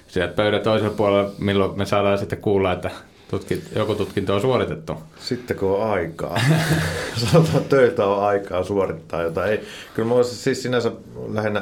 sieltä 0.08 0.34
pöydän 0.34 0.62
toisella 0.62 0.94
puolella, 0.94 1.32
milloin 1.38 1.78
me 1.78 1.86
saadaan 1.86 2.18
sitten 2.18 2.42
kuulla, 2.42 2.72
että 2.72 2.92
tutki, 3.30 3.64
joku 3.76 3.96
tutkinto 3.96 4.36
on 4.36 4.42
suoritettu. 4.42 4.98
Sitten 5.20 5.58
kun 5.58 5.76
on 5.76 5.92
aikaa. 5.92 6.40
Sanotaan, 7.26 7.58
että 7.58 7.70
töitä 7.70 8.06
on 8.06 8.24
aikaa 8.24 8.64
suorittaa 8.64 9.22
jotain. 9.22 9.52
Ei, 9.52 9.68
kyllä 9.94 10.16
mä 10.16 10.24
siis 10.24 10.64
sinänsä 10.64 10.92
lähinnä, 11.28 11.60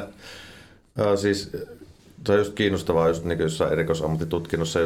äh, 1.00 1.16
siis 1.16 1.52
se 2.26 2.32
on 2.32 2.38
just 2.38 2.54
kiinnostavaa 2.54 3.08
just 3.08 3.24
niin 3.24 3.38
jossain 3.38 3.72
erikoisammattitutkinnossa, 3.72 4.80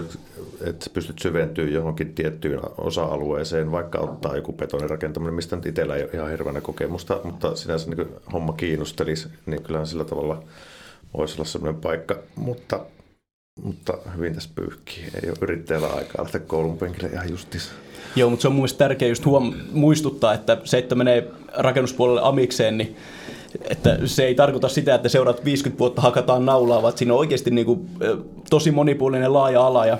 että 0.60 0.90
pystyt 0.92 1.18
syventyä 1.18 1.64
johonkin 1.64 2.14
tiettyyn 2.14 2.60
osa-alueeseen, 2.78 3.72
vaikka 3.72 3.98
ottaa 3.98 4.36
joku 4.36 4.52
betonin 4.52 4.90
rakentaminen, 4.90 5.34
mistä 5.34 5.56
nyt 5.56 5.66
itsellä 5.66 5.96
ei 5.96 6.02
ole 6.02 6.10
ihan 6.14 6.30
hirveänä 6.30 6.60
kokemusta, 6.60 7.20
mutta 7.24 7.56
sinänsä 7.56 7.90
niin 7.90 8.08
homma 8.32 8.52
kiinnostelisi, 8.52 9.28
niin 9.46 9.62
kyllähän 9.62 9.86
sillä 9.86 10.04
tavalla 10.04 10.42
voisi 11.16 11.34
olla 11.34 11.44
sellainen 11.44 11.80
paikka. 11.80 12.18
Mutta, 12.36 12.80
mutta 13.62 13.98
hyvin 14.16 14.34
tässä 14.34 14.50
pyyhkii. 14.54 15.04
Ei 15.22 15.30
ole 15.30 15.38
yrittäjällä 15.40 15.86
aikaa 15.86 16.24
lähteä 16.24 16.40
koulun 16.40 16.78
penkille 16.78 17.08
ihan 17.08 17.30
justiinsa. 17.30 17.72
Joo, 18.16 18.30
mutta 18.30 18.42
se 18.42 18.48
on 18.48 18.54
mun 18.54 18.60
mielestä 18.60 18.78
tärkeää 18.78 19.08
just 19.08 19.24
huom- 19.24 19.54
muistuttaa, 19.72 20.34
että 20.34 20.58
se, 20.64 20.78
että 20.78 20.94
menee 20.94 21.30
rakennuspuolelle 21.56 22.20
amikseen, 22.24 22.78
niin 22.78 22.96
että 23.70 23.98
se 24.04 24.24
ei 24.24 24.34
tarkoita 24.34 24.68
sitä, 24.68 24.94
että 24.94 25.08
seuraat 25.08 25.44
50 25.44 25.78
vuotta 25.78 26.02
hakataan 26.02 26.46
naulaa, 26.46 26.82
vaan 26.82 26.98
siinä 26.98 27.12
on 27.12 27.18
oikeasti 27.18 27.50
niin 27.50 27.66
kuin, 27.66 27.88
tosi 28.50 28.70
monipuolinen 28.70 29.32
laaja 29.32 29.66
ala 29.66 29.86
ja 29.86 29.98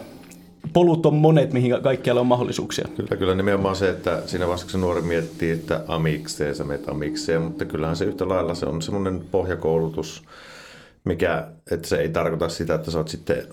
polut 0.72 1.06
on 1.06 1.14
monet, 1.14 1.52
mihin 1.52 1.82
kaikkialla 1.82 2.20
on 2.20 2.26
mahdollisuuksia. 2.26 2.88
Kyllä, 2.96 3.16
kyllä 3.16 3.34
nimenomaan 3.34 3.76
se, 3.76 3.88
että 3.88 4.22
siinä 4.26 4.46
vaiheessa 4.46 4.72
se 4.72 4.78
nuori 4.78 5.02
miettii, 5.02 5.50
että 5.50 5.80
amikseen, 5.88 6.54
sä 6.54 6.64
menet 6.64 6.88
amikseen, 6.88 7.42
mutta 7.42 7.64
kyllähän 7.64 7.96
se 7.96 8.04
yhtä 8.04 8.28
lailla 8.28 8.54
se 8.54 8.66
on 8.66 8.82
semmoinen 8.82 9.24
pohjakoulutus, 9.30 10.24
mikä, 11.04 11.46
että 11.70 11.88
se 11.88 11.96
ei 11.96 12.08
tarkoita 12.08 12.48
sitä, 12.48 12.74
että 12.74 12.90
sä 12.90 12.98
oot 12.98 13.08
sitten 13.08 13.46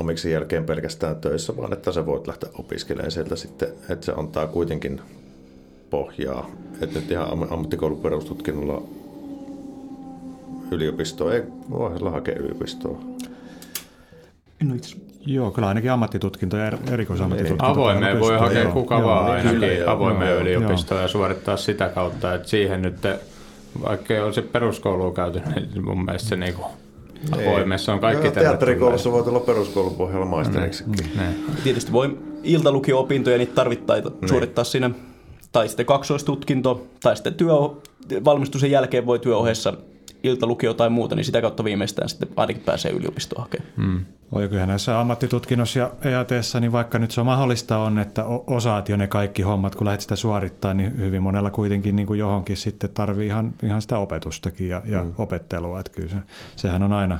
amiksen 0.00 0.32
jälkeen 0.32 0.64
pelkästään 0.64 1.16
töissä, 1.16 1.56
vaan 1.56 1.72
että 1.72 1.92
sä 1.92 2.06
voit 2.06 2.26
lähteä 2.26 2.50
opiskelemaan 2.58 3.10
sieltä 3.10 3.36
sitten, 3.36 3.68
että 3.88 4.06
se 4.06 4.12
antaa 4.16 4.46
kuitenkin 4.46 5.00
pohjaa. 5.90 6.50
Että 6.80 6.98
nyt 7.00 7.10
ihan 7.10 7.52
ammattikoulun 7.52 8.00
perustutkinnolla 8.00 8.82
yliopistoa, 10.74 11.34
ei 11.34 11.42
voi 11.70 12.10
hakea 12.12 12.34
yliopistoa. 12.38 12.98
No 14.62 14.74
itse 14.74 14.96
Joo, 15.26 15.50
kyllä 15.50 15.68
ainakin 15.68 15.90
ammattitutkinto 15.90 16.56
ja 16.56 16.72
erikoisammattitutkinto. 16.90 17.66
Avoimeen 17.66 18.20
voi 18.20 18.38
hakea 18.38 18.62
joo, 18.62 18.72
kuka 18.72 18.94
joo, 18.94 19.04
vaan 19.04 19.30
ainakin 19.30 19.60
kyllä, 19.60 19.92
avoimeen 19.92 20.36
yliopistoon 20.36 21.02
ja 21.02 21.08
suorittaa 21.08 21.56
sitä 21.56 21.88
kautta, 21.88 22.34
että 22.34 22.48
siihen 22.48 22.82
nyt, 22.82 22.96
vaikka 23.82 24.14
ei 24.14 24.20
olisi 24.20 24.42
peruskoulua 24.42 25.12
käyty, 25.12 25.40
niin 25.54 25.84
mun 25.84 26.04
mielestä 26.04 26.28
se 26.28 26.36
niinku 26.36 26.64
avoimessa 27.32 27.92
on 27.92 28.00
kaikki 28.00 28.26
no, 28.26 28.32
Teatterikoulussa 28.32 29.12
voi 29.12 29.22
tulla 29.22 29.40
peruskoulun 29.40 29.94
pohjalla 29.94 30.26
maisteriksi. 30.26 30.84
Mm. 30.86 30.94
Tietysti 31.64 31.92
voi 31.92 32.18
iltalukio-opintoja 32.42 33.38
niitä 33.38 33.54
tarvittaita 33.54 34.10
ne. 34.20 34.28
suorittaa 34.28 34.64
siinä, 34.64 34.90
tai 35.52 35.68
sitten 35.68 35.86
kaksoistutkinto, 35.86 36.86
tai 37.02 37.16
sitten 37.16 37.34
työ, 37.34 37.52
valmistuksen 38.24 38.70
jälkeen 38.70 39.06
voi 39.06 39.18
työohessa 39.18 39.72
iltalukio 40.24 40.74
tai 40.74 40.90
muuta, 40.90 41.14
niin 41.14 41.24
sitä 41.24 41.40
kautta 41.40 41.64
viimeistään 41.64 42.08
sitten 42.08 42.28
ainakin 42.36 42.62
pääsee 42.62 42.92
yliopistoon 42.92 43.42
hakemaan. 43.42 43.72
Mm. 43.76 44.04
Oi, 44.34 44.48
kyllä 44.48 44.66
näissä 44.66 45.00
ammattitutkinnossa 45.00 45.78
ja 45.78 45.90
EATssä, 46.02 46.60
niin 46.60 46.72
vaikka 46.72 46.98
nyt 46.98 47.10
se 47.10 47.20
on 47.20 47.26
mahdollista 47.26 47.78
on, 47.78 47.98
että 47.98 48.24
osaat 48.46 48.88
jo 48.88 48.96
ne 48.96 49.06
kaikki 49.06 49.42
hommat, 49.42 49.74
kun 49.74 49.84
lähdet 49.84 50.00
sitä 50.00 50.16
suorittaa, 50.16 50.74
niin 50.74 50.98
hyvin 50.98 51.22
monella 51.22 51.50
kuitenkin 51.50 51.96
niin 51.96 52.06
kuin 52.06 52.18
johonkin 52.18 52.56
sitten 52.56 52.90
tarvii 52.90 53.26
ihan, 53.26 53.54
ihan 53.62 53.82
sitä 53.82 53.98
opetustakin 53.98 54.68
ja, 54.68 54.82
ja 54.84 55.04
mm. 55.04 55.12
opettelua. 55.18 55.80
Että 55.80 55.92
kyllä 55.92 56.08
se, 56.08 56.16
sehän 56.56 56.82
on 56.82 56.92
aina, 56.92 57.18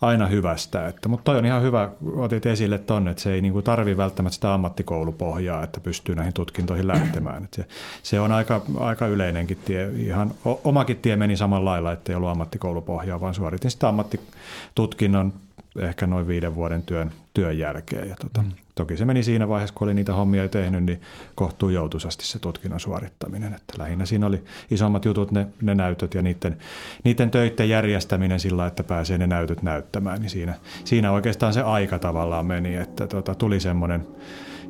aina 0.00 0.26
hyvästä. 0.26 0.88
Että, 0.88 1.08
mutta 1.08 1.24
toi 1.24 1.38
on 1.38 1.46
ihan 1.46 1.62
hyvä, 1.62 1.90
otit 2.16 2.46
esille 2.46 2.78
tonne, 2.78 3.10
että 3.10 3.22
se 3.22 3.32
ei 3.32 3.40
niin 3.40 3.52
kuin 3.52 3.64
tarvii 3.64 3.96
välttämättä 3.96 4.34
sitä 4.34 4.54
ammattikoulupohjaa, 4.54 5.64
että 5.64 5.80
pystyy 5.80 6.14
näihin 6.14 6.34
tutkintoihin 6.34 6.88
lähtemään. 6.88 7.44
Että 7.44 7.56
se, 7.56 7.66
se 8.02 8.20
on 8.20 8.32
aika, 8.32 8.62
aika 8.78 9.06
yleinenkin 9.06 9.58
tie. 9.64 9.90
Ihan 9.96 10.30
omakin 10.64 10.96
tie 10.96 11.16
meni 11.16 11.36
samalla 11.36 11.70
lailla, 11.70 11.92
että 11.92 12.12
ei 12.12 12.16
ollut 12.16 12.30
ammattikoulupohjaa, 12.30 13.20
vaan 13.20 13.34
suoritin 13.34 13.70
sitä 13.70 13.88
ammattitutkinnon 13.88 15.32
ehkä 15.78 16.06
noin 16.06 16.28
viiden 16.28 16.54
vuoden 16.54 16.82
työn, 16.82 17.10
työn 17.34 17.58
jälkeen. 17.58 18.08
Ja 18.08 18.16
tota, 18.16 18.42
mm. 18.42 18.50
Toki 18.74 18.96
se 18.96 19.04
meni 19.04 19.22
siinä 19.22 19.48
vaiheessa, 19.48 19.74
kun 19.74 19.88
oli 19.88 19.94
niitä 19.94 20.14
hommia 20.14 20.42
jo 20.42 20.48
tehnyt, 20.48 20.84
niin 20.84 21.00
kohtuu 21.34 21.68
joutuisasti 21.68 22.26
se 22.26 22.38
tutkinnon 22.38 22.80
suorittaminen. 22.80 23.54
Että 23.54 23.74
lähinnä 23.78 24.06
siinä 24.06 24.26
oli 24.26 24.44
isommat 24.70 25.04
jutut, 25.04 25.30
ne, 25.30 25.46
ne 25.62 25.74
näytöt 25.74 26.14
ja 26.14 26.22
niiden, 26.22 26.56
niiden 27.04 27.30
töiden 27.30 27.68
järjestäminen 27.68 28.40
sillä, 28.40 28.66
että 28.66 28.84
pääsee 28.84 29.18
ne 29.18 29.26
näytöt 29.26 29.62
näyttämään. 29.62 30.20
Niin 30.20 30.30
siinä, 30.30 30.54
siinä 30.84 31.12
oikeastaan 31.12 31.52
se 31.52 31.62
aika 31.62 31.98
tavallaan 31.98 32.46
meni, 32.46 32.76
että 32.76 33.06
tota, 33.06 33.34
tuli 33.34 33.60
semmoinen 33.60 34.06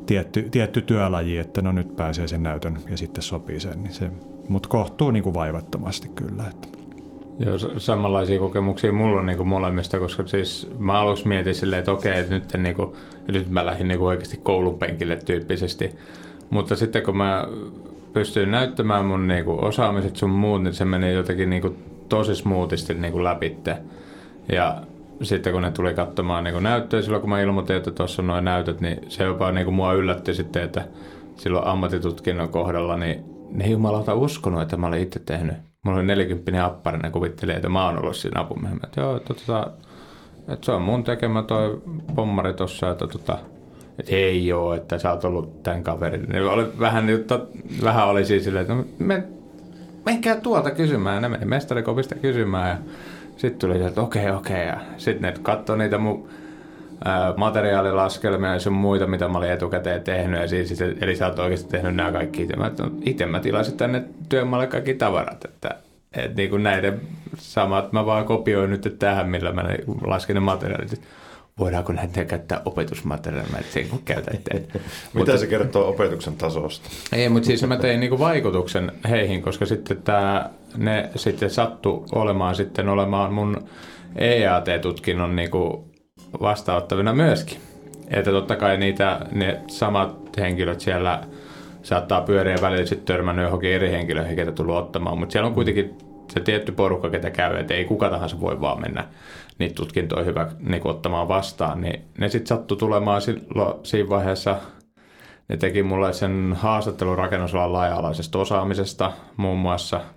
tietty, 0.06 0.48
tietty 0.50 0.82
työlaji, 0.82 1.38
että 1.38 1.62
no 1.62 1.72
nyt 1.72 1.96
pääsee 1.96 2.28
sen 2.28 2.42
näytön 2.42 2.78
ja 2.90 2.96
sitten 2.96 3.22
sopii 3.22 3.60
sen. 3.60 3.82
Niin 3.82 3.94
se, 3.94 4.10
mutta 4.48 4.68
kohtuu 4.68 5.10
niin 5.10 5.22
kuin 5.22 5.34
vaivattomasti 5.34 6.08
kyllä. 6.08 6.44
Että. 6.50 6.79
Joo, 7.46 7.58
samanlaisia 7.78 8.38
kokemuksia 8.38 8.92
mulla 8.92 9.20
on 9.20 9.26
niin 9.26 9.36
kuin 9.36 9.48
molemmista, 9.48 9.98
koska 9.98 10.26
siis 10.26 10.70
mä 10.78 11.00
aluksi 11.00 11.28
mietin 11.28 11.54
silleen, 11.54 11.78
että 11.78 11.92
okei, 11.92 12.18
että 12.18 12.34
nyt, 12.34 12.44
niin 12.58 12.74
kuin, 12.74 12.92
nyt 13.28 13.50
mä 13.50 13.66
lähdin 13.66 13.88
niin 13.88 13.98
kuin 13.98 14.08
oikeasti 14.08 14.36
koulun 14.36 14.78
penkille 14.78 15.16
tyyppisesti. 15.16 15.90
Mutta 16.50 16.76
sitten 16.76 17.02
kun 17.02 17.16
mä 17.16 17.44
pystyin 18.12 18.50
näyttämään 18.50 19.04
mun 19.04 19.28
niin 19.28 19.44
kuin 19.44 19.64
osaamiset 19.64 20.16
sun 20.16 20.30
muut, 20.30 20.62
niin 20.62 20.74
se 20.74 20.84
meni 20.84 21.12
jotenkin 21.12 21.50
niin 21.50 21.62
kuin 21.62 21.76
tosi 22.08 22.34
smoothisti 22.34 22.94
niin 22.94 23.12
kuin 23.12 23.24
läpitte. 23.24 23.76
Ja 24.52 24.82
sitten 25.22 25.52
kun 25.52 25.62
ne 25.62 25.70
tuli 25.70 25.94
katsomaan 25.94 26.44
niin 26.44 26.62
näyttöä 26.62 27.02
silloin, 27.02 27.20
kun 27.20 27.30
mä 27.30 27.40
ilmoitin, 27.40 27.76
että 27.76 27.90
tuossa 27.90 28.22
on 28.22 28.26
noin 28.26 28.44
näytöt, 28.44 28.80
niin 28.80 28.98
se 29.08 29.24
jopa 29.24 29.52
niin 29.52 29.64
kuin 29.64 29.74
mua 29.74 29.92
yllätti 29.92 30.34
sitten, 30.34 30.62
että 30.62 30.84
silloin 31.36 31.66
ammattitutkinnon 31.66 32.48
kohdalla, 32.48 32.96
niin 32.96 33.24
ne 33.50 33.64
ei 33.64 33.70
jumalauta 33.70 34.14
uskonut, 34.14 34.62
että 34.62 34.76
mä 34.76 34.86
olin 34.86 35.02
itse 35.02 35.18
tehnyt 35.18 35.69
Mulla 35.82 35.98
oli 35.98 36.06
40 36.06 36.64
appari, 36.64 36.98
ne 36.98 37.10
kuvitteli, 37.10 37.52
että 37.52 37.68
mä 37.68 37.86
oon 37.86 37.98
ollut 37.98 38.16
siinä 38.16 38.40
apumiehenä. 38.40 38.80
Että 38.84 39.00
joo, 39.00 39.18
tota, 39.18 39.70
että 40.48 40.66
se 40.66 40.72
on 40.72 40.82
mun 40.82 41.04
tekemä 41.04 41.42
toi 41.42 41.82
pommari 42.14 42.54
tossa, 42.54 42.90
että, 42.90 43.06
tota, 43.06 43.38
että 43.98 44.16
ei 44.16 44.52
oo, 44.52 44.74
että 44.74 44.98
sä 44.98 45.10
oot 45.10 45.24
ollut 45.24 45.62
tämän 45.62 45.84
kaverin. 45.84 46.26
Niin 46.28 46.42
oli 46.42 46.66
vähän, 46.78 47.10
jutta, 47.10 47.40
vähän 47.84 48.08
oli 48.08 48.24
siis 48.24 48.44
silleen, 48.44 48.62
että 48.62 48.74
no, 48.74 48.84
me, 48.98 49.24
menkää 50.06 50.36
tuolta 50.36 50.70
kysymään. 50.70 51.22
Ne 51.22 51.28
meni 51.28 51.44
mestarikopista 51.44 52.14
kysymään 52.14 52.68
ja 52.68 52.76
sitten 53.36 53.58
tuli 53.58 53.82
että 53.82 54.00
okei, 54.00 54.30
okei. 54.30 54.66
Ja 54.66 54.80
sitten 54.96 55.22
ne 55.22 55.42
katsoi 55.42 55.78
niitä 55.78 55.98
mun 55.98 56.28
materiaalilaskelmia 57.36 58.52
ja 58.52 58.60
sun 58.60 58.72
muita, 58.72 59.06
mitä 59.06 59.28
mä 59.28 59.38
olin 59.38 59.52
etukäteen 59.52 60.02
tehnyt. 60.02 60.40
Ja 60.40 60.48
siis, 60.48 60.80
eli 61.00 61.16
sä 61.16 61.26
oot 61.26 61.38
oikeasti 61.38 61.70
tehnyt 61.70 61.96
nämä 61.96 62.12
kaikki 62.12 62.42
itse. 62.42 62.56
Mä, 62.56 62.70
itse 63.04 63.26
mä 63.26 63.40
tilasin 63.40 63.76
tänne 63.76 64.04
työmaalle 64.28 64.66
kaikki 64.66 64.94
tavarat. 64.94 65.44
Että, 65.44 65.70
että 66.12 66.36
niin 66.36 66.50
kuin 66.50 66.62
näiden 66.62 67.00
samat 67.36 67.92
mä 67.92 68.06
vaan 68.06 68.24
kopioin 68.24 68.70
nyt 68.70 68.96
tähän, 68.98 69.28
millä 69.28 69.52
mä 69.52 69.64
lasken 70.06 70.34
ne 70.34 70.40
materiaalit. 70.40 71.02
Voidaanko 71.58 71.92
näitä 71.92 72.24
käyttää 72.24 72.62
opetusmateriaalia, 72.64 73.58
että 73.58 73.72
sen 73.72 73.88
kun 73.88 74.02
käytätte. 74.04 74.54
Mitä 74.54 74.80
mutta, 75.14 75.38
se 75.38 75.46
kertoo 75.46 75.88
opetuksen 75.88 76.36
tasosta? 76.36 76.88
Ei, 77.12 77.28
mutta 77.28 77.46
siis 77.46 77.66
mä 77.66 77.76
tein 77.76 78.00
niinku 78.00 78.18
vaikutuksen 78.18 78.92
heihin, 79.08 79.42
koska 79.42 79.66
sitten 79.66 80.02
tää, 80.02 80.50
ne 80.76 81.10
sitten 81.16 81.50
sattu 81.50 82.06
olemaan 82.12 82.54
sitten 82.54 82.88
olemaan 82.88 83.32
mun 83.32 83.68
EAT-tutkinnon 84.16 85.36
niinku 85.36 85.89
vastaanottavina 86.40 87.12
myöskin. 87.12 87.58
Että 88.08 88.30
totta 88.30 88.56
kai 88.56 88.76
niitä, 88.76 89.20
ne 89.32 89.60
samat 89.66 90.36
henkilöt 90.36 90.80
siellä 90.80 91.22
saattaa 91.82 92.20
pyöriä 92.20 92.56
välillä 92.62 92.86
sitten 92.86 93.06
törmännyt 93.06 93.44
johonkin 93.44 93.70
eri 93.70 93.90
henkilöihin, 93.90 94.36
ketä 94.36 94.52
tullut 94.52 94.76
ottamaan, 94.76 95.18
mutta 95.18 95.32
siellä 95.32 95.46
on 95.46 95.54
kuitenkin 95.54 95.98
se 96.34 96.40
tietty 96.40 96.72
porukka, 96.72 97.10
ketä 97.10 97.30
käy, 97.30 97.56
että 97.56 97.74
ei 97.74 97.84
kuka 97.84 98.10
tahansa 98.10 98.40
voi 98.40 98.60
vaan 98.60 98.80
mennä 98.80 99.08
niitä 99.58 99.74
tutkintoja 99.74 100.24
hyvä 100.24 100.48
niin 100.58 100.86
ottamaan 100.86 101.28
vastaan, 101.28 101.80
niin 101.80 102.04
ne 102.18 102.28
sitten 102.28 102.46
sattu 102.46 102.76
tulemaan 102.76 103.22
silloin 103.22 103.74
siinä 103.82 104.08
vaiheessa, 104.08 104.56
ne 105.48 105.56
teki 105.56 105.82
mulle 105.82 106.12
sen 106.12 106.56
haastattelun 106.58 107.18
rakennusalan 107.18 107.72
laaja-alaisesta 107.72 108.38
osaamisesta 108.38 109.12
muun 109.36 109.58
muassa– 109.58 110.00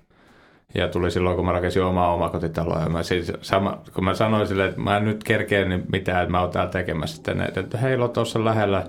ja 0.75 0.87
tuli 0.87 1.11
silloin, 1.11 1.35
kun 1.35 1.45
mä 1.45 1.51
rakensin 1.51 1.83
omaa 1.83 2.13
omakotitaloa. 2.13 2.81
Ja 2.81 2.89
mä 2.89 3.03
siis, 3.03 3.33
sama, 3.41 3.77
kun 3.93 4.03
mä 4.03 4.13
sanoin 4.13 4.47
sille, 4.47 4.65
että 4.65 4.81
mä 4.81 4.97
en 4.97 5.05
nyt 5.05 5.23
kerkeä 5.23 5.65
niin 5.65 5.83
mitään, 5.91 6.21
että 6.21 6.31
mä 6.31 6.41
oon 6.41 6.49
täällä 6.49 6.71
tekemässä 6.71 7.15
sitten 7.15 7.37
ne, 7.37 7.45
että 7.55 7.77
hei, 7.77 7.95
on 7.95 8.09
tuossa 8.09 8.45
lähellä. 8.45 8.83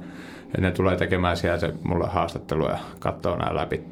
Ja 0.56 0.60
ne 0.60 0.70
tulee 0.70 0.96
tekemään 0.96 1.36
siellä 1.36 1.58
se 1.58 1.72
mulle 1.84 2.06
haastattelu 2.08 2.68
ja 2.68 2.78
katsoo 2.98 3.36
nämä 3.36 3.54
läpi. 3.54 3.84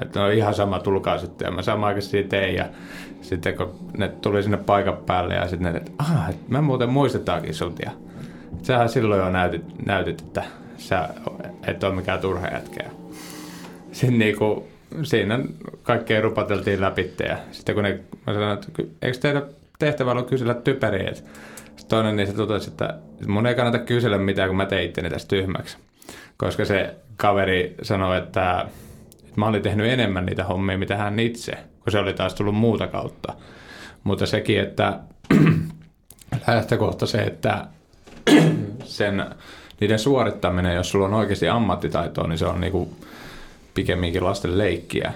Että 0.00 0.20
no 0.20 0.28
ihan 0.28 0.54
sama, 0.54 0.78
tulkaa 0.78 1.18
sitten. 1.18 1.46
Ja 1.46 1.52
mä 1.52 1.62
sama 1.62 1.86
aikaisesti 1.86 2.22
tein. 2.22 2.54
Ja 2.54 2.64
sitten 3.20 3.56
kun 3.56 3.74
ne 3.96 4.08
tuli 4.08 4.42
sinne 4.42 4.56
paikan 4.56 4.96
päälle 4.96 5.34
ja 5.34 5.48
sitten 5.48 5.72
ne, 5.72 5.78
että 5.78 5.92
ah, 5.98 6.34
mä 6.48 6.60
muuten 6.60 6.88
muistetaankin 6.88 7.54
sut. 7.54 7.78
Ja 7.84 7.90
sähän 8.62 8.88
silloin 8.88 9.20
jo 9.20 9.30
näytit, 9.30 9.86
näytit 9.86 10.20
että 10.20 10.42
sä 10.76 11.08
et 11.66 11.84
ole 11.84 11.94
mikään 11.94 12.20
turha 12.20 12.46
jätkä. 12.46 12.84
Sitten 13.92 14.18
niinku, 14.18 14.68
siinä 15.02 15.40
kaikkea 15.82 16.20
rupateltiin 16.20 16.80
läpi. 16.80 17.12
Ja 17.28 17.36
sitten 17.52 17.74
kun 17.74 17.84
ne, 17.84 18.00
mä 18.26 18.32
sanoin, 18.32 18.52
että 18.52 18.82
eikö 19.02 19.18
teidän 19.18 19.42
tehtävä 19.78 20.10
ollut 20.10 20.28
kysellä 20.28 20.54
typeriä? 20.54 21.14
Sitten 21.14 21.88
toinen 21.88 22.16
niistä 22.16 22.36
totesi, 22.36 22.70
että 22.70 22.94
mun 23.26 23.46
ei 23.46 23.54
kannata 23.54 23.78
kysellä 23.78 24.18
mitään, 24.18 24.48
kun 24.48 24.56
mä 24.56 24.66
tein 24.66 24.86
itteni 24.86 25.10
tästä 25.10 25.28
tyhmäksi. 25.28 25.76
Koska 26.36 26.64
se 26.64 26.94
kaveri 27.16 27.74
sanoi, 27.82 28.18
että, 28.18 28.66
että 29.24 29.34
mä 29.36 29.46
olin 29.46 29.62
tehnyt 29.62 29.86
enemmän 29.86 30.26
niitä 30.26 30.44
hommia, 30.44 30.78
mitä 30.78 30.96
hän 30.96 31.18
itse, 31.18 31.52
kun 31.52 31.92
se 31.92 31.98
oli 31.98 32.12
taas 32.12 32.34
tullut 32.34 32.54
muuta 32.54 32.86
kautta. 32.86 33.32
Mutta 34.04 34.26
sekin, 34.26 34.60
että 34.60 34.98
lähtökohta 36.46 37.06
se, 37.06 37.22
että 37.22 37.66
sen, 38.84 39.24
niiden 39.80 39.98
suorittaminen, 39.98 40.76
jos 40.76 40.90
sulla 40.90 41.06
on 41.06 41.14
oikeasti 41.14 41.48
ammattitaitoa, 41.48 42.26
niin 42.26 42.38
se 42.38 42.46
on 42.46 42.60
niinku 42.60 42.96
pikemminkin 43.80 44.24
lasten 44.24 44.58
leikkiä. 44.58 45.12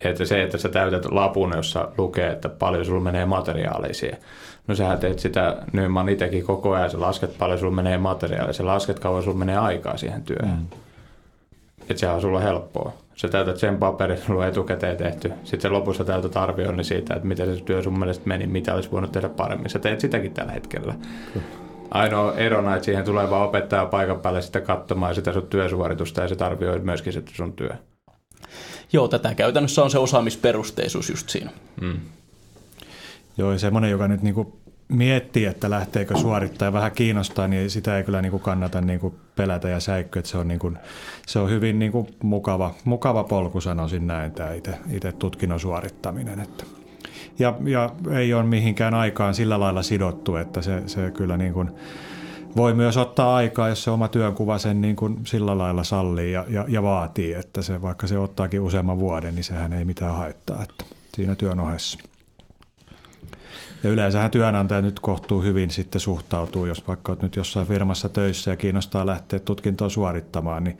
Että 0.00 0.24
se, 0.24 0.42
että 0.42 0.58
sä 0.58 0.68
täytät 0.68 1.04
lapun, 1.04 1.52
jossa 1.56 1.88
lukee, 1.98 2.30
että 2.30 2.48
paljon 2.48 2.84
sulla 2.84 3.00
menee 3.00 3.26
materiaalia 3.26 3.94
siihen. 3.94 4.18
No 4.66 4.74
sähän 4.74 4.98
teet 4.98 5.18
sitä 5.18 5.56
Nyman 5.72 6.08
itsekin 6.08 6.44
koko 6.44 6.72
ajan, 6.72 6.90
sä 6.90 7.00
lasket 7.00 7.38
paljon 7.38 7.58
sulla 7.58 7.74
menee 7.74 7.98
materiaalia, 7.98 8.52
sä 8.52 8.66
lasket 8.66 8.98
kauan 8.98 9.22
sulla 9.22 9.36
menee 9.36 9.56
aikaa 9.56 9.96
siihen 9.96 10.22
työhön. 10.22 10.58
Mm. 10.58 10.66
Että 11.80 12.00
sehän 12.00 12.14
on 12.14 12.20
sulla 12.20 12.40
helppoa. 12.40 12.92
Sä 13.14 13.28
täytät 13.28 13.56
sen 13.56 13.76
paperin, 13.78 14.18
sulla 14.18 14.40
on 14.40 14.48
etukäteen 14.48 14.96
tehty. 14.96 15.32
Sitten 15.44 15.72
lopussa 15.72 16.04
täytät 16.04 16.36
arvioinnin 16.36 16.84
siitä, 16.84 17.14
että 17.14 17.28
miten 17.28 17.56
se 17.56 17.64
työ 17.64 17.82
sun 17.82 17.98
mielestä 17.98 18.28
meni, 18.28 18.46
mitä 18.46 18.74
olisi 18.74 18.90
voinut 18.90 19.12
tehdä 19.12 19.28
paremmin. 19.28 19.70
Sä 19.70 19.78
teet 19.78 20.00
sitäkin 20.00 20.34
tällä 20.34 20.52
hetkellä. 20.52 20.94
Mm. 21.34 21.40
Ainoa 21.90 22.34
erona, 22.34 22.74
että 22.74 22.84
siihen 22.84 23.04
tulee 23.04 23.30
vaan 23.30 23.48
opettaja 23.48 23.86
paikan 23.86 24.20
päälle 24.20 24.42
sitä 24.42 24.60
katsomaan 24.60 25.14
sitä 25.14 25.32
sun 25.32 25.46
työsuoritusta 25.46 26.22
ja 26.22 26.28
se 26.28 26.44
arvioi 26.44 26.78
myöskin 26.78 27.12
se 27.12 27.22
sun 27.32 27.52
työ. 27.52 27.70
Joo, 28.92 29.08
tätä 29.08 29.34
käytännössä 29.34 29.82
on 29.82 29.90
se 29.90 29.98
osaamisperusteisuus 29.98 31.08
just 31.08 31.28
siinä. 31.28 31.50
Mm. 31.80 32.00
Joo, 33.38 33.58
semmoinen, 33.58 33.90
joka 33.90 34.08
nyt 34.08 34.22
niinku 34.22 34.60
miettii, 34.88 35.44
että 35.44 35.70
lähteekö 35.70 36.18
suorittaa 36.18 36.68
ja 36.68 36.72
vähän 36.72 36.92
kiinnostaa, 36.92 37.48
niin 37.48 37.70
sitä 37.70 37.96
ei 37.96 38.04
kyllä 38.04 38.22
niinku 38.22 38.38
kannata 38.38 38.80
niinku 38.80 39.14
pelätä 39.36 39.68
ja 39.68 39.80
säikkyä. 39.80 40.22
Se 40.24 40.38
on, 40.38 40.48
niinku, 40.48 40.72
se 41.26 41.38
on 41.38 41.50
hyvin 41.50 41.78
niinku 41.78 42.08
mukava, 42.22 42.74
mukava 42.84 43.24
polku, 43.24 43.60
sanoisin 43.60 44.06
näin, 44.06 44.32
tämä 44.32 44.52
itse 44.90 45.12
tutkinnon 45.12 45.60
suorittaminen. 45.60 46.40
Että. 46.40 46.64
Ja, 47.38 47.54
ja 47.64 47.90
ei 48.10 48.34
ole 48.34 48.42
mihinkään 48.42 48.94
aikaan 48.94 49.34
sillä 49.34 49.60
lailla 49.60 49.82
sidottu, 49.82 50.36
että 50.36 50.62
se, 50.62 50.82
se 50.86 51.10
kyllä 51.10 51.36
niin 51.36 51.52
kuin 51.52 51.70
voi 52.56 52.74
myös 52.74 52.96
ottaa 52.96 53.36
aikaa, 53.36 53.68
jos 53.68 53.84
se 53.84 53.90
oma 53.90 54.08
työnkuva 54.08 54.58
sen 54.58 54.80
niin 54.80 54.96
kuin 54.96 55.26
sillä 55.26 55.58
lailla 55.58 55.84
sallii 55.84 56.32
ja, 56.32 56.44
ja, 56.48 56.64
ja 56.68 56.82
vaatii, 56.82 57.32
että 57.32 57.62
se, 57.62 57.82
vaikka 57.82 58.06
se 58.06 58.18
ottaakin 58.18 58.60
useamman 58.60 58.98
vuoden, 58.98 59.34
niin 59.34 59.44
sehän 59.44 59.72
ei 59.72 59.84
mitään 59.84 60.14
haittaa 60.14 60.62
että 60.62 60.84
siinä 61.14 61.34
työn 61.34 61.60
ohessa. 61.60 61.98
Ja 63.82 63.90
yleensähän 63.90 64.30
työnantaja 64.30 64.82
nyt 64.82 65.00
kohtuu 65.00 65.42
hyvin 65.42 65.70
sitten 65.70 66.00
suhtautuu, 66.00 66.66
jos 66.66 66.88
vaikka 66.88 67.12
olet 67.12 67.22
nyt 67.22 67.36
jossain 67.36 67.66
firmassa 67.66 68.08
töissä 68.08 68.50
ja 68.50 68.56
kiinnostaa 68.56 69.06
lähteä 69.06 69.38
tutkintoa 69.38 69.88
suorittamaan, 69.88 70.64
niin, 70.64 70.78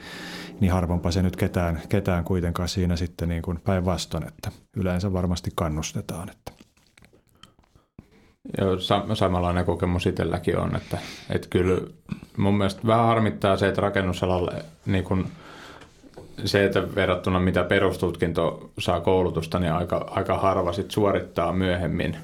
niin 0.61 0.73
harvempa 0.73 1.11
se 1.11 1.23
nyt 1.23 1.37
ketään, 1.37 1.83
ketään 1.89 2.25
kuitenkaan 2.25 2.69
siinä 2.69 2.97
sitten 2.97 3.29
niin 3.29 3.43
päinvastoin, 3.65 4.29
että 4.29 4.51
yleensä 4.77 5.13
varmasti 5.13 5.51
kannustetaan. 5.55 6.31
Että. 6.31 6.60
Joo, 8.61 8.77
samanlainen 9.15 9.65
kokemus 9.65 10.07
itselläkin 10.07 10.59
on, 10.59 10.77
että, 10.77 10.99
että 11.31 11.49
kyllä 11.51 11.81
mun 12.37 12.59
mielestä 12.59 12.81
vähän 12.87 13.07
harmittaa 13.07 13.57
se, 13.57 13.69
että 13.69 13.81
rakennusalalle 13.81 14.53
niin 14.87 15.05
kun 15.05 15.27
se, 16.45 16.65
että 16.65 16.95
verrattuna 16.95 17.41
mitä 17.41 17.65
perustutkinto 17.65 18.71
saa 18.79 19.01
koulutusta, 19.01 19.59
niin 19.59 19.73
aika, 19.73 20.07
aika 20.11 20.39
harva 20.39 20.73
sit 20.73 20.91
suorittaa 20.91 21.53
myöhemmin 21.53 22.17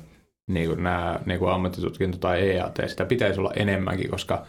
niin 0.46 0.68
kuin 0.68 0.82
nämä 0.82 1.20
niin 1.26 1.38
kuin 1.38 1.52
ammattitutkinto 1.52 2.18
tai 2.18 2.50
EAT. 2.50 2.78
Sitä 2.86 3.04
pitäisi 3.04 3.40
olla 3.40 3.52
enemmänkin, 3.56 4.10
koska 4.10 4.42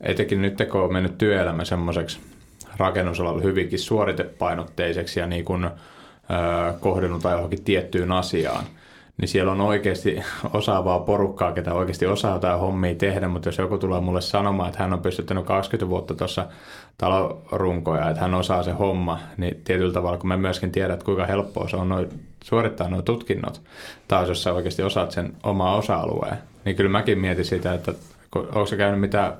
etenkin 0.00 0.42
nyt 0.42 0.58
kun 0.70 0.80
on 0.80 0.92
mennyt 0.92 1.18
työelämä 1.18 1.64
semmoiseksi 1.64 2.20
rakennusalalla 2.76 3.42
hyvinkin 3.42 3.78
suoritepainotteiseksi 3.78 5.20
ja 5.20 5.26
niin 5.26 5.44
kuin, 5.44 5.70
kohdennutaan 6.80 7.34
johonkin 7.34 7.64
tiettyyn 7.64 8.12
asiaan– 8.12 8.64
niin 9.18 9.28
siellä 9.28 9.52
on 9.52 9.60
oikeasti 9.60 10.22
osaavaa 10.52 11.00
porukkaa, 11.00 11.52
ketä 11.52 11.74
oikeasti 11.74 12.06
osaa 12.06 12.34
jotain 12.34 12.60
hommia 12.60 12.94
tehdä, 12.94 13.28
mutta 13.28 13.48
jos 13.48 13.58
joku 13.58 13.78
tulee 13.78 14.00
mulle 14.00 14.20
sanomaan, 14.20 14.68
että 14.68 14.82
hän 14.82 14.92
on 14.92 15.02
pystyttänyt 15.02 15.44
20 15.44 15.88
vuotta 15.88 16.14
tuossa 16.14 16.46
talorunkoja, 16.98 18.10
että 18.10 18.20
hän 18.20 18.34
osaa 18.34 18.62
se 18.62 18.72
homma, 18.72 19.18
niin 19.36 19.60
tietyllä 19.64 19.92
tavalla, 19.92 20.18
kun 20.18 20.28
mä 20.28 20.36
myöskin 20.36 20.72
tiedän, 20.72 20.94
että 20.94 21.04
kuinka 21.04 21.26
helppoa 21.26 21.68
se 21.68 21.76
on 21.76 21.88
noi, 21.88 22.08
suorittaa 22.44 22.88
nuo 22.88 23.02
tutkinnot, 23.02 23.62
taas 24.08 24.28
jos 24.28 24.42
sä 24.42 24.52
oikeasti 24.52 24.82
osaat 24.82 25.10
sen 25.10 25.32
omaa 25.42 25.76
osa-alueen, 25.76 26.38
niin 26.64 26.76
kyllä 26.76 26.90
mäkin 26.90 27.18
mietin 27.18 27.44
sitä, 27.44 27.74
että 27.74 27.92
onko 28.34 28.66
se 28.66 28.76
käynyt 28.76 29.00
mitään, 29.00 29.32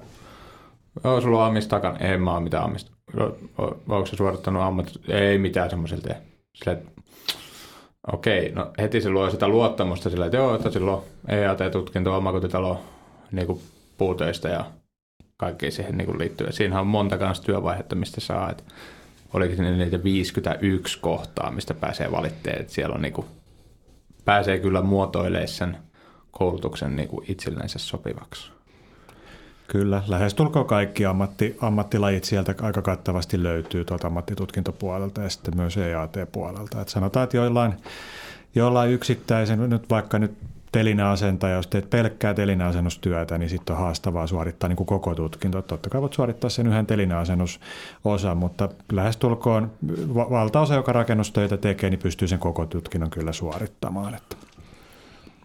onko 1.04 1.20
sulla 1.20 1.46
ammis 1.46 1.66
takana? 1.66 1.98
Ei 1.98 2.18
mä 2.18 2.34
ole 2.34 2.42
mitään 2.42 2.64
ammista. 2.64 2.90
Onko 3.88 4.06
se 4.06 4.16
suorittanut 4.16 4.62
ammat? 4.62 4.92
Ei 5.08 5.38
mitään 5.38 5.70
semmoisella 5.70 6.02
tee. 6.02 6.22
Okei, 8.12 8.52
no 8.52 8.70
heti 8.78 9.00
se 9.00 9.10
luo 9.10 9.30
sitä 9.30 9.48
luottamusta 9.48 10.10
sillä, 10.10 10.26
että 10.26 10.36
joo, 10.36 10.54
että 10.54 10.70
silloin 10.70 11.02
EAT-tutkinto, 11.28 12.16
omakotitalo, 12.16 12.80
niin 13.32 13.46
kuin 13.46 13.60
puutöistä 13.98 14.48
ja 14.48 14.64
kaikki 15.36 15.70
siihen 15.70 15.96
niin 15.96 16.06
kuin 16.06 16.18
liittyy. 16.18 16.52
Siinähän 16.52 16.80
on 16.80 16.86
monta 16.86 17.18
kanssa 17.18 17.44
työvaihetta, 17.44 17.94
mistä 17.94 18.20
saa, 18.20 18.50
että 18.50 18.64
oliko 19.32 19.62
ne 19.62 19.76
niitä 19.76 20.04
51 20.04 20.98
kohtaa, 21.00 21.50
mistä 21.50 21.74
pääsee 21.74 22.10
valitteen, 22.10 22.60
että 22.60 22.72
siellä 22.72 22.94
on 22.94 23.02
niin 23.02 23.12
kuin, 23.12 23.26
pääsee 24.24 24.58
kyllä 24.58 24.82
muotoilemaan 24.82 25.48
sen 25.48 25.76
koulutuksen 26.30 26.96
niin 26.96 27.08
kuin 27.08 27.24
itsellensä 27.28 27.78
sopivaksi. 27.78 28.57
Kyllä, 29.68 30.02
lähestulkoon 30.06 30.66
kaikki 30.66 31.06
ammatti, 31.06 31.56
ammattilajit 31.60 32.24
sieltä 32.24 32.54
aika 32.62 32.82
kattavasti 32.82 33.42
löytyy 33.42 33.84
tuolta 33.84 34.06
ammattitutkintopuolelta 34.06 35.22
ja 35.22 35.28
sitten 35.28 35.56
myös 35.56 35.76
EAT-puolelta. 35.76 36.80
Et 36.80 36.88
sanotaan, 36.88 37.24
että 37.24 37.36
joillain, 37.36 37.74
joillain 38.54 38.90
yksittäisen, 38.90 39.70
nyt 39.70 39.90
vaikka 39.90 40.18
nyt 40.18 40.32
telineasentaja, 40.72 41.56
jos 41.56 41.66
teet 41.66 41.90
pelkkää 41.90 42.34
telineasennustyötä, 42.34 43.38
niin 43.38 43.50
sitten 43.50 43.76
on 43.76 43.82
haastavaa 43.82 44.26
suorittaa 44.26 44.68
niin 44.68 44.76
kuin 44.76 44.86
koko 44.86 45.14
tutkinto. 45.14 45.62
Totta 45.62 45.90
kai 45.90 46.00
voit 46.00 46.12
suorittaa 46.12 46.50
sen 46.50 46.66
yhden 46.66 46.86
telineasennusosan, 46.86 48.36
mutta 48.36 48.68
lähestulkoon 48.92 49.70
valtaosa, 50.14 50.74
joka 50.74 50.92
rakennustöitä 50.92 51.56
tekee, 51.56 51.90
niin 51.90 52.00
pystyy 52.00 52.28
sen 52.28 52.38
koko 52.38 52.66
tutkinnon 52.66 53.10
kyllä 53.10 53.32
suorittamaan. 53.32 54.14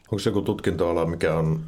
Onko 0.02 0.20
se 0.20 0.30
joku 0.30 0.42
tutkintoala, 0.42 1.06
mikä 1.06 1.34
on 1.34 1.60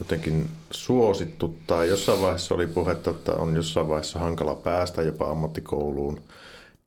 jotenkin 0.00 0.48
suosittu 0.70 1.58
tai 1.66 1.88
jossain 1.88 2.20
vaiheessa 2.20 2.54
oli 2.54 2.66
puhetta, 2.66 3.10
että 3.10 3.32
on 3.32 3.56
jossain 3.56 3.88
vaiheessa 3.88 4.18
hankala 4.18 4.54
päästä 4.54 5.02
jopa 5.02 5.30
ammattikouluun. 5.30 6.20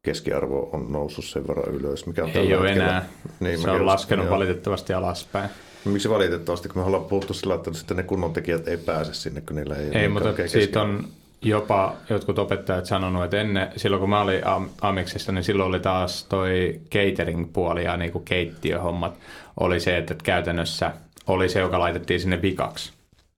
Keskiarvo 0.04 0.70
on 0.74 0.92
noussut 0.92 1.26
sen 1.26 1.48
verran 1.48 1.76
ylös. 1.76 2.06
Mikä 2.06 2.24
on 2.24 2.30
Ei 2.34 2.56
ole 2.56 2.68
hetkellä. 2.68 2.90
enää. 2.90 3.06
Niin, 3.40 3.62
se 3.62 3.72
on 3.72 3.86
laskenut 3.86 4.30
valitettavasti 4.30 4.94
alaspäin. 4.94 5.50
Miksi 5.86 6.10
valitettavasti, 6.10 6.70
kun 6.70 6.82
me 6.82 6.86
ollaan 6.86 7.06
puhuttu 7.06 7.34
sillä, 7.34 7.56
että 7.56 7.74
sitten 7.74 7.98
ne 7.98 8.04
kunnon 8.04 8.34
tekijät 8.34 8.68
ei 8.68 8.78
pääse 8.78 9.14
sinne, 9.14 9.42
kun 9.42 9.56
niillä 9.56 9.76
ei, 9.76 9.98
ei 9.98 10.08
mutta 10.08 10.48
siitä 10.48 10.82
on 10.82 11.08
jopa 11.42 11.96
jotkut 12.10 12.40
opettajat 12.40 12.86
sanonut, 12.86 13.24
että 13.24 13.42
ennen, 13.42 13.72
silloin 13.78 14.00
kun 14.00 14.10
mä 14.10 14.22
olin 14.22 14.42
Amiksissa, 14.82 15.32
niin 15.32 15.44
silloin 15.44 15.70
oli 15.70 15.80
taas 15.80 16.24
toi 16.24 16.80
catering-puoli 16.92 17.84
ja 17.84 17.98
niin 17.98 18.12
kuin 18.12 18.26
keittiöhommat 18.26 19.14
oli 19.60 19.80
se, 19.80 19.98
että 19.98 20.16
käytännössä 20.24 20.92
oli 21.28 21.50
se, 21.50 21.60
joka 21.60 21.80
laitettiin 21.80 22.20
sinne 22.20 22.42
vikaksi. 22.42 22.94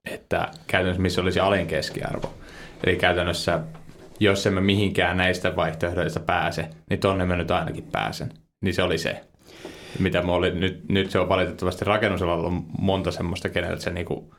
Että 0.05 0.47
käytännössä 0.67 1.01
missä 1.01 1.21
olisi 1.21 1.39
alin 1.39 1.67
keskiarvo. 1.67 2.33
Eli 2.83 2.95
käytännössä, 2.95 3.59
jos 4.19 4.47
emme 4.47 4.61
mihinkään 4.61 5.17
näistä 5.17 5.55
vaihtoehdoista 5.55 6.19
pääse, 6.19 6.69
niin 6.89 6.99
tonne 6.99 7.25
mä 7.25 7.35
nyt 7.35 7.51
ainakin 7.51 7.87
pääsen. 7.91 8.29
Niin 8.61 8.73
se 8.73 8.83
oli 8.83 8.97
se, 8.97 9.21
mitä 9.99 10.21
mä 10.21 10.31
olin. 10.31 10.59
Nyt, 10.59 10.89
nyt 10.89 11.11
se 11.11 11.19
on 11.19 11.29
valitettavasti 11.29 11.85
rakennusalalla 11.85 12.47
on 12.47 12.65
monta 12.79 13.11
semmoista, 13.11 13.49
kenellä 13.49 13.79
se 13.79 13.91
niinku 13.91 14.35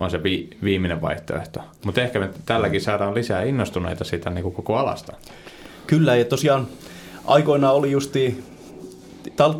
on 0.00 0.10
se 0.10 0.22
vi, 0.22 0.50
viimeinen 0.64 1.00
vaihtoehto. 1.00 1.60
Mutta 1.84 2.00
ehkä 2.00 2.18
me 2.18 2.30
tälläkin 2.46 2.80
saadaan 2.80 3.14
lisää 3.14 3.42
innostuneita 3.42 4.04
siitä 4.04 4.30
niinku 4.30 4.50
koko 4.50 4.76
alasta. 4.76 5.12
Kyllä, 5.86 6.16
ja 6.16 6.24
tosiaan 6.24 6.66
aikoinaan 7.24 7.74
oli 7.74 7.90
justi 7.90 8.44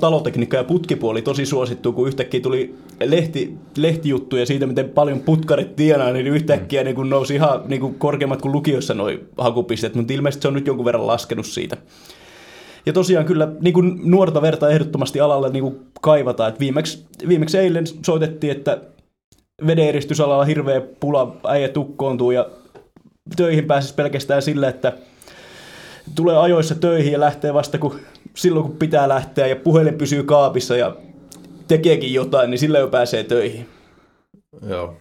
talotekniikka 0.00 0.56
ja 0.56 0.64
putkipuoli 0.64 1.22
tosi 1.22 1.46
suosittu, 1.46 1.92
kun 1.92 2.08
yhtäkkiä 2.08 2.40
tuli 2.40 2.74
lehti, 3.04 3.54
lehtijuttuja 3.76 4.46
siitä, 4.46 4.66
miten 4.66 4.88
paljon 4.88 5.20
putkarit 5.20 5.76
tienaa, 5.76 6.12
niin 6.12 6.26
yhtäkkiä 6.26 6.84
niin 6.84 6.96
kun 6.96 7.10
nousi 7.10 7.34
ihan 7.34 7.62
niin 7.66 7.80
kuin 7.80 7.94
korkeammat 7.94 8.42
kuin 8.42 8.52
lukiossa 8.52 8.94
noin 8.94 9.28
hakupisteet, 9.38 9.94
mutta 9.94 10.12
ilmeisesti 10.12 10.42
se 10.42 10.48
on 10.48 10.54
nyt 10.54 10.66
jonkun 10.66 10.84
verran 10.84 11.06
laskenut 11.06 11.46
siitä. 11.46 11.76
Ja 12.86 12.92
tosiaan 12.92 13.26
kyllä 13.26 13.48
niin 13.60 13.74
kuin 13.74 14.00
nuorta 14.04 14.42
verta 14.42 14.70
ehdottomasti 14.70 15.20
alalle 15.20 15.50
niin 15.50 15.62
kuin 15.62 15.80
kaivataan. 16.00 16.48
että 16.48 16.60
viimeksi, 16.60 17.06
viimeksi 17.28 17.58
eilen 17.58 17.84
soitettiin, 18.06 18.50
että 18.50 18.80
vedeeristysalalla 19.66 20.44
hirveä 20.44 20.80
pula, 20.80 21.36
äijä 21.48 21.68
tukkoontuu 21.68 22.30
ja 22.30 22.46
töihin 23.36 23.64
pääsisi 23.64 23.94
pelkästään 23.94 24.42
sillä, 24.42 24.68
että 24.68 24.92
tulee 26.14 26.36
ajoissa 26.36 26.74
töihin 26.74 27.12
ja 27.12 27.20
lähtee 27.20 27.54
vasta 27.54 27.78
kun, 27.78 28.00
silloin, 28.34 28.66
kun 28.66 28.76
pitää 28.76 29.08
lähteä 29.08 29.46
ja 29.46 29.56
puhelin 29.56 29.94
pysyy 29.94 30.22
kaapissa 30.22 30.76
ja 30.76 30.96
tekeekin 31.68 32.14
jotain, 32.14 32.50
niin 32.50 32.58
sillä 32.58 32.78
jo 32.78 32.88
pääsee 32.88 33.24
töihin. 33.24 33.68
Joo. 34.68 34.96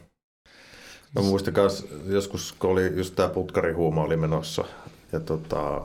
Mä 1.15 1.21
muistan 1.21 1.53
myös 1.57 1.87
joskus, 2.05 2.55
kun 2.59 2.69
oli 2.69 2.91
just 2.95 3.15
tämä 3.15 3.29
putkarihuuma 3.29 4.03
oli 4.03 4.17
menossa 4.17 4.63
ja, 5.11 5.19
tota, 5.19 5.81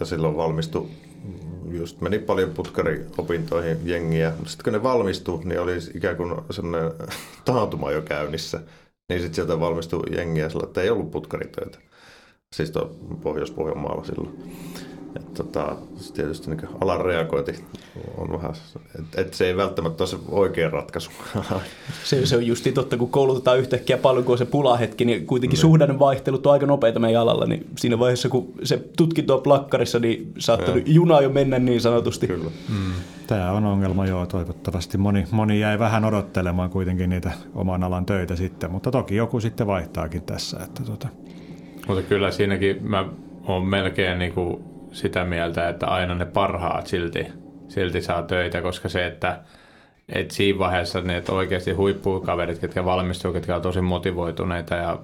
ja 0.00 0.06
silloin 0.06 0.36
valmistui 0.36 0.88
just 1.70 2.00
meni 2.00 2.18
paljon 2.18 2.50
putkariopintoihin 2.50 3.78
jengiä, 3.84 4.30
mutta 4.30 4.50
sitten 4.50 4.64
kun 4.64 4.72
ne 4.72 4.82
valmistui, 4.82 5.44
niin 5.44 5.60
oli 5.60 5.78
ikään 5.94 6.16
kuin 6.16 6.34
sellainen 6.50 6.92
taantuma 7.44 7.92
jo 7.92 8.02
käynnissä. 8.02 8.60
Niin 9.08 9.20
sitten 9.20 9.34
sieltä 9.34 9.60
valmistui 9.60 10.02
jengiä 10.16 10.48
sillä, 10.48 10.64
että 10.64 10.82
ei 10.82 10.90
ollut 10.90 11.10
putkaritöitä. 11.10 11.78
Siis 12.54 12.72
Pohjois-Pohjanmaalla 13.22 14.04
silloin. 14.04 14.38
Et 15.16 15.34
tota, 15.34 15.76
tietysti 16.14 16.50
niin 16.50 16.68
alan 16.80 17.00
reagointi 17.00 17.64
on 18.16 18.32
vähän, 18.32 18.52
että 18.98 19.20
et 19.20 19.34
se 19.34 19.46
ei 19.46 19.56
välttämättä 19.56 20.02
ole 20.02 20.08
se 20.08 20.16
oikea 20.28 20.70
ratkaisu. 20.70 21.10
se, 22.04 22.26
se 22.26 22.36
on 22.36 22.46
justi 22.46 22.72
totta, 22.72 22.96
kun 22.96 23.10
koulutetaan 23.10 23.58
yhtäkkiä 23.58 23.98
paljon, 23.98 24.24
kun 24.24 24.32
on 24.32 24.38
se 24.38 24.44
pulahetki, 24.44 25.04
niin 25.04 25.26
kuitenkin 25.26 25.58
mm. 25.58 25.60
suhdannevaihtelut 25.60 26.46
on 26.46 26.52
aika 26.52 26.66
nopeita 26.66 27.00
meidän 27.00 27.22
alalla, 27.22 27.46
niin 27.46 27.66
siinä 27.78 27.98
vaiheessa, 27.98 28.28
kun 28.28 28.52
se 28.62 28.84
tutkinto 28.96 29.34
on 29.34 29.42
plakkarissa, 29.42 29.98
niin 29.98 30.32
saattaa 30.38 30.74
juna 30.86 31.20
jo 31.20 31.28
mennä 31.30 31.58
niin 31.58 31.80
sanotusti. 31.80 32.26
Kyllä. 32.26 32.50
Mm. 32.68 32.92
Tämä 33.26 33.52
on 33.52 33.64
ongelma, 33.64 34.06
joo, 34.06 34.26
toivottavasti. 34.26 34.98
Moni, 34.98 35.26
moni 35.30 35.60
jäi 35.60 35.78
vähän 35.78 36.04
odottelemaan 36.04 36.70
kuitenkin 36.70 37.10
niitä 37.10 37.32
oman 37.54 37.84
alan 37.84 38.06
töitä 38.06 38.36
sitten, 38.36 38.70
mutta 38.70 38.90
toki 38.90 39.16
joku 39.16 39.40
sitten 39.40 39.66
vaihtaakin 39.66 40.22
tässä. 40.22 40.60
Että 40.64 40.82
tota. 40.82 41.08
Mutta 41.88 42.02
kyllä 42.02 42.30
siinäkin 42.30 42.78
mä 42.82 43.04
oon 43.46 43.66
melkein 43.66 44.18
niin 44.18 44.32
kuin 44.32 44.64
sitä 44.92 45.24
mieltä, 45.24 45.68
että 45.68 45.86
aina 45.86 46.14
ne 46.14 46.24
parhaat 46.24 46.86
silti, 46.86 47.26
silti 47.68 48.02
saa 48.02 48.22
töitä, 48.22 48.62
koska 48.62 48.88
se, 48.88 49.06
että 49.06 49.40
et 50.08 50.30
siinä 50.30 50.58
vaiheessa 50.58 51.00
ne 51.00 51.16
että 51.16 51.32
oikeasti 51.32 51.72
huippukaverit, 51.72 52.58
ketkä 52.58 52.84
valmistuu, 52.84 53.32
ketkä 53.32 53.56
on 53.56 53.62
tosi 53.62 53.80
motivoituneita 53.80 54.74
ja 54.74 54.98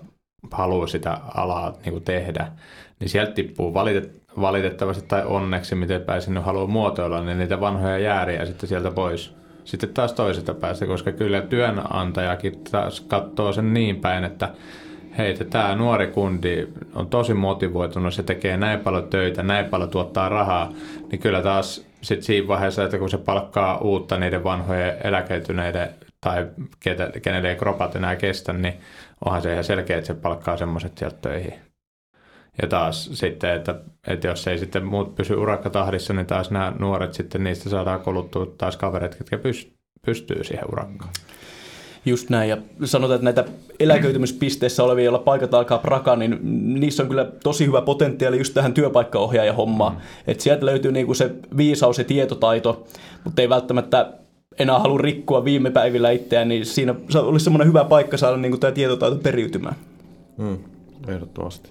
haluaa 0.51 0.87
sitä 0.87 1.19
alaa 1.35 1.75
niin 1.85 1.93
kuin 1.93 2.05
tehdä, 2.05 2.47
niin 3.01 3.09
sieltä 3.09 3.33
tippuu 3.33 3.75
valitet, 3.75 4.23
valitettavasti 4.41 5.05
tai 5.09 5.25
onneksi, 5.25 5.75
miten 5.75 6.01
pääsin 6.01 6.35
nyt 6.35 6.45
haluaa 6.45 6.67
muotoilla, 6.67 7.23
niin 7.23 7.39
niitä 7.39 7.61
vanhoja 7.61 7.99
jääriä 7.99 8.47
sitten 8.47 8.69
sieltä 8.69 8.91
pois. 8.91 9.35
Sitten 9.65 9.89
taas 9.95 10.13
toisesta 10.13 10.55
päästä, 10.55 10.87
koska 10.87 11.13
kyllä 11.13 11.41
työnantajakin 11.41 12.65
taas 12.71 13.01
katsoo 13.01 13.53
sen 13.53 13.75
niin 13.75 14.01
päin, 14.01 14.25
että 14.25 14.49
hei, 15.19 15.35
tämä 15.35 15.75
nuori 15.75 16.07
kundi 16.07 16.69
on 16.95 17.07
tosi 17.07 17.35
motivoitunut, 17.35 18.15
se 18.15 18.23
tekee 18.23 18.57
näin 18.57 18.81
paljon 18.81 19.09
töitä, 19.09 19.43
näin 19.43 19.67
paljon 19.67 19.91
tuottaa 19.91 20.29
rahaa, 20.29 20.73
niin 21.11 21.19
kyllä 21.19 21.43
taas 21.43 21.87
sit 22.03 22.23
siinä 22.23 22.49
vaiheessa, 22.49 22.85
että 22.85 22.99
kun 22.99 23.11
se 23.11 23.19
palkkaa 23.19 23.79
uutta 23.79 24.19
niiden 24.19 24.45
vanhojen 24.45 24.97
eläkeytyneiden 25.05 25.89
tai 26.21 26.47
ketä, 26.81 27.11
kenelle 27.23 27.51
ei 27.51 27.57
kropat 27.57 27.97
enää 27.97 28.17
kestä, 28.17 28.53
niin 28.53 28.75
onhan 29.25 29.43
se 29.43 29.53
ihan 29.53 29.65
selkeä, 29.65 29.97
että 29.97 30.07
se 30.07 30.15
palkkaa 30.15 30.57
semmoiset 30.57 30.99
sieltä 30.99 31.17
töihin. 31.23 31.55
Ja 32.63 32.69
taas 32.69 33.11
sitten, 33.13 33.55
että, 33.55 33.75
että 34.07 34.27
jos 34.27 34.49
ei 34.49 34.59
sitten 34.59 34.85
muut 34.85 35.15
pysy 35.15 35.35
urakkatahdissa, 35.35 36.13
niin 36.13 36.27
taas 36.27 36.51
nämä 36.51 36.73
nuoret 36.79 37.15
sitten 37.15 37.45
niistä 37.45 37.71
saadaan 37.71 38.01
koluttua 38.01 38.47
taas 38.59 38.77
kaverit, 38.77 39.17
jotka 39.19 39.39
pystyy 40.07 40.45
siihen 40.45 40.73
urakkaan. 40.73 41.11
Just 42.07 42.31
näin, 42.31 42.51
ja 42.51 42.57
sanotaan, 42.85 43.15
että 43.15 43.25
näitä 43.25 43.45
eläköitymispisteissä 43.81 44.85
olevia, 44.85 45.05
joilla 45.05 45.19
paikat 45.19 45.55
alkaa 45.55 45.79
prakaa, 45.79 46.17
niin 46.17 46.39
niissä 46.81 47.03
on 47.03 47.09
kyllä 47.09 47.25
tosi 47.43 47.67
hyvä 47.67 47.83
potentiaali 47.83 48.39
just 48.39 48.55
tähän 48.55 48.75
työpaikkaohjaajan 48.75 49.57
hommaan. 49.57 49.93
Mm. 49.93 50.01
Että 50.27 50.43
sieltä 50.43 50.67
löytyy 50.67 50.93
niinku 50.93 51.15
se 51.15 51.31
viisaus 51.57 51.99
ja 51.99 52.05
tietotaito, 52.05 52.87
mutta 53.25 53.43
ei 53.43 53.49
välttämättä 53.49 54.13
enää 54.59 54.79
halua 54.79 54.99
rikkoa 54.99 55.45
viime 55.45 55.71
päivillä 55.71 56.11
itseään, 56.11 56.49
niin 56.49 56.67
siinä 56.67 56.95
olisi 57.15 57.45
semmoinen 57.45 57.69
hyvä 57.69 57.85
paikka 57.85 58.17
saada 58.17 58.37
niinku 58.37 58.59
tämä 58.59 58.73
tietotaito 58.73 59.17
periytymään. 59.17 59.77
Mm, 60.39 60.59
ehdottomasti. 61.09 61.71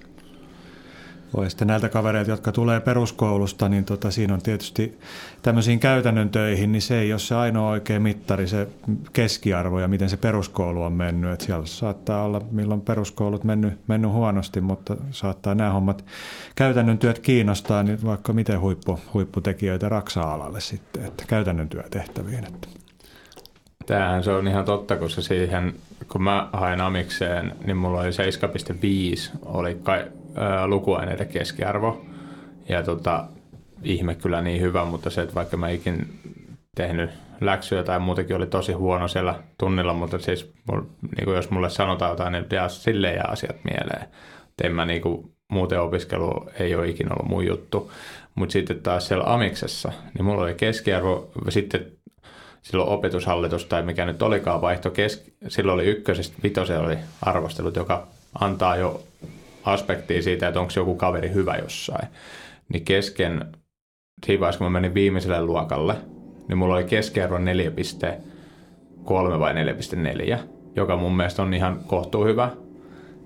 Voi 1.38 1.49
sitten 1.49 1.67
näiltä 1.67 1.89
kavereilta, 1.89 2.31
jotka 2.31 2.51
tulee 2.51 2.79
peruskoulusta, 2.79 3.69
niin 3.69 3.86
tota, 3.86 4.11
siinä 4.11 4.34
on 4.34 4.41
tietysti 4.41 4.99
tämmöisiin 5.41 5.79
käytännön 5.79 6.29
töihin, 6.29 6.71
niin 6.71 6.81
se 6.81 6.99
ei 6.99 7.13
ole 7.13 7.19
se 7.19 7.36
ainoa 7.36 7.69
oikea 7.69 7.99
mittari, 7.99 8.47
se 8.47 8.67
keskiarvo 9.13 9.79
ja 9.79 9.88
miten 9.88 10.09
se 10.09 10.17
peruskoulu 10.17 10.84
on 10.84 10.93
mennyt. 10.93 11.31
Et 11.31 11.41
siellä 11.41 11.65
saattaa 11.65 12.23
olla 12.23 12.41
milloin 12.51 12.81
peruskoulut 12.81 13.43
mennyt, 13.43 13.73
mennyt 13.88 14.11
huonosti, 14.11 14.61
mutta 14.61 14.97
saattaa 15.11 15.55
nämä 15.55 15.69
hommat 15.69 16.05
käytännön 16.55 16.97
työt 16.97 17.19
kiinnostaa, 17.19 17.84
niin 17.84 18.05
vaikka 18.05 18.34
miten 18.34 18.59
huippu, 18.59 18.99
huipputekijöitä 19.13 19.89
raksa-alalle 19.89 20.61
sitten, 20.61 21.05
että 21.05 21.23
käytännön 21.27 21.69
työtehtäviin. 21.69 22.45
Että. 22.45 22.67
Tämähän 23.86 24.23
se 24.23 24.31
on 24.31 24.47
ihan 24.47 24.65
totta, 24.65 24.95
koska 24.95 25.21
siihen, 25.21 25.73
kun 26.11 26.23
mä 26.23 26.49
hain 26.53 26.81
amikseen, 26.81 27.55
niin 27.65 27.77
mulla 27.77 27.99
oli 27.99 28.09
7,5 29.31 29.38
oli 29.45 29.77
kai, 29.84 30.05
lukuaineiden 30.65 31.27
keskiarvo. 31.27 32.05
Ja 32.69 32.84
tota, 32.84 33.25
ihme 33.84 34.15
kyllä 34.15 34.41
niin 34.41 34.61
hyvä, 34.61 34.86
mutta 34.86 35.09
se, 35.09 35.21
että 35.21 35.36
vaikka 35.36 35.57
mä 35.57 35.69
ikin 35.69 36.19
tehnyt 36.75 37.09
läksyjä 37.41 37.84
tai 37.84 37.99
muutenkin 37.99 38.36
oli 38.36 38.47
tosi 38.47 38.73
huono 38.73 39.07
siellä 39.07 39.39
tunnilla, 39.57 39.93
mutta 39.93 40.19
siis 40.19 40.53
niin 41.17 41.25
kuin 41.25 41.36
jos 41.36 41.49
mulle 41.49 41.69
sanotaan 41.69 42.11
jotain, 42.11 42.31
niin 42.31 42.45
jää 42.51 42.69
silleen 42.69 43.15
jää 43.15 43.27
asiat 43.27 43.55
mieleen. 43.63 44.01
Et 44.01 44.65
en 44.65 44.75
mä 44.75 44.86
niin 44.86 45.01
kuin, 45.01 45.34
muuten 45.51 45.81
opiskelu 45.81 46.49
ei 46.59 46.75
ole 46.75 46.88
ikinä 46.88 47.15
ollut 47.15 47.29
mun 47.29 47.45
juttu. 47.45 47.91
Mutta 48.36 48.53
sitten 48.53 48.81
taas 48.81 49.07
siellä 49.07 49.34
amiksessa, 49.34 49.91
niin 50.13 50.25
mulla 50.25 50.43
oli 50.43 50.53
keskiarvo, 50.53 51.31
sitten 51.49 51.86
silloin 52.61 52.89
opetushallitus 52.89 53.65
tai 53.65 53.84
mikä 53.84 54.05
nyt 54.05 54.21
olikaan 54.21 54.61
vaihto, 54.61 54.89
keski, 54.89 55.34
silloin 55.47 55.73
oli 55.73 55.86
ykkösestä 55.86 56.36
vitoseen 56.43 56.81
oli 56.81 56.97
arvostelut, 57.21 57.75
joka 57.75 58.07
antaa 58.39 58.75
jo 58.75 59.03
aspektia 59.66 60.22
siitä, 60.22 60.47
että 60.47 60.59
onko 60.59 60.74
joku 60.76 60.95
kaveri 60.95 61.34
hyvä 61.34 61.55
jossain. 61.55 62.07
Niin 62.74 62.86
kesken, 62.86 63.45
siinä 64.26 64.39
vaiheessa 64.39 64.57
kun 64.57 64.66
mä 64.66 64.80
menin 64.80 64.93
viimeiselle 64.93 65.41
luokalle, 65.41 65.95
niin 66.47 66.57
mulla 66.57 66.76
oli 66.76 66.84
keskiarvo 66.84 67.38
4,3 67.38 67.43
vai 69.39 69.53
4,4, 69.53 70.39
joka 70.76 70.97
mun 70.97 71.16
mielestä 71.16 71.41
on 71.41 71.53
ihan 71.53 71.80
kohtuu 71.88 72.26
hyvä. 72.26 72.49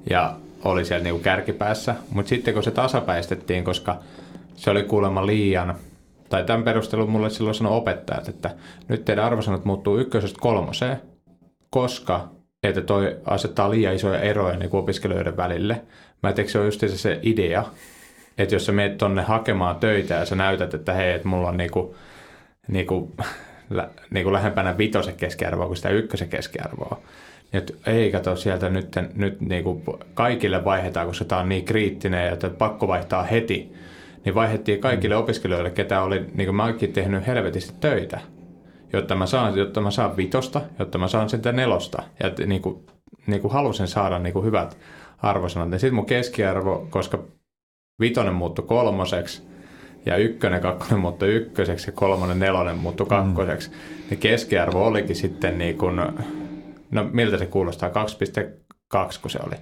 Ja 0.10 0.36
oli 0.66 0.86
siellä 0.86 1.04
niinku 1.04 1.22
kärkipäässä. 1.22 1.96
Mutta 2.12 2.30
sitten 2.30 2.54
kun 2.54 2.64
se 2.64 2.72
tasapäistettiin, 2.72 3.64
koska 3.64 4.00
se 4.56 4.70
oli 4.70 4.84
kuulemma 4.84 5.26
liian– 5.26 5.76
tai 6.30 6.44
tämän 6.44 6.64
perustelun 6.64 7.10
mulle 7.10 7.30
silloin 7.30 7.56
sanoi 7.56 7.78
opettajat, 7.78 8.28
että 8.28 8.50
nyt 8.88 9.06
teidän 9.06 9.26
arvosanat 9.26 9.66
muuttuu 9.66 9.98
ykkösestä 9.98 10.40
kolmoseen, 10.42 11.02
koska 11.70 12.30
että 12.64 12.82
toi 12.82 13.18
asettaa 13.26 13.72
liian 13.72 13.96
isoja 13.96 14.20
eroja 14.20 14.58
niin 14.58 14.70
opiskelijoiden 14.74 15.38
välille. 15.38 15.82
Mä 16.24 16.30
en 16.30 16.50
se 16.50 16.60
on 16.60 16.66
just 16.66 16.84
se 16.88 17.20
idea, 17.22 17.64
että 18.38 18.56
jos 18.56 18.66
sä 18.66 18.72
meet 18.72 18.98
tonne 18.98 19.22
hakemaan 19.22 19.76
töitä 19.76 20.14
ja 20.14 20.26
sä 20.26 20.36
näytät, 20.36 20.74
että 20.74 20.94
hei, 20.94 21.14
että 21.14 21.28
mulla 21.28 21.48
on 21.48 21.58
niinku, 21.58 21.96
niinku, 22.68 23.16
lä, 23.70 23.90
niinku 24.10 24.34
lähempänä 24.34 24.78
vitosen 24.78 25.16
keskiarvoa 25.16 25.68
kuin 25.68 25.78
sitä 25.78 25.90
ykkösen 25.90 26.30
keskiarvoa. 26.30 27.02
Että 27.54 27.74
ei 27.86 28.12
kato 28.12 28.36
sieltä 28.36 28.70
nyt, 28.70 28.96
nyt 29.16 29.42
niinku 29.42 29.82
kaikille 30.14 30.66
vaihdetaan, 30.66 31.08
koska 31.08 31.26
tämä 31.26 31.42
on 31.42 31.50
niin 31.50 31.66
kriittinen 31.66 32.26
ja 32.26 32.32
että 32.32 32.50
pakko 32.50 32.88
vaihtaa 32.88 33.24
heti 33.24 33.74
niin 34.28 34.36
vaihdettiin 34.36 34.80
kaikille 34.80 35.16
mm. 35.16 35.22
opiskelijoille, 35.22 35.72
ketä 35.72 36.02
oli, 36.02 36.26
niin 36.34 36.48
kuin 36.48 36.56
mä 36.56 36.64
oonkin 36.64 36.94
tehnyt 36.94 37.28
helvetisti 37.28 37.74
töitä, 37.80 38.20
jotta 38.94 39.16
mä 39.16 39.26
saan, 39.26 39.58
jotta 39.58 39.82
mä 39.82 39.92
saan 39.92 40.18
vitosta, 40.18 40.62
jotta 40.80 40.98
mä 40.98 41.08
saan 41.08 41.30
sitä 41.30 41.52
nelosta. 41.52 42.04
Ja 42.24 42.46
niin 42.46 42.62
kuin, 42.62 42.86
niin 43.28 43.42
kuin 43.42 43.54
halusin 43.54 43.88
saada 43.88 44.20
niin 44.20 44.34
kuin 44.34 44.46
hyvät 44.46 44.78
arvosanat. 45.18 45.72
Ja 45.72 45.80
sitten 45.80 45.96
mun 45.96 46.06
keskiarvo, 46.06 46.88
koska 46.90 47.20
vitonen 48.02 48.34
muuttui 48.34 48.66
kolmoseksi, 48.66 49.48
ja 50.08 50.18
ykkönen, 50.18 50.62
kakkonen 50.62 51.00
muuttui 51.00 51.34
ykköseksi 51.34 51.88
ja 51.88 51.92
kolmonen, 51.92 52.40
nelonen 52.40 52.78
muuttui 52.78 53.06
mm. 53.06 53.10
kakkoseksi, 53.10 53.70
mm. 53.70 53.76
niin 54.10 54.20
keskiarvo 54.20 54.86
olikin 54.86 55.16
sitten 55.16 55.58
niin 55.58 55.78
kuin, 55.78 55.96
no 56.92 57.10
miltä 57.12 57.38
se 57.38 57.46
kuulostaa, 57.46 57.90
2,2 57.90 57.94
kun 59.22 59.32
se 59.32 59.40
oli. 59.48 59.56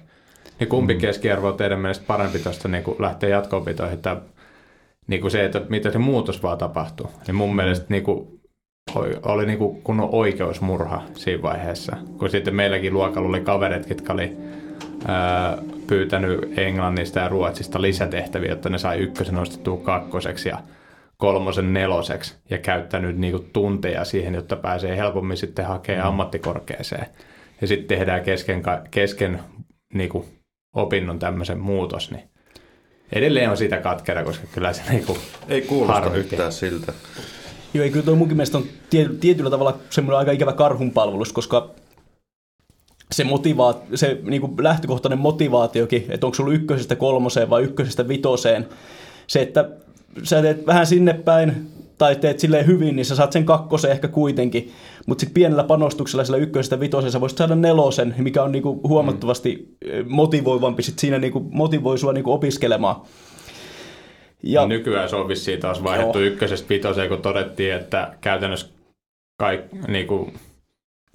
Niin 0.60 0.68
kumpi 0.68 0.94
mm. 0.94 1.00
keskiarvo 1.00 1.48
on 1.48 1.56
teidän 1.56 1.80
mielestä 1.80 2.04
parempi 2.06 2.38
tuosta 2.38 2.68
niin 2.68 2.84
lähteä 2.98 3.28
jatko-opintoihin, 3.28 3.94
että 3.94 4.16
niin 5.06 5.20
kuin 5.20 5.30
se, 5.30 5.44
että 5.44 5.62
mitä 5.68 5.90
se 5.90 5.98
muutos 5.98 6.42
vaan 6.42 6.58
tapahtuu. 6.58 7.10
Niin 7.26 7.34
mun 7.34 7.50
mm. 7.50 7.56
mielestä 7.56 7.86
niin 7.88 8.02
kuin, 8.02 8.40
oli 9.22 9.46
niin 9.46 9.58
kuin 9.58 9.82
kunnon 9.82 10.08
oikeusmurha 10.12 11.02
siinä 11.14 11.42
vaiheessa. 11.42 11.96
Kun 12.18 12.30
sitten 12.30 12.54
meilläkin 12.54 12.92
luokalla 12.92 13.28
oli 13.28 13.40
kaverit, 13.40 13.88
jotka 13.88 14.12
oli 14.12 14.36
pyytänyt 15.86 16.58
Englannista 16.58 17.20
ja 17.20 17.28
Ruotsista 17.28 17.82
lisätehtäviä, 17.82 18.50
jotta 18.50 18.68
ne 18.68 18.78
sai 18.78 18.98
ykkösen 18.98 19.34
nostettua 19.34 19.76
kakkoseksi 19.76 20.48
ja 20.48 20.58
kolmosen 21.16 21.72
neloseksi 21.72 22.34
ja 22.50 22.58
käyttänyt 22.58 23.18
niin 23.18 23.32
kuin 23.32 23.50
tunteja 23.52 24.04
siihen, 24.04 24.34
jotta 24.34 24.56
pääsee 24.56 24.96
helpommin 24.96 25.36
sitten 25.36 25.66
hakemaan 25.66 26.04
mm. 26.04 26.08
ammattikorkeeseen. 26.08 27.06
Ja 27.60 27.66
sitten 27.66 27.98
tehdään 27.98 28.22
kesken, 28.22 28.62
kesken 28.90 29.40
niin 29.94 30.08
kuin 30.08 30.24
opinnon 30.74 31.18
tämmöisen 31.18 31.58
muutos, 31.58 32.10
niin 32.10 32.28
edelleen 33.12 33.50
on 33.50 33.56
siitä 33.56 33.76
katkera, 33.76 34.24
koska 34.24 34.46
kyllä 34.54 34.72
se 34.72 34.82
niinku 34.90 35.18
Ei 35.48 35.62
kuulosta 35.62 36.00
harvike. 36.00 36.18
yhtään 36.18 36.52
siltä. 36.52 36.92
Joo, 37.74 37.84
ei 37.84 37.90
kyllä 37.90 38.04
tuo 38.04 38.14
munkin 38.14 38.36
mielestä 38.36 38.58
on 38.58 38.64
tietyllä 39.20 39.50
tavalla 39.50 39.78
semmoinen 39.90 40.18
aika 40.18 40.32
ikävä 40.32 40.52
karhunpalvelus, 40.52 41.32
koska 41.32 41.70
se, 43.12 43.24
motivaat, 43.24 43.82
se 43.94 44.18
niin 44.22 44.40
kuin 44.40 44.52
lähtökohtainen 44.58 45.18
motivaatiokin, 45.18 46.06
että 46.08 46.26
onko 46.26 46.36
ollut 46.40 46.54
ykkösestä 46.54 46.96
kolmoseen 46.96 47.50
vai 47.50 47.62
ykkösestä 47.62 48.08
vitoseen, 48.08 48.68
se, 49.26 49.42
että 49.42 49.68
sä 50.22 50.42
teet 50.42 50.66
vähän 50.66 50.86
sinne 50.86 51.14
päin, 51.14 51.70
tai 51.98 52.16
teet 52.16 52.38
silleen 52.38 52.66
hyvin, 52.66 52.96
niin 52.96 53.06
sä 53.06 53.16
saat 53.16 53.32
sen 53.32 53.44
kakkosen 53.44 53.90
ehkä 53.90 54.08
kuitenkin. 54.08 54.72
Mutta 55.06 55.20
sitten 55.20 55.34
pienellä 55.34 55.64
panostuksella 55.64 56.24
sillä 56.24 56.38
ykkösestä 56.38 56.80
vitosen 56.80 57.12
sä 57.12 57.20
voisit 57.20 57.38
saada 57.38 57.54
nelosen, 57.54 58.14
mikä 58.18 58.42
on 58.42 58.52
niinku 58.52 58.80
huomattavasti 58.88 59.76
mm. 59.84 60.04
motivoivampi. 60.08 60.82
Sit 60.82 60.98
siinä 60.98 61.18
niinku 61.18 61.40
motivoi 61.52 61.98
sua 61.98 62.12
niinku 62.12 62.32
opiskelemaan. 62.32 62.96
Ja, 64.42 64.60
no 64.60 64.66
nykyään 64.66 65.08
se 65.08 65.16
on 65.16 65.28
vissiin 65.28 65.60
taas 65.60 65.82
vaihdettu 65.82 66.18
joo. 66.18 66.28
ykkösestä 66.28 66.68
vitoseen, 66.68 67.08
kun 67.08 67.22
todettiin, 67.22 67.74
että 67.74 68.14
käytännössä 68.20 68.66
kaik, 69.38 69.60
niinku, 69.88 70.30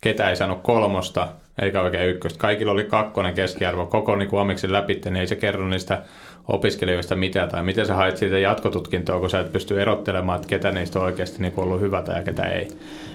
ketä 0.01 0.29
ei 0.29 0.35
saanut 0.35 0.61
kolmosta, 0.61 1.27
eikä 1.61 1.81
oikein 1.81 2.09
ykköstä. 2.09 2.39
Kaikilla 2.39 2.71
oli 2.71 2.83
kakkonen 2.83 3.33
keskiarvo 3.33 3.85
koko 3.85 4.15
niin 4.15 4.29
kuin 4.29 4.57
läpi, 4.67 5.01
niin 5.05 5.15
ei 5.15 5.27
se 5.27 5.35
kerro 5.35 5.67
niistä 5.67 6.01
opiskelijoista 6.47 7.15
mitään, 7.15 7.49
tai 7.49 7.63
miten 7.63 7.85
sä 7.85 7.95
hait 7.95 8.17
siitä 8.17 8.39
jatkotutkintoa, 8.39 9.19
kun 9.19 9.29
sä 9.29 9.39
et 9.39 9.51
pysty 9.51 9.81
erottelemaan, 9.81 10.35
että 10.35 10.47
ketä 10.47 10.71
niistä 10.71 10.99
on 10.99 11.05
oikeasti 11.05 11.41
niin 11.41 11.53
ollut 11.57 11.81
hyvä 11.81 12.01
tai 12.01 12.23
ketä 12.23 12.43
ei. 12.43 12.67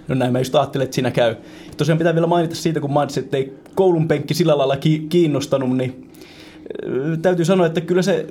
No 0.08 0.14
näin 0.14 0.32
mä 0.32 0.38
just 0.38 0.54
ajattelin, 0.54 0.84
että 0.84 0.94
siinä 0.94 1.10
käy. 1.10 1.34
Tosiaan 1.76 1.98
pitää 1.98 2.14
vielä 2.14 2.26
mainita 2.26 2.54
siitä, 2.54 2.80
kun 2.80 2.92
mainitsit, 2.92 3.24
että 3.24 3.36
ei 3.36 3.52
koulun 3.74 4.08
penkki 4.08 4.34
sillä 4.34 4.58
lailla 4.58 4.76
kiinnostanut, 5.08 5.76
niin 5.76 6.10
täytyy 7.22 7.44
sanoa, 7.44 7.66
että 7.66 7.80
kyllä 7.80 8.02
se 8.02 8.26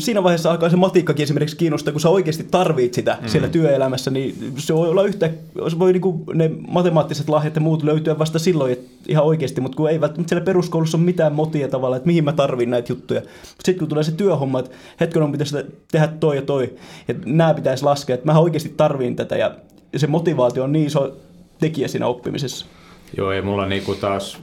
siinä 0.00 0.22
vaiheessa 0.22 0.50
alkaa 0.50 0.70
se 0.70 0.76
matikkakin 0.76 1.22
esimerkiksi 1.22 1.56
kiinnostaa, 1.56 1.92
kun 1.92 2.00
sä 2.00 2.08
oikeasti 2.08 2.44
tarvit 2.50 2.94
sitä 2.94 3.18
mm. 3.20 3.28
siellä 3.28 3.48
työelämässä, 3.48 4.10
niin 4.10 4.52
se 4.58 4.74
voi 4.74 4.88
olla 4.88 5.04
yhtä, 5.04 5.30
se 5.68 5.78
voi 5.78 5.92
niinku 5.92 6.24
ne 6.34 6.50
matemaattiset 6.68 7.28
lahjat 7.28 7.54
ja 7.54 7.60
muut 7.60 7.82
löytyä 7.82 8.18
vasta 8.18 8.38
silloin 8.38 8.72
että 8.72 8.90
ihan 9.08 9.24
oikeasti, 9.24 9.60
mutta 9.60 9.76
kun 9.76 9.90
ei 9.90 10.00
välttämättä 10.00 10.28
siellä 10.28 10.44
peruskoulussa 10.44 10.98
ole 10.98 11.04
mitään 11.04 11.32
motia 11.32 11.68
tavalla, 11.68 11.96
että 11.96 12.06
mihin 12.06 12.24
mä 12.24 12.32
tarvin 12.32 12.70
näitä 12.70 12.92
juttuja. 12.92 13.22
Sitten 13.48 13.78
kun 13.78 13.88
tulee 13.88 14.04
se 14.04 14.12
työhomma, 14.12 14.58
että 14.58 14.70
hetken 15.00 15.22
on 15.22 15.32
pitäisi 15.32 15.56
tehdä 15.92 16.08
toi 16.08 16.36
ja 16.36 16.42
toi, 16.42 16.74
ja 17.08 17.14
nämä 17.24 17.54
pitäisi 17.54 17.84
laskea, 17.84 18.14
että 18.14 18.26
mä 18.26 18.38
oikeasti 18.38 18.74
tarviin 18.76 19.16
tätä, 19.16 19.36
ja 19.36 19.54
se 19.96 20.06
motivaatio 20.06 20.64
on 20.64 20.72
niin 20.72 20.86
iso 20.86 21.16
tekijä 21.60 21.88
siinä 21.88 22.06
oppimisessa. 22.06 22.66
Joo, 23.16 23.32
ei 23.32 23.42
mulla 23.42 23.66
niinku 23.66 23.94
taas 23.94 24.38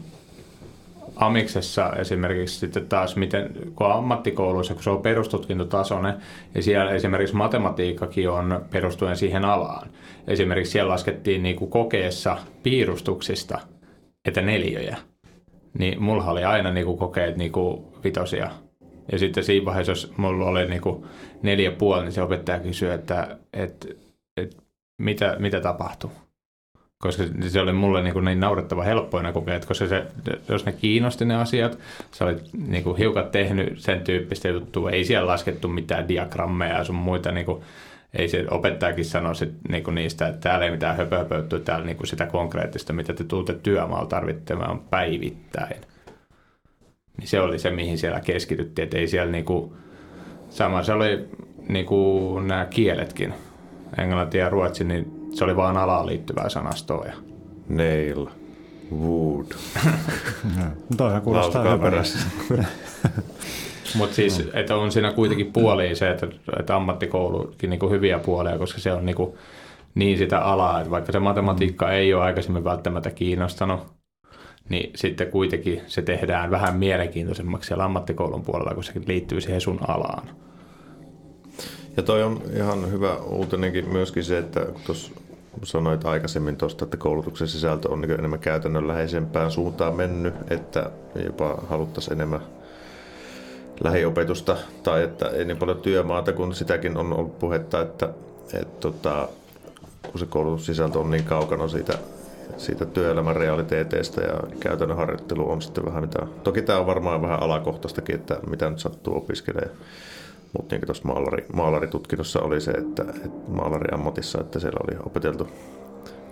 Amiksessa 1.20 1.94
esimerkiksi 1.94 2.60
sitten 2.60 2.88
taas, 2.88 3.16
miten, 3.16 3.50
kun 3.76 3.92
ammattikouluissa, 3.92 4.74
kun 4.74 4.84
se 4.84 4.90
on 4.90 5.02
perustutkintotasoinen, 5.02 6.14
ja 6.56 6.64
siellä 6.64 6.92
esimerkiksi 6.92 7.36
matematiikkakin 7.36 8.30
on 8.30 8.66
perustuen 8.72 9.18
siihen 9.18 9.46
alaan. 9.46 9.90
Esimerkiksi 10.28 10.72
siellä 10.72 10.92
laskettiin 10.92 11.44
niin 11.44 11.56
kuin 11.56 11.72
kokeessa 11.72 12.38
piirustuksista, 12.64 13.60
että 14.26 14.42
neljöjä. 14.42 14.98
Niin 15.80 16.04
mulla 16.04 16.26
oli 16.26 16.44
aina 16.44 16.72
niin 16.72 16.86
kuin 16.86 16.98
kokeet 16.98 17.38
niin 17.38 17.52
kuin 17.52 17.86
vitosia. 18.04 18.52
Ja 19.12 19.20
sitten 19.20 19.44
siinä 19.44 19.66
vaiheessa, 19.66 19.92
jos 19.92 20.14
mulla 20.18 20.46
oli 20.46 20.66
niin 20.66 20.82
kuin 20.82 21.06
neljä 21.42 21.72
puoli, 21.72 22.04
niin 22.04 22.12
se 22.12 22.22
opettaja 22.22 22.60
kysyi, 22.60 22.92
että, 22.92 23.38
että, 23.54 23.88
että 24.38 24.58
mitä, 25.02 25.36
mitä 25.40 25.62
tapahtuu 25.62 26.12
koska 27.00 27.24
se 27.48 27.62
oli 27.62 27.74
mulle 27.74 28.02
niin, 28.02 28.14
kuin 28.14 28.26
niin 28.26 28.40
naurettava 28.40 28.84
helppoina 28.84 29.32
kokeet, 29.32 29.66
koska 29.66 29.88
se, 29.88 30.06
jos 30.50 30.66
ne 30.66 30.72
kiinnosti 30.72 31.26
ne 31.26 31.36
asiat, 31.36 31.80
sä 32.12 32.26
olit 32.26 32.50
niin 32.68 32.84
kuin 32.84 32.98
hiukan 32.98 33.30
tehnyt 33.30 33.80
sen 33.80 34.02
tyyppistä 34.02 34.48
juttua, 34.48 34.92
ei 34.92 35.06
siellä 35.06 35.28
laskettu 35.28 35.68
mitään 35.68 36.08
diagrammeja 36.08 36.78
ja 36.78 36.84
sun 36.84 36.96
muita, 36.96 37.32
niin 37.32 37.46
kuin, 37.46 37.64
ei 38.14 38.30
se 38.30 38.46
opettajakin 38.52 39.06
sano 39.06 39.34
sit, 39.34 39.54
niin 39.70 39.84
kuin 39.84 39.96
niistä, 39.96 40.28
että 40.28 40.40
täällä 40.40 40.66
ei 40.66 40.72
mitään 40.72 40.98
höpöhöpöyttyä, 40.98 41.60
täällä 41.60 41.86
niin 41.86 41.98
kuin 41.98 42.08
sitä 42.08 42.26
konkreettista, 42.26 42.94
mitä 42.94 43.14
te 43.14 43.24
tuutte 43.24 43.54
työmaalla 43.54 44.08
tarvitsemaan 44.08 44.80
päivittäin. 44.80 45.82
Niin 47.18 47.28
se 47.28 47.40
oli 47.40 47.60
se, 47.60 47.72
mihin 47.72 47.98
siellä 47.98 48.20
keskityttiin, 48.20 48.84
että 48.84 48.98
ei 48.98 49.08
siellä 49.08 49.32
niin 49.32 49.46
kuin, 49.46 49.74
Sama 50.50 50.84
se 50.84 50.94
oli 50.94 51.30
niin 51.68 51.86
kuin 51.86 52.48
nämä 52.48 52.66
kieletkin, 52.66 53.34
englanti 53.98 54.38
ja 54.38 54.50
ruotsi, 54.50 54.84
niin 54.84 55.17
se 55.38 55.44
oli 55.44 55.56
vaan 55.56 55.78
alaan 55.78 56.06
liittyvää 56.06 56.50
sanastoa. 56.50 57.06
Ja 57.06 57.14
Nail. 57.70 58.26
Wood. 59.00 59.46
Toihan 60.98 61.22
kuulostaa 61.22 61.64
hyvältä. 61.64 62.04
Mutta 63.96 64.16
siis, 64.16 64.50
että 64.54 64.76
on 64.76 64.92
siinä 64.92 65.12
kuitenkin 65.12 65.54
puolia 65.54 65.96
se, 65.96 66.10
että, 66.10 66.28
että 66.60 66.76
ammattikoulukin 66.76 67.70
niin 67.70 67.90
hyviä 67.90 68.20
puolia, 68.20 68.58
koska 68.58 68.80
se 68.80 68.92
on 68.92 69.06
niin, 69.06 69.16
kuin 69.16 69.34
niin 69.96 70.18
sitä 70.18 70.40
alaa, 70.40 70.80
että 70.80 70.92
vaikka 70.92 71.12
se 71.12 71.20
matematiikka 71.20 71.92
ei 71.92 72.14
ole 72.14 72.24
aikaisemmin 72.24 72.64
välttämättä 72.64 73.12
kiinnostanut, 73.12 73.80
niin 74.70 74.92
sitten 74.96 75.32
kuitenkin 75.32 75.82
se 75.88 76.02
tehdään 76.02 76.52
vähän 76.52 76.76
mielenkiintoisemmaksi 76.76 77.68
siellä 77.68 77.86
ammattikoulun 77.86 78.44
puolella, 78.44 78.74
kun 78.74 78.84
se 78.84 78.94
liittyy 79.08 79.42
siihen 79.42 79.62
sun 79.62 79.80
alaan. 79.88 80.30
Ja 81.98 82.04
toi 82.04 82.24
on 82.24 82.42
ihan 82.56 82.92
hyvä 82.92 83.16
uutinenkin 83.16 83.90
myöskin 83.90 84.24
se, 84.24 84.38
että 84.38 84.66
kun 85.60 85.68
sanoit 85.68 86.06
aikaisemmin 86.06 86.58
tuosta, 86.58 86.86
että 86.86 86.98
koulutuksen 86.98 87.48
sisältö 87.48 87.92
on 87.92 88.02
niin 88.02 88.12
enemmän 88.12 88.40
käytännönläheisempään 88.40 89.52
suuntaan 89.52 89.96
mennyt, 89.96 90.34
että 90.50 90.92
jopa 91.26 91.58
haluttaisiin 91.70 92.14
enemmän 92.14 92.42
lähiopetusta 93.84 94.58
tai 94.84 95.04
että 95.04 95.30
ei 95.30 95.46
niin 95.46 95.58
paljon 95.58 95.82
työmaata, 95.82 96.34
kun 96.34 96.56
sitäkin 96.56 96.98
on 96.98 97.14
ollut 97.14 97.40
puhetta, 97.40 97.82
että, 97.82 98.10
että 98.54 98.80
tota, 98.80 99.28
kun 100.12 100.20
se 100.20 100.26
koulutussisältö 100.26 101.00
on 101.00 101.12
niin 101.12 101.24
kaukana 101.24 101.68
siitä, 101.68 101.98
siitä 102.58 102.86
työelämän 102.86 103.36
realiteeteista 103.36 104.22
ja 104.22 104.40
käytännön 104.60 104.98
harjoittelu 104.98 105.52
on 105.52 105.62
sitten 105.62 105.86
vähän 105.86 106.04
mitä... 106.04 106.28
Toki 106.44 106.62
tämä 106.62 106.80
on 106.80 106.86
varmaan 106.86 107.22
vähän 107.22 107.44
alakohtaistakin, 107.44 108.16
että 108.16 108.40
mitä 108.50 108.70
nyt 108.70 108.80
sattuu 108.80 109.18
opiskelemaan. 109.18 109.78
Mutta 110.54 110.76
niin 110.76 110.86
tuossa 110.86 111.08
maalari, 111.08 111.46
maalaritutkinnossa 111.54 112.40
oli 112.40 112.62
se, 112.62 112.72
että, 112.72 113.06
että 113.10 113.30
maalariammatissa, 113.48 114.42
että 114.42 114.60
siellä 114.60 114.80
oli 114.84 114.98
opeteltu, 115.06 115.48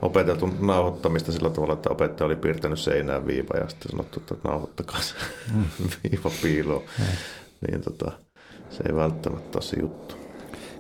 opeteltu 0.02 0.50
nauhoittamista 0.60 1.32
sillä 1.32 1.50
tavalla, 1.50 1.74
että 1.74 1.90
opettaja 1.90 2.26
oli 2.26 2.36
piirtänyt 2.36 2.80
seinään 2.80 3.28
viiva 3.28 3.58
ja 3.58 3.70
sitten 3.70 3.92
sanottu, 3.92 4.20
että 4.20 4.36
nauhoittakaa 4.50 5.00
se 5.02 5.16
viiva 6.04 6.32
piiloon. 6.42 6.84
Niin 7.68 7.82
tota, 7.82 8.12
se 8.70 8.84
ei 8.90 8.96
välttämättä 8.96 9.58
ole 9.58 9.64
se 9.64 9.80
juttu. 9.80 10.16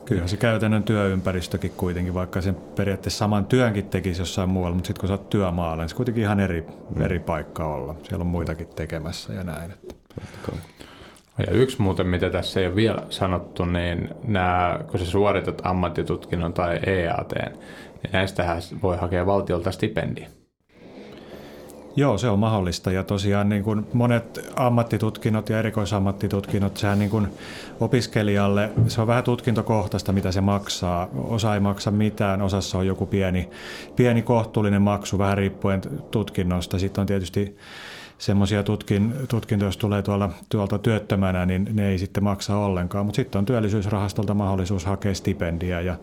Kyllähän 0.05 0.29
se 0.29 0.37
käytännön 0.37 0.83
työympäristökin 0.83 1.71
kuitenkin, 1.71 2.13
vaikka 2.13 2.41
sen 2.41 2.55
periaatteessa 2.55 3.17
saman 3.17 3.45
työnkin 3.45 3.85
tekisi 3.85 4.21
jossain 4.21 4.49
muualla, 4.49 4.75
mutta 4.75 4.87
sitten 4.87 4.99
kun 4.99 5.07
sä 5.07 5.13
oot 5.13 5.29
työmaalla, 5.29 5.83
niin 5.83 5.89
se 5.89 5.95
kuitenkin 5.95 6.23
ihan 6.23 6.39
eri, 6.39 6.65
eri 6.99 7.19
paikka 7.19 7.67
olla. 7.67 7.95
Siellä 8.03 8.21
on 8.21 8.27
muitakin 8.27 8.67
tekemässä 8.67 9.33
ja 9.33 9.43
näin. 9.43 9.71
Että. 9.71 9.95
Ja 11.37 11.53
yksi 11.53 11.81
muuten, 11.81 12.07
mitä 12.07 12.29
tässä 12.29 12.59
ei 12.59 12.67
ole 12.67 12.75
vielä 12.75 13.01
sanottu, 13.09 13.65
niin 13.65 14.09
nämä, 14.27 14.79
kun 14.91 14.99
sä 14.99 15.05
suoritat 15.05 15.61
ammattitutkinnon 15.63 16.53
tai 16.53 16.79
EAT, 16.85 17.31
niin 18.03 18.11
näistähän 18.11 18.61
voi 18.83 18.97
hakea 18.97 19.25
valtiolta 19.25 19.71
stipendiä. 19.71 20.27
Joo, 21.97 22.17
se 22.17 22.29
on 22.29 22.39
mahdollista 22.39 22.91
ja 22.91 23.03
tosiaan 23.03 23.49
niin 23.49 23.63
kuin 23.63 23.87
monet 23.93 24.51
ammattitutkinnot 24.55 25.49
ja 25.49 25.59
erikoisammattitutkinnot, 25.59 26.77
sehän 26.77 26.99
niin 26.99 27.11
kuin 27.11 27.27
opiskelijalle, 27.79 28.71
se 28.87 29.01
on 29.01 29.07
vähän 29.07 29.23
tutkintokohtaista, 29.23 30.11
mitä 30.11 30.31
se 30.31 30.41
maksaa. 30.41 31.07
Osa 31.15 31.53
ei 31.53 31.59
maksa 31.59 31.91
mitään, 31.91 32.41
osassa 32.41 32.77
on 32.77 32.87
joku 32.87 33.05
pieni, 33.05 33.49
pieni 33.95 34.21
kohtuullinen 34.21 34.81
maksu, 34.81 35.17
vähän 35.17 35.37
riippuen 35.37 35.81
tutkinnosta. 36.11 36.79
Sitten 36.79 37.01
on 37.01 37.07
tietysti 37.07 37.57
semmoisia 38.17 38.63
tutkin, 38.63 39.13
tutkintoja, 39.29 39.67
jos 39.67 39.77
tulee 39.77 40.01
tuolla, 40.01 40.29
tuolta 40.49 40.79
työttömänä, 40.79 41.45
niin 41.45 41.69
ne 41.73 41.89
ei 41.89 41.97
sitten 41.97 42.23
maksa 42.23 42.57
ollenkaan. 42.57 43.05
Mutta 43.05 43.15
sitten 43.15 43.39
on 43.39 43.45
työllisyysrahastolta 43.45 44.33
mahdollisuus 44.33 44.85
hakea 44.85 45.13
stipendiä 45.13 45.81
ja 45.81 45.95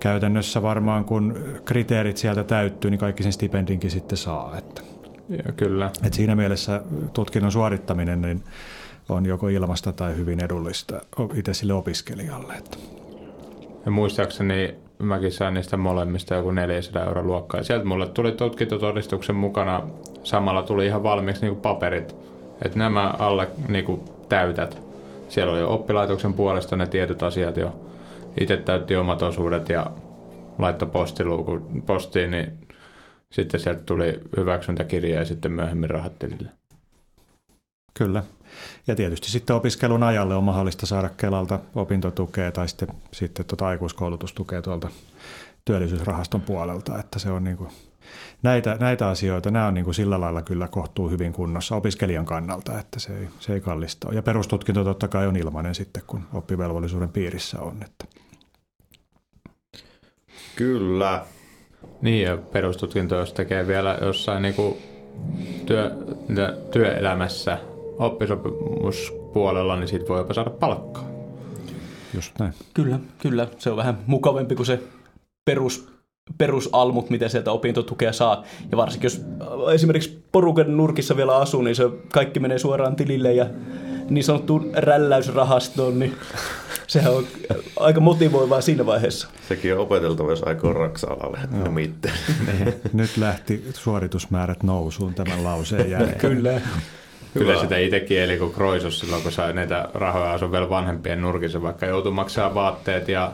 käytännössä 0.00 0.62
varmaan 0.62 1.04
kun 1.04 1.38
kriteerit 1.64 2.16
sieltä 2.16 2.44
täyttyy, 2.44 2.90
niin 2.90 2.98
kaikki 2.98 3.22
sen 3.22 3.32
stipendinkin 3.32 3.90
sitten 3.90 4.18
saa. 4.18 4.58
Että. 4.58 4.82
Ja 5.28 5.52
kyllä. 5.52 5.90
Et 6.02 6.14
siinä 6.14 6.36
mielessä 6.36 6.82
tutkinnon 7.12 7.52
suorittaminen 7.52 8.22
niin 8.22 8.42
on 9.08 9.26
joko 9.26 9.48
ilmasta 9.48 9.92
tai 9.92 10.16
hyvin 10.16 10.44
edullista 10.44 11.00
itse 11.34 11.54
sille 11.54 11.72
opiskelijalle. 11.72 12.54
Että. 12.54 12.78
Ja 13.84 13.90
muistaakseni 13.90 14.74
mäkin 14.98 15.32
sain 15.32 15.54
niistä 15.54 15.76
molemmista 15.76 16.34
joku 16.34 16.50
400 16.50 17.04
euro 17.04 17.22
luokkaa. 17.22 17.62
Sieltä 17.62 17.84
mulle 17.84 18.08
tuli 18.08 18.32
tutkintotodistuksen 18.32 19.36
mukana, 19.36 19.82
samalla 20.28 20.62
tuli 20.62 20.86
ihan 20.86 21.02
valmiiksi 21.02 21.46
niin 21.46 21.56
paperit, 21.56 22.16
että 22.64 22.78
nämä 22.78 23.14
alle 23.18 23.48
niin 23.68 23.84
kuin 23.84 24.00
täytät. 24.28 24.78
Siellä 25.28 25.52
oli 25.52 25.60
jo 25.60 25.74
oppilaitoksen 25.74 26.34
puolesta 26.34 26.76
ne 26.76 26.86
tietyt 26.86 27.22
asiat 27.22 27.56
jo. 27.56 27.80
Itse 28.40 28.56
täytti 28.56 28.96
omat 28.96 29.22
osuudet 29.22 29.68
ja 29.68 29.90
laittoi 30.58 30.88
postiin, 31.86 32.30
niin 32.30 32.68
sitten 33.32 33.60
sieltä 33.60 33.82
tuli 33.86 34.20
hyväksyntäkirja 34.36 35.18
ja 35.18 35.24
sitten 35.24 35.52
myöhemmin 35.52 35.90
rahat 35.90 36.18
tilille. 36.18 36.50
Kyllä. 37.98 38.22
Ja 38.86 38.94
tietysti 38.94 39.30
sitten 39.30 39.56
opiskelun 39.56 40.02
ajalle 40.02 40.34
on 40.34 40.44
mahdollista 40.44 40.86
saada 40.86 41.10
Kelalta 41.16 41.58
opintotukea 41.74 42.52
tai 42.52 42.68
sitten, 42.68 42.88
sitten 43.12 43.46
tuota 43.46 43.66
aikuiskoulutustukea 43.66 44.62
tuolta 44.62 44.88
työllisyysrahaston 45.64 46.40
puolelta, 46.40 46.98
että 46.98 47.18
se 47.18 47.30
on 47.30 47.44
niin 47.44 47.56
kuin, 47.56 47.70
näitä, 48.42 48.76
näitä 48.80 49.08
asioita, 49.08 49.50
nämä 49.50 49.66
on 49.66 49.74
niin 49.74 49.84
kuin 49.84 49.94
sillä 49.94 50.20
lailla 50.20 50.42
kyllä 50.42 50.68
kohtuu 50.68 51.08
hyvin 51.08 51.32
kunnossa 51.32 51.76
opiskelijan 51.76 52.24
kannalta, 52.24 52.78
että 52.78 53.00
se 53.00 53.18
ei, 53.18 53.28
se 53.40 53.52
ei 53.52 53.60
kallista 53.60 54.08
ole. 54.08 54.16
Ja 54.16 54.22
perustutkinto 54.22 54.84
totta 54.84 55.08
kai 55.08 55.26
on 55.26 55.36
ilmainen 55.36 55.74
sitten, 55.74 56.02
kun 56.06 56.22
oppivelvollisuuden 56.34 57.08
piirissä 57.08 57.60
on. 57.60 57.76
Että. 57.84 58.04
Kyllä. 60.56 61.24
Niin 62.02 62.22
ja 62.22 62.36
perustutkinto, 62.36 63.16
jos 63.16 63.32
tekee 63.32 63.66
vielä 63.66 63.98
jossain 64.00 64.42
niin 64.42 64.54
kuin 64.54 64.76
työ, 65.66 65.96
työelämässä 66.72 67.58
oppisopimuspuolella, 67.98 69.76
niin 69.76 69.88
siitä 69.88 70.08
voi 70.08 70.20
jopa 70.20 70.34
saada 70.34 70.50
palkkaa. 70.50 71.08
Just 72.14 72.38
näin. 72.38 72.52
Kyllä, 72.74 72.98
kyllä. 73.18 73.46
Se 73.58 73.70
on 73.70 73.76
vähän 73.76 73.98
mukavampi 74.06 74.54
kuin 74.54 74.66
se 74.66 74.82
perus, 75.44 75.97
perusalmut, 76.38 77.10
mitä 77.10 77.28
sieltä 77.28 77.52
opintotukea 77.52 78.12
saa. 78.12 78.44
Ja 78.70 78.76
varsinkin 78.76 79.06
jos 79.06 79.20
esimerkiksi 79.74 80.22
porukan 80.32 80.76
nurkissa 80.76 81.16
vielä 81.16 81.36
asuu, 81.36 81.62
niin 81.62 81.76
se 81.76 81.90
kaikki 82.12 82.40
menee 82.40 82.58
suoraan 82.58 82.96
tilille 82.96 83.32
ja 83.32 83.46
niin 84.10 84.24
sanottuun 84.24 84.70
rälläysrahastoon, 84.76 85.98
niin 85.98 86.16
sehän 86.86 87.14
on 87.14 87.24
aika 87.80 88.00
motivoivaa 88.00 88.60
siinä 88.60 88.86
vaiheessa. 88.86 89.28
Sekin 89.48 89.74
on 89.74 89.80
opeteltava, 89.80 90.30
jos 90.30 90.42
aikoo 90.42 90.72
raksa-alalle 90.72 91.38
nimittäin. 91.64 92.14
Nyt 92.92 93.16
lähti 93.16 93.64
suoritusmäärät 93.74 94.62
nousuun 94.62 95.14
tämän 95.14 95.44
lauseen 95.44 95.90
jälkeen. 96.00 96.18
Kyllä. 96.18 96.60
Kyllä 97.34 97.60
sitä 97.60 97.78
itsekin 97.78 98.20
eli 98.20 98.38
kun 98.38 98.52
Kroisos 98.52 99.00
silloin, 99.00 99.22
kun 99.22 99.32
sai 99.32 99.52
näitä 99.52 99.88
rahoja 99.94 100.32
asui 100.32 100.52
vielä 100.52 100.70
vanhempien 100.70 101.22
nurkissa, 101.22 101.62
vaikka 101.62 101.86
joutui 101.86 102.12
maksaa 102.12 102.54
vaatteet 102.54 103.08
ja 103.08 103.32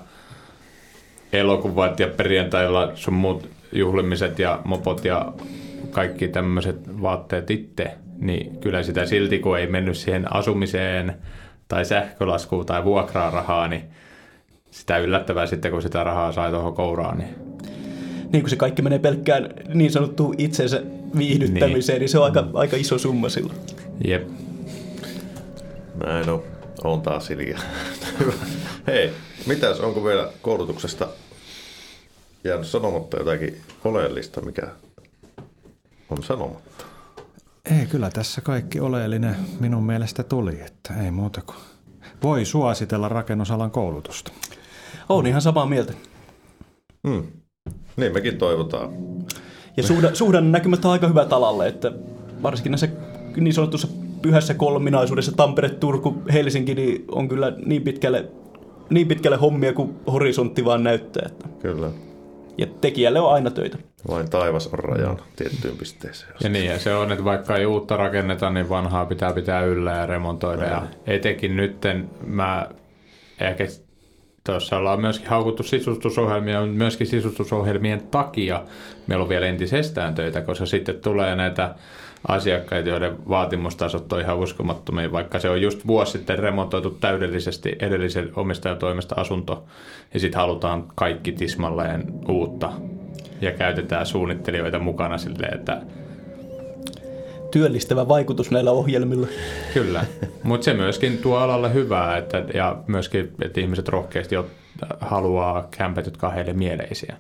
elokuvat 1.35 2.01
ja 2.01 2.09
perjantailla 2.09 2.93
sun 2.95 3.15
muut 3.15 3.49
juhlimiset 3.73 4.39
ja 4.39 4.61
mopot 4.65 5.05
ja 5.05 5.33
kaikki 5.91 6.29
tämmöiset 6.29 7.03
vaatteet 7.03 7.51
itse, 7.51 7.91
niin 8.19 8.57
kyllä 8.61 8.83
sitä 8.83 9.07
silti, 9.07 9.39
kun 9.39 9.59
ei 9.59 9.67
mennyt 9.67 9.97
siihen 9.97 10.35
asumiseen 10.35 11.15
tai 11.69 11.85
sähkölaskuun 11.85 12.67
tai 12.67 12.85
vuokraa 12.85 13.31
rahaa, 13.31 13.69
niin 13.69 13.83
sitä 14.71 14.99
yllättävää 14.99 15.47
sitten, 15.47 15.71
kun 15.71 15.83
sitä 15.83 16.05
rahaa 16.05 16.33
sai 16.33 16.51
tuohon 16.51 16.75
kouraan, 16.75 17.19
niin 17.19 17.35
Niin 18.33 18.43
kuin 18.43 18.51
se 18.51 18.57
kaikki 18.57 18.83
menee 18.83 18.99
pelkkään 18.99 19.49
niin 19.75 19.91
sanottuun 19.91 20.35
itsensä 20.39 20.83
viihdyttämiseen, 21.19 21.97
niin, 21.97 22.01
niin 22.01 22.09
se 22.09 22.19
on 22.19 22.25
aika, 22.25 22.47
aika 22.55 22.77
iso 22.77 22.99
summa 22.99 23.29
silloin. 23.29 23.59
jep. 24.05 24.29
Näin 26.07 26.29
on. 26.29 26.54
On 26.85 27.03
taas 27.03 27.29
hiljaa. 27.29 27.61
Hyvä. 28.21 28.33
Hei, 28.87 29.13
mitäs, 29.47 29.81
onko 29.81 30.05
vielä 30.05 30.33
koulutuksesta 30.43 31.09
jäänyt 32.45 32.67
sanomatta 32.67 33.17
jotakin 33.17 33.61
oleellista, 33.85 34.41
mikä 34.41 34.69
on 36.11 36.23
sanomatta? 36.23 36.85
Ei, 37.79 37.87
kyllä 37.87 38.11
tässä 38.11 38.41
kaikki 38.41 38.81
oleellinen 38.81 39.37
minun 39.61 39.83
mielestä 39.87 40.23
tuli, 40.23 40.61
että 40.61 40.95
ei 41.05 41.11
muuta 41.11 41.43
kuin 41.47 41.59
voi 42.23 42.45
suositella 42.45 43.09
rakennusalan 43.09 43.71
koulutusta. 43.71 44.33
On 45.09 45.27
ihan 45.27 45.43
samaa 45.43 45.67
mieltä. 45.67 45.93
Hmm. 47.09 47.27
Niin 47.97 48.13
mekin 48.13 48.39
toivotaan. 48.39 48.91
Ja 49.77 49.83
suhdan, 49.83 50.17
suhdan 50.17 50.53
näkymät 50.53 50.85
on 50.85 50.93
aika 50.93 51.09
hyvät 51.09 51.33
alalle, 51.33 51.69
että 51.69 51.93
varsinkin 52.43 52.71
näissä 52.71 52.89
niin 53.37 53.55
sanotussa 53.55 53.89
pyhässä 54.25 54.55
kolminaisuudessa 54.55 55.33
Tampere, 55.37 55.69
Turku, 55.69 56.23
Helsinki 56.33 56.75
niin 56.75 57.05
on 57.11 57.29
kyllä 57.29 57.53
niin 57.67 57.83
pitkälle, 57.83 58.25
niin 58.91 59.09
pitkälle 59.09 59.37
hommia 59.37 59.73
kuin 59.73 59.95
horisontti 60.13 60.65
vaan 60.65 60.85
näyttää. 60.85 61.23
Että. 61.27 61.49
Kyllä. 61.63 61.91
Ja 62.59 62.67
tekijälle 62.81 63.21
on 63.21 63.33
aina 63.33 63.51
töitä. 63.51 63.79
Vain 64.09 64.31
taivas 64.31 64.67
on 64.67 64.79
rajana 64.79 65.23
tiettyyn 65.37 65.77
pisteeseen. 65.77 66.33
Ja 66.43 66.49
niinhän 66.49 66.81
se 66.81 66.95
on, 66.95 67.13
että 67.13 67.25
vaikka 67.25 67.57
ei 67.57 67.67
uutta 67.67 67.97
rakenneta, 67.97 68.51
niin 68.51 68.69
vanhaa 68.69 69.07
pitää 69.07 69.33
pitää 69.33 69.65
yllä 69.65 69.93
ja 69.93 70.07
remontoida. 70.07 70.65
Ja 70.65 70.83
etenkin 71.07 71.57
nytten 71.57 72.11
mä 72.27 72.69
ehkä 73.41 73.67
tuossa 74.45 74.77
ollaan 74.77 75.01
myöskin 75.01 75.29
haukuttu 75.29 75.63
sisustusohjelmia, 75.63 76.61
mutta 76.61 76.77
myöskin 76.77 77.07
sisustusohjelmien 77.07 78.03
takia 78.11 78.63
meillä 79.07 79.23
on 79.23 79.29
vielä 79.29 79.47
entisestään 79.47 80.15
töitä, 80.15 80.41
koska 80.41 80.67
sitten 80.67 81.01
tulee 81.01 81.37
näitä 81.37 81.75
asiakkaita, 82.29 82.89
joiden 82.89 83.29
vaatimustasot 83.29 84.13
on 84.13 84.21
ihan 84.21 84.39
uskomattomia, 84.39 85.13
vaikka 85.13 85.41
se 85.41 85.49
on 85.51 85.63
just 85.63 85.87
vuosi 85.87 86.13
sitten 86.13 86.39
remontoitu 86.39 86.91
täydellisesti 86.91 87.77
edellisen 87.81 88.31
omistajan 88.37 88.79
toimesta 88.79 89.15
asunto, 89.19 89.65
ja 90.15 90.21
sitten 90.21 90.41
halutaan 90.41 90.85
kaikki 90.95 91.33
tismalleen 91.33 92.05
uutta, 92.29 92.73
ja 93.41 93.53
käytetään 93.53 94.07
suunnittelijoita 94.07 94.79
mukana 94.79 95.19
silleen, 95.19 95.55
että 95.55 95.83
työllistävä 97.51 98.09
vaikutus 98.09 98.51
näillä 98.51 98.71
ohjelmilla. 98.71 99.27
Kyllä, 99.75 100.05
mutta 100.43 100.65
se 100.65 100.75
myöskin 100.75 101.19
tuo 101.19 101.37
alalle 101.37 101.75
hyvää, 101.75 102.17
että, 102.17 102.45
ja 102.55 102.77
myöskin, 102.87 103.33
että 103.43 103.61
ihmiset 103.61 103.89
rohkeasti 103.89 104.35
haluaa 105.01 105.69
kämpät, 105.79 106.05
jotka 106.05 106.27
on 106.27 106.35
heille 106.35 106.53
mieleisiä. 106.53 107.17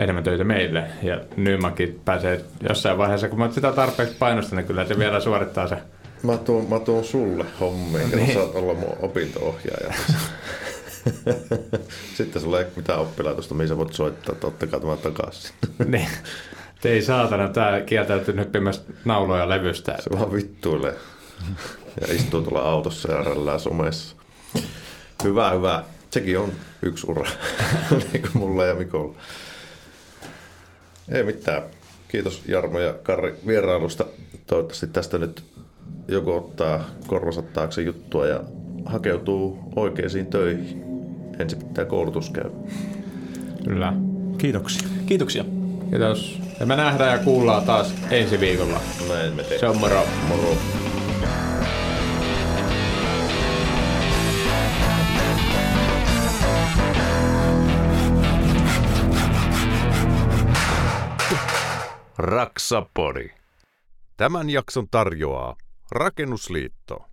Enemmän 0.00 0.24
töitä 0.24 0.44
meille, 0.44 0.84
ja 1.02 1.20
Nymankin 1.36 2.00
pääsee 2.04 2.44
jossain 2.68 2.98
vaiheessa, 2.98 3.28
kun 3.28 3.38
mä 3.38 3.50
sitä 3.50 3.72
tarpeeksi 3.72 4.16
painostan, 4.18 4.56
niin 4.56 4.66
kyllä 4.66 4.84
se 4.84 4.98
vielä 4.98 5.20
suorittaa 5.20 5.68
se. 5.68 5.76
Mä 6.22 6.36
tuun, 6.36 6.68
mä 6.68 6.78
tuun 6.78 7.04
sulle 7.04 7.46
hommiin, 7.60 8.10
niin. 8.10 8.34
saat 8.34 8.54
olla 8.54 8.74
mun 8.74 8.96
opinto-ohjaaja. 9.00 9.94
Sitten 12.16 12.42
sulla 12.42 12.58
ei 12.58 12.66
mitään 12.76 13.00
oppilaitosta, 13.00 13.54
mihin 13.54 13.68
sä 13.68 13.76
voit 13.76 13.92
soittaa, 13.92 14.32
että 14.32 14.46
ottakaa 14.46 14.80
tämä 14.80 14.96
takaisin. 14.96 15.54
niin. 15.86 16.08
Ei 16.84 17.02
saatana, 17.02 17.48
tää 17.48 17.80
kieltäytyy 17.80 18.36
hyppimästä 18.36 18.92
nauloja 19.04 19.48
levystä. 19.48 19.96
Se 20.00 20.10
vaan 20.18 20.32
vittuilee. 20.32 20.94
Ja 22.00 22.14
istuu 22.14 22.42
tuolla 22.42 22.70
autossa 22.70 23.12
ja 23.12 23.24
rällää 23.24 23.58
somessa. 23.58 24.16
Hyvä, 25.24 25.50
hyvä. 25.50 25.84
Sekin 26.10 26.38
on 26.38 26.52
yksi 26.82 27.06
ura, 27.10 27.30
niin 28.12 28.22
kuin 28.22 28.30
mulla 28.34 28.64
ja 28.64 28.74
Mikolla. 28.74 29.14
Ei 31.10 31.22
mitään. 31.22 31.62
Kiitos 32.08 32.42
Jarmo 32.48 32.78
ja 32.78 32.92
Karri 33.02 33.34
vierailusta. 33.46 34.04
Toivottavasti 34.46 34.86
tästä 34.86 35.18
nyt 35.18 35.44
joku 36.08 36.32
ottaa 36.32 36.84
korvansa 37.06 37.42
taakse 37.42 37.82
juttua 37.82 38.26
ja 38.26 38.40
hakeutuu 38.84 39.58
oikeisiin 39.76 40.26
töihin. 40.26 40.84
Ensin 41.38 41.58
pitää 41.58 41.84
koulutus 41.84 42.30
käydä. 42.30 42.50
Kyllä. 43.64 43.92
Kiitoksia. 44.38 44.88
Kiitoksia. 45.06 45.44
Kiitos. 45.90 46.40
Ja 46.60 46.66
me 46.66 46.76
nähdään 46.76 47.18
ja 47.18 47.24
kuullaan 47.24 47.64
taas 47.64 47.94
ensi 48.10 48.40
viikolla. 48.40 48.80
Näin 49.08 49.34
me 49.34 49.42
teemme. 49.42 49.58
Se 49.58 49.68
on 49.68 49.76
moro. 49.76 50.04
Moro. 50.28 50.56
Raksapori. 62.20 63.34
Tämän 64.16 64.50
jakson 64.50 64.88
tarjoaa 64.90 65.56
Rakennusliitto. 65.90 67.09